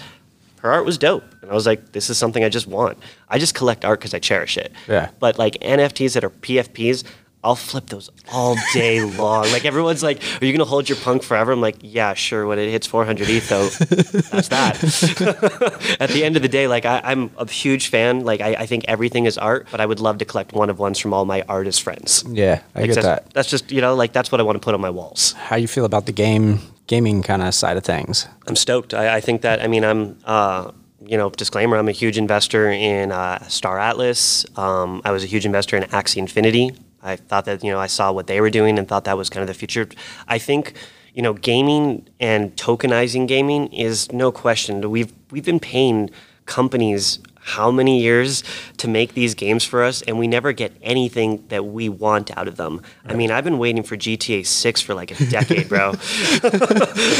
her 0.62 0.72
art 0.72 0.86
was 0.86 0.98
dope, 0.98 1.24
and 1.42 1.50
I 1.52 1.54
was 1.54 1.66
like, 1.66 1.92
this 1.92 2.10
is 2.10 2.18
something 2.18 2.44
I 2.44 2.50
just 2.50 2.68
want. 2.68 2.98
I 3.30 3.38
just 3.40 3.56
collect 3.56 3.84
art 3.86 4.00
because 4.00 4.14
I 4.14 4.20
cherish 4.20 4.58
it. 4.58 4.72
Yeah. 4.88 5.10
But 5.20 5.38
like 5.40 5.54
NFTs 5.62 6.14
that 6.14 6.24
are 6.24 6.30
PFPs. 6.30 7.04
I'll 7.44 7.56
flip 7.56 7.88
those 7.88 8.08
all 8.32 8.56
day 8.72 9.02
long. 9.18 9.46
Like 9.52 9.66
everyone's 9.66 10.04
like, 10.04 10.22
"Are 10.40 10.46
you 10.46 10.52
gonna 10.54 10.64
hold 10.64 10.88
your 10.88 10.98
punk 11.00 11.24
forever?" 11.24 11.52
I'm 11.52 11.60
like, 11.60 11.78
"Yeah, 11.82 12.14
sure." 12.14 12.46
When 12.46 12.60
it 12.60 12.70
hits 12.70 12.86
400 12.86 13.28
ETH, 13.28 13.50
though, 13.50 13.68
that's 14.30 14.50
that. 14.50 15.98
At 16.00 16.10
the 16.12 16.24
end 16.24 16.36
of 16.36 16.44
the 16.44 16.48
day, 16.48 16.68
like 16.68 16.86
I, 16.86 17.02
I'm 17.04 17.32
a 17.40 17.50
huge 17.50 17.88
fan. 17.88 18.24
Like 18.26 18.42
I, 18.42 18.54
I 18.54 18.66
think 18.68 18.86
everything 18.88 19.26
is 19.26 19.40
art, 19.40 19.68
but 19.72 19.82
I 19.82 19.88
would 19.88 20.00
love 20.00 20.20
to 20.20 20.26
collect 20.26 20.54
one 20.54 20.70
of 20.70 20.78
ones 20.78 21.00
from 21.00 21.16
all 21.16 21.26
my 21.26 21.44
artist 21.50 21.82
friends. 21.82 22.24
yeah, 22.30 22.62
I 22.76 22.82
Like, 22.82 22.88
get 22.90 22.96
that's, 22.96 23.06
that. 23.08 23.34
That's 23.34 23.50
just 23.50 23.72
you 23.72 23.82
know, 23.82 23.96
like 23.96 24.14
that's 24.14 24.32
what 24.32 24.40
I 24.40 24.44
want 24.44 24.58
to 24.58 24.64
put 24.64 24.76
on 24.76 24.82
my 24.82 24.92
walls. 24.92 25.34
How 25.34 25.56
do 25.56 25.64
you 25.64 25.68
feel 25.68 25.86
about 25.86 26.06
the 26.06 26.12
game 26.14 26.60
gaming 26.88 27.24
kind 27.24 27.42
of 27.42 27.54
side 27.54 27.78
of 27.78 27.84
things? 27.84 28.28
I'm 28.48 28.56
stoked. 28.56 28.94
I, 28.94 29.16
I 29.16 29.22
think 29.22 29.42
that 29.42 29.62
I 29.62 29.68
mean 29.68 29.84
I'm 29.84 30.18
uh, 30.26 30.72
you 31.06 31.18
know 31.18 31.30
disclaimer. 31.30 31.78
I'm 31.78 31.88
a 31.88 31.94
huge 31.94 32.18
investor 32.18 32.70
in 32.70 33.12
uh, 33.12 33.48
Star 33.48 33.80
Atlas. 33.80 34.46
Um, 34.58 35.02
I 35.06 35.12
was 35.12 35.24
a 35.24 35.28
huge 35.28 35.46
investor 35.46 35.78
in 35.78 35.84
Axie 35.84 36.18
Infinity. 36.18 36.74
I 37.02 37.16
thought 37.16 37.46
that 37.46 37.64
you 37.64 37.72
know 37.72 37.80
I 37.80 37.88
saw 37.88 38.12
what 38.12 38.28
they 38.28 38.42
were 38.42 38.50
doing 38.50 38.78
and 38.78 38.88
thought 38.88 39.06
that 39.06 39.18
was 39.18 39.30
kind 39.30 39.42
of 39.42 39.48
the 39.48 39.54
future. 39.54 39.88
I 40.28 40.38
think 40.38 40.74
you 41.14 41.22
know 41.22 41.34
gaming 41.34 42.08
and 42.20 42.56
tokenizing 42.56 43.28
gaming 43.28 43.68
is 43.74 44.12
no 44.12 44.32
question. 44.32 44.90
We've 44.90 45.14
we've 45.32 45.46
been 45.46 45.60
paying 45.60 46.10
companies 46.46 47.20
how 47.44 47.72
many 47.72 48.02
years 48.02 48.44
to 48.78 48.88
make 48.88 49.14
these 49.14 49.34
games 49.34 49.64
for 49.64 49.84
us 49.84 50.02
and 50.04 50.18
we 50.18 50.28
never 50.28 50.54
get 50.54 50.72
anything 50.82 51.44
that 51.50 51.66
we 51.66 51.90
want 51.90 52.36
out 52.38 52.48
of 52.48 52.56
them. 52.56 52.82
I 53.06 53.16
mean, 53.16 53.32
I've 53.32 53.44
been 53.44 53.58
waiting 53.58 53.84
for 53.84 53.98
GTA 53.98 54.46
6 54.46 54.82
for 54.82 54.94
like 54.94 55.12
a 55.12 55.26
decade, 55.26 55.68
bro. 55.68 55.90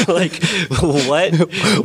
like 0.08 0.42
what? 0.80 1.32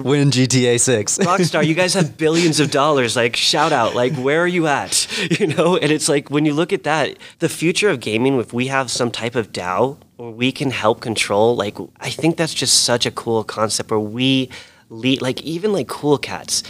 Win 0.04 0.30
GTA 0.30 0.80
Six. 0.80 1.17
Rockstar, 1.17 1.65
you 1.65 1.73
guys 1.73 1.93
have 1.95 2.17
billions 2.17 2.60
of 2.60 2.71
dollars. 2.71 3.15
Like, 3.15 3.36
shout 3.36 3.71
out. 3.71 3.95
Like, 3.95 4.13
where 4.15 4.41
are 4.41 4.47
you 4.47 4.67
at? 4.67 5.08
You 5.38 5.47
know? 5.47 5.78
And 5.78 5.91
it's 5.91 6.08
like, 6.10 6.32
when 6.32 6.45
you 6.45 6.54
look 6.54 6.71
at 6.71 6.84
that, 6.84 7.17
the 7.39 7.50
future 7.50 7.89
of 7.89 8.00
gaming, 8.00 8.39
if 8.39 8.54
we 8.54 8.67
have 8.67 8.89
some 8.89 9.12
type 9.12 9.36
of 9.36 9.52
DAO 9.52 9.97
or 10.17 10.32
we 10.32 10.52
can 10.52 10.71
help 10.71 11.02
control, 11.02 11.56
like, 11.56 11.78
I 12.00 12.10
think 12.10 12.38
that's 12.38 12.54
just 12.54 12.84
such 12.84 13.06
a 13.06 13.12
cool 13.12 13.43
concept 13.43 13.91
where 13.91 14.00
we 14.00 14.50
lead, 14.89 15.21
like, 15.21 15.41
even 15.41 15.73
like 15.73 15.88
Cool 15.88 16.17
Cats. 16.17 16.63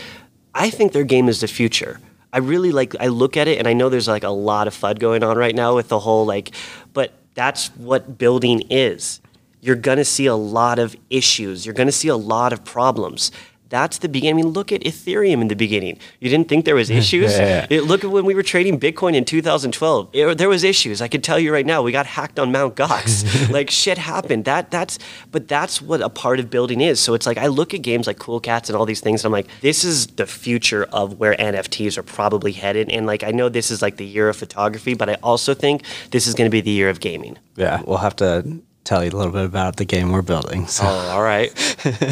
I 0.57 0.71
think 0.71 0.91
their 0.91 1.03
game 1.03 1.29
is 1.29 1.41
the 1.41 1.47
future. 1.47 1.99
I 2.33 2.39
really 2.39 2.71
like 2.71 2.95
I 2.99 3.07
look 3.07 3.37
at 3.37 3.47
it 3.47 3.59
and 3.59 3.67
I 3.67 3.73
know 3.73 3.89
there's 3.89 4.07
like 4.07 4.23
a 4.23 4.29
lot 4.29 4.67
of 4.67 4.73
FUD 4.73 4.99
going 4.99 5.23
on 5.23 5.37
right 5.37 5.55
now 5.55 5.75
with 5.75 5.87
the 5.87 5.99
whole 5.99 6.25
like 6.25 6.51
but 6.93 7.13
that's 7.35 7.67
what 7.77 8.17
building 8.17 8.63
is. 8.71 9.21
You're 9.61 9.75
going 9.75 9.99
to 9.99 10.05
see 10.05 10.25
a 10.25 10.35
lot 10.35 10.79
of 10.79 10.95
issues. 11.09 11.65
You're 11.65 11.75
going 11.75 11.87
to 11.87 11.91
see 11.91 12.07
a 12.07 12.17
lot 12.17 12.53
of 12.53 12.65
problems. 12.65 13.31
That's 13.69 13.97
the 13.99 14.09
beginning. 14.09 14.35
I 14.35 14.43
mean, 14.43 14.53
look 14.53 14.71
at 14.71 14.81
Ethereum 14.81 15.41
in 15.41 15.47
the 15.47 15.55
beginning. 15.55 15.97
You 16.19 16.29
didn't 16.29 16.47
think 16.49 16.65
there 16.65 16.75
was 16.75 16.89
issues. 17.01 17.31
Yeah. 17.37 17.67
It, 17.69 17.81
look 17.81 18.03
at 18.03 18.09
when 18.11 18.25
we 18.25 18.33
were 18.35 18.43
trading 18.43 18.79
Bitcoin 18.79 19.15
in 19.15 19.25
2012. 19.25 20.09
It- 20.13 20.37
there 20.37 20.49
was 20.49 20.63
issues. 20.63 21.01
I 21.01 21.07
can 21.07 21.21
tell 21.21 21.39
you 21.39 21.51
right 21.53 21.65
now. 21.65 21.81
We 21.81 21.91
got 21.91 22.05
hacked 22.05 22.39
on 22.39 22.51
Mount 22.51 22.75
Gox. 22.75 23.49
like 23.51 23.69
shit 23.69 23.97
happened. 23.97 24.45
That 24.45 24.71
that's. 24.71 24.99
But 25.31 25.47
that's 25.47 25.81
what 25.81 26.01
a 26.01 26.09
part 26.09 26.39
of 26.39 26.49
building 26.49 26.81
is. 26.81 26.99
So 26.99 27.13
it's 27.13 27.25
like 27.25 27.37
I 27.37 27.47
look 27.47 27.73
at 27.73 27.81
games 27.81 28.07
like 28.07 28.19
Cool 28.19 28.39
Cats 28.39 28.69
and 28.69 28.77
all 28.77 28.85
these 28.85 29.01
things. 29.01 29.21
And 29.23 29.27
I'm 29.27 29.31
like, 29.33 29.47
this 29.61 29.83
is 29.83 30.07
the 30.07 30.25
future 30.25 30.85
of 30.91 31.19
where 31.19 31.35
NFTs 31.35 31.97
are 31.97 32.03
probably 32.03 32.51
headed. 32.51 32.89
And 32.91 33.05
like 33.05 33.23
I 33.23 33.31
know 33.31 33.49
this 33.49 33.71
is 33.71 33.81
like 33.81 33.97
the 33.97 34.05
year 34.05 34.29
of 34.29 34.37
photography, 34.37 34.93
but 34.93 35.09
I 35.09 35.15
also 35.23 35.53
think 35.53 35.83
this 36.11 36.27
is 36.27 36.33
going 36.33 36.49
to 36.49 36.51
be 36.51 36.61
the 36.61 36.71
year 36.71 36.89
of 36.89 36.99
gaming. 36.99 37.37
Yeah, 37.55 37.81
we'll 37.85 37.97
have 37.97 38.15
to 38.17 38.59
tell 38.87 39.03
you 39.03 39.11
a 39.11 39.17
little 39.17 39.33
bit 39.33 39.45
about 39.45 39.75
the 39.75 39.85
game 39.85 40.11
we're 40.11 40.21
building. 40.21 40.65
So, 40.67 40.83
Oh, 40.85 41.09
all 41.11 41.21
right. 41.23 41.51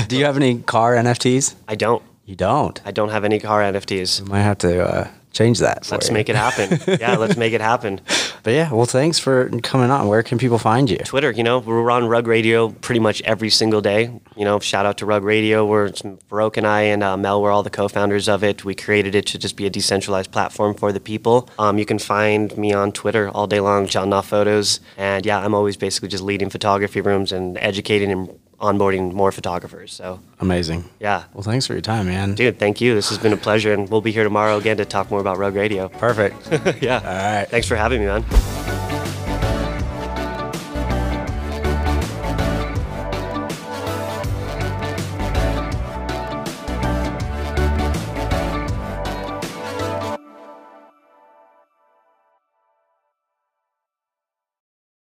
do 0.07 0.17
you 0.17 0.25
have 0.25 0.35
any 0.35 0.59
car 0.59 0.93
NFTs? 0.95 1.55
I 1.67 1.75
don't. 1.75 2.03
You 2.25 2.35
don't. 2.35 2.81
I 2.85 2.91
don't 2.91 3.09
have 3.09 3.23
any 3.23 3.39
car 3.39 3.61
NFTs. 3.61 4.27
Might 4.27 4.41
have 4.41 4.57
to 4.59 4.83
uh, 4.83 5.07
change 5.35 5.59
that. 5.59 5.85
For 5.85 5.95
Let's 5.95 6.07
you. 6.07 6.13
make 6.13 6.29
it 6.29 6.35
happen. 6.35 6.79
yeah, 6.99 7.17
let's 7.17 7.37
make 7.37 7.53
it 7.53 7.61
happen. 7.61 8.01
But 8.43 8.53
yeah, 8.53 8.71
well, 8.71 8.85
thanks 8.85 9.19
for 9.19 9.49
coming 9.61 9.91
on. 9.91 10.07
Where 10.07 10.23
can 10.23 10.37
people 10.37 10.57
find 10.57 10.89
you? 10.89 10.97
Twitter, 10.97 11.31
you 11.31 11.43
know, 11.43 11.59
we're 11.59 11.91
on 11.91 12.07
Rug 12.07 12.27
Radio 12.27 12.69
pretty 12.69 12.99
much 12.99 13.21
every 13.23 13.49
single 13.49 13.81
day. 13.81 14.19
You 14.35 14.45
know, 14.45 14.59
shout 14.59 14.85
out 14.85 14.97
to 14.99 15.05
Rug 15.05 15.23
Radio. 15.23 15.65
We're 15.65 15.89
Farokh 15.89 16.57
and 16.57 16.65
I 16.65 16.81
and 16.81 17.03
uh, 17.03 17.17
Mel 17.17 17.41
were 17.41 17.51
all 17.51 17.63
the 17.63 17.69
co-founders 17.69 18.29
of 18.29 18.43
it. 18.43 18.63
We 18.63 18.75
created 18.75 19.15
it 19.15 19.25
to 19.27 19.37
just 19.37 19.55
be 19.55 19.65
a 19.65 19.69
decentralized 19.69 20.31
platform 20.31 20.73
for 20.73 20.91
the 20.91 20.99
people. 20.99 21.49
Um, 21.59 21.77
you 21.77 21.85
can 21.85 21.99
find 21.99 22.55
me 22.57 22.73
on 22.73 22.91
Twitter 22.91 23.29
all 23.29 23.47
day 23.47 23.59
long, 23.59 23.87
John 23.87 24.09
Knopf 24.09 24.27
Photos. 24.27 24.79
And 24.97 25.25
yeah, 25.25 25.39
I'm 25.39 25.53
always 25.53 25.77
basically 25.77 26.09
just 26.09 26.23
leading 26.23 26.49
photography 26.49 27.01
rooms 27.01 27.31
and 27.31 27.57
educating 27.57 28.11
and 28.11 28.39
onboarding 28.59 29.13
more 29.13 29.31
photographers. 29.31 29.93
So 29.93 30.19
Amazing. 30.39 30.85
yeah. 30.99 31.23
Well, 31.33 31.43
thanks 31.43 31.67
for 31.67 31.73
your 31.73 31.81
time, 31.81 32.07
man. 32.07 32.35
Dude, 32.35 32.59
thank 32.59 32.81
you. 32.81 32.95
This 32.95 33.09
has 33.09 33.17
been 33.17 33.33
a 33.33 33.37
pleasure, 33.37 33.73
and 33.73 33.89
we'll 33.89 34.01
be 34.01 34.11
here 34.11 34.23
tomorrow 34.23 34.57
again 34.57 34.77
to 34.77 34.85
talk 34.85 35.11
more 35.11 35.19
about 35.19 35.37
Rug 35.37 35.55
Radio. 35.55 35.89
Perfect. 35.89 36.49
yeah. 36.81 36.97
All 36.99 37.39
right. 37.39 37.47
Thanks 37.49 37.67
for 37.67 37.75
having 37.75 38.01
me, 38.01 38.07
man. 38.07 38.74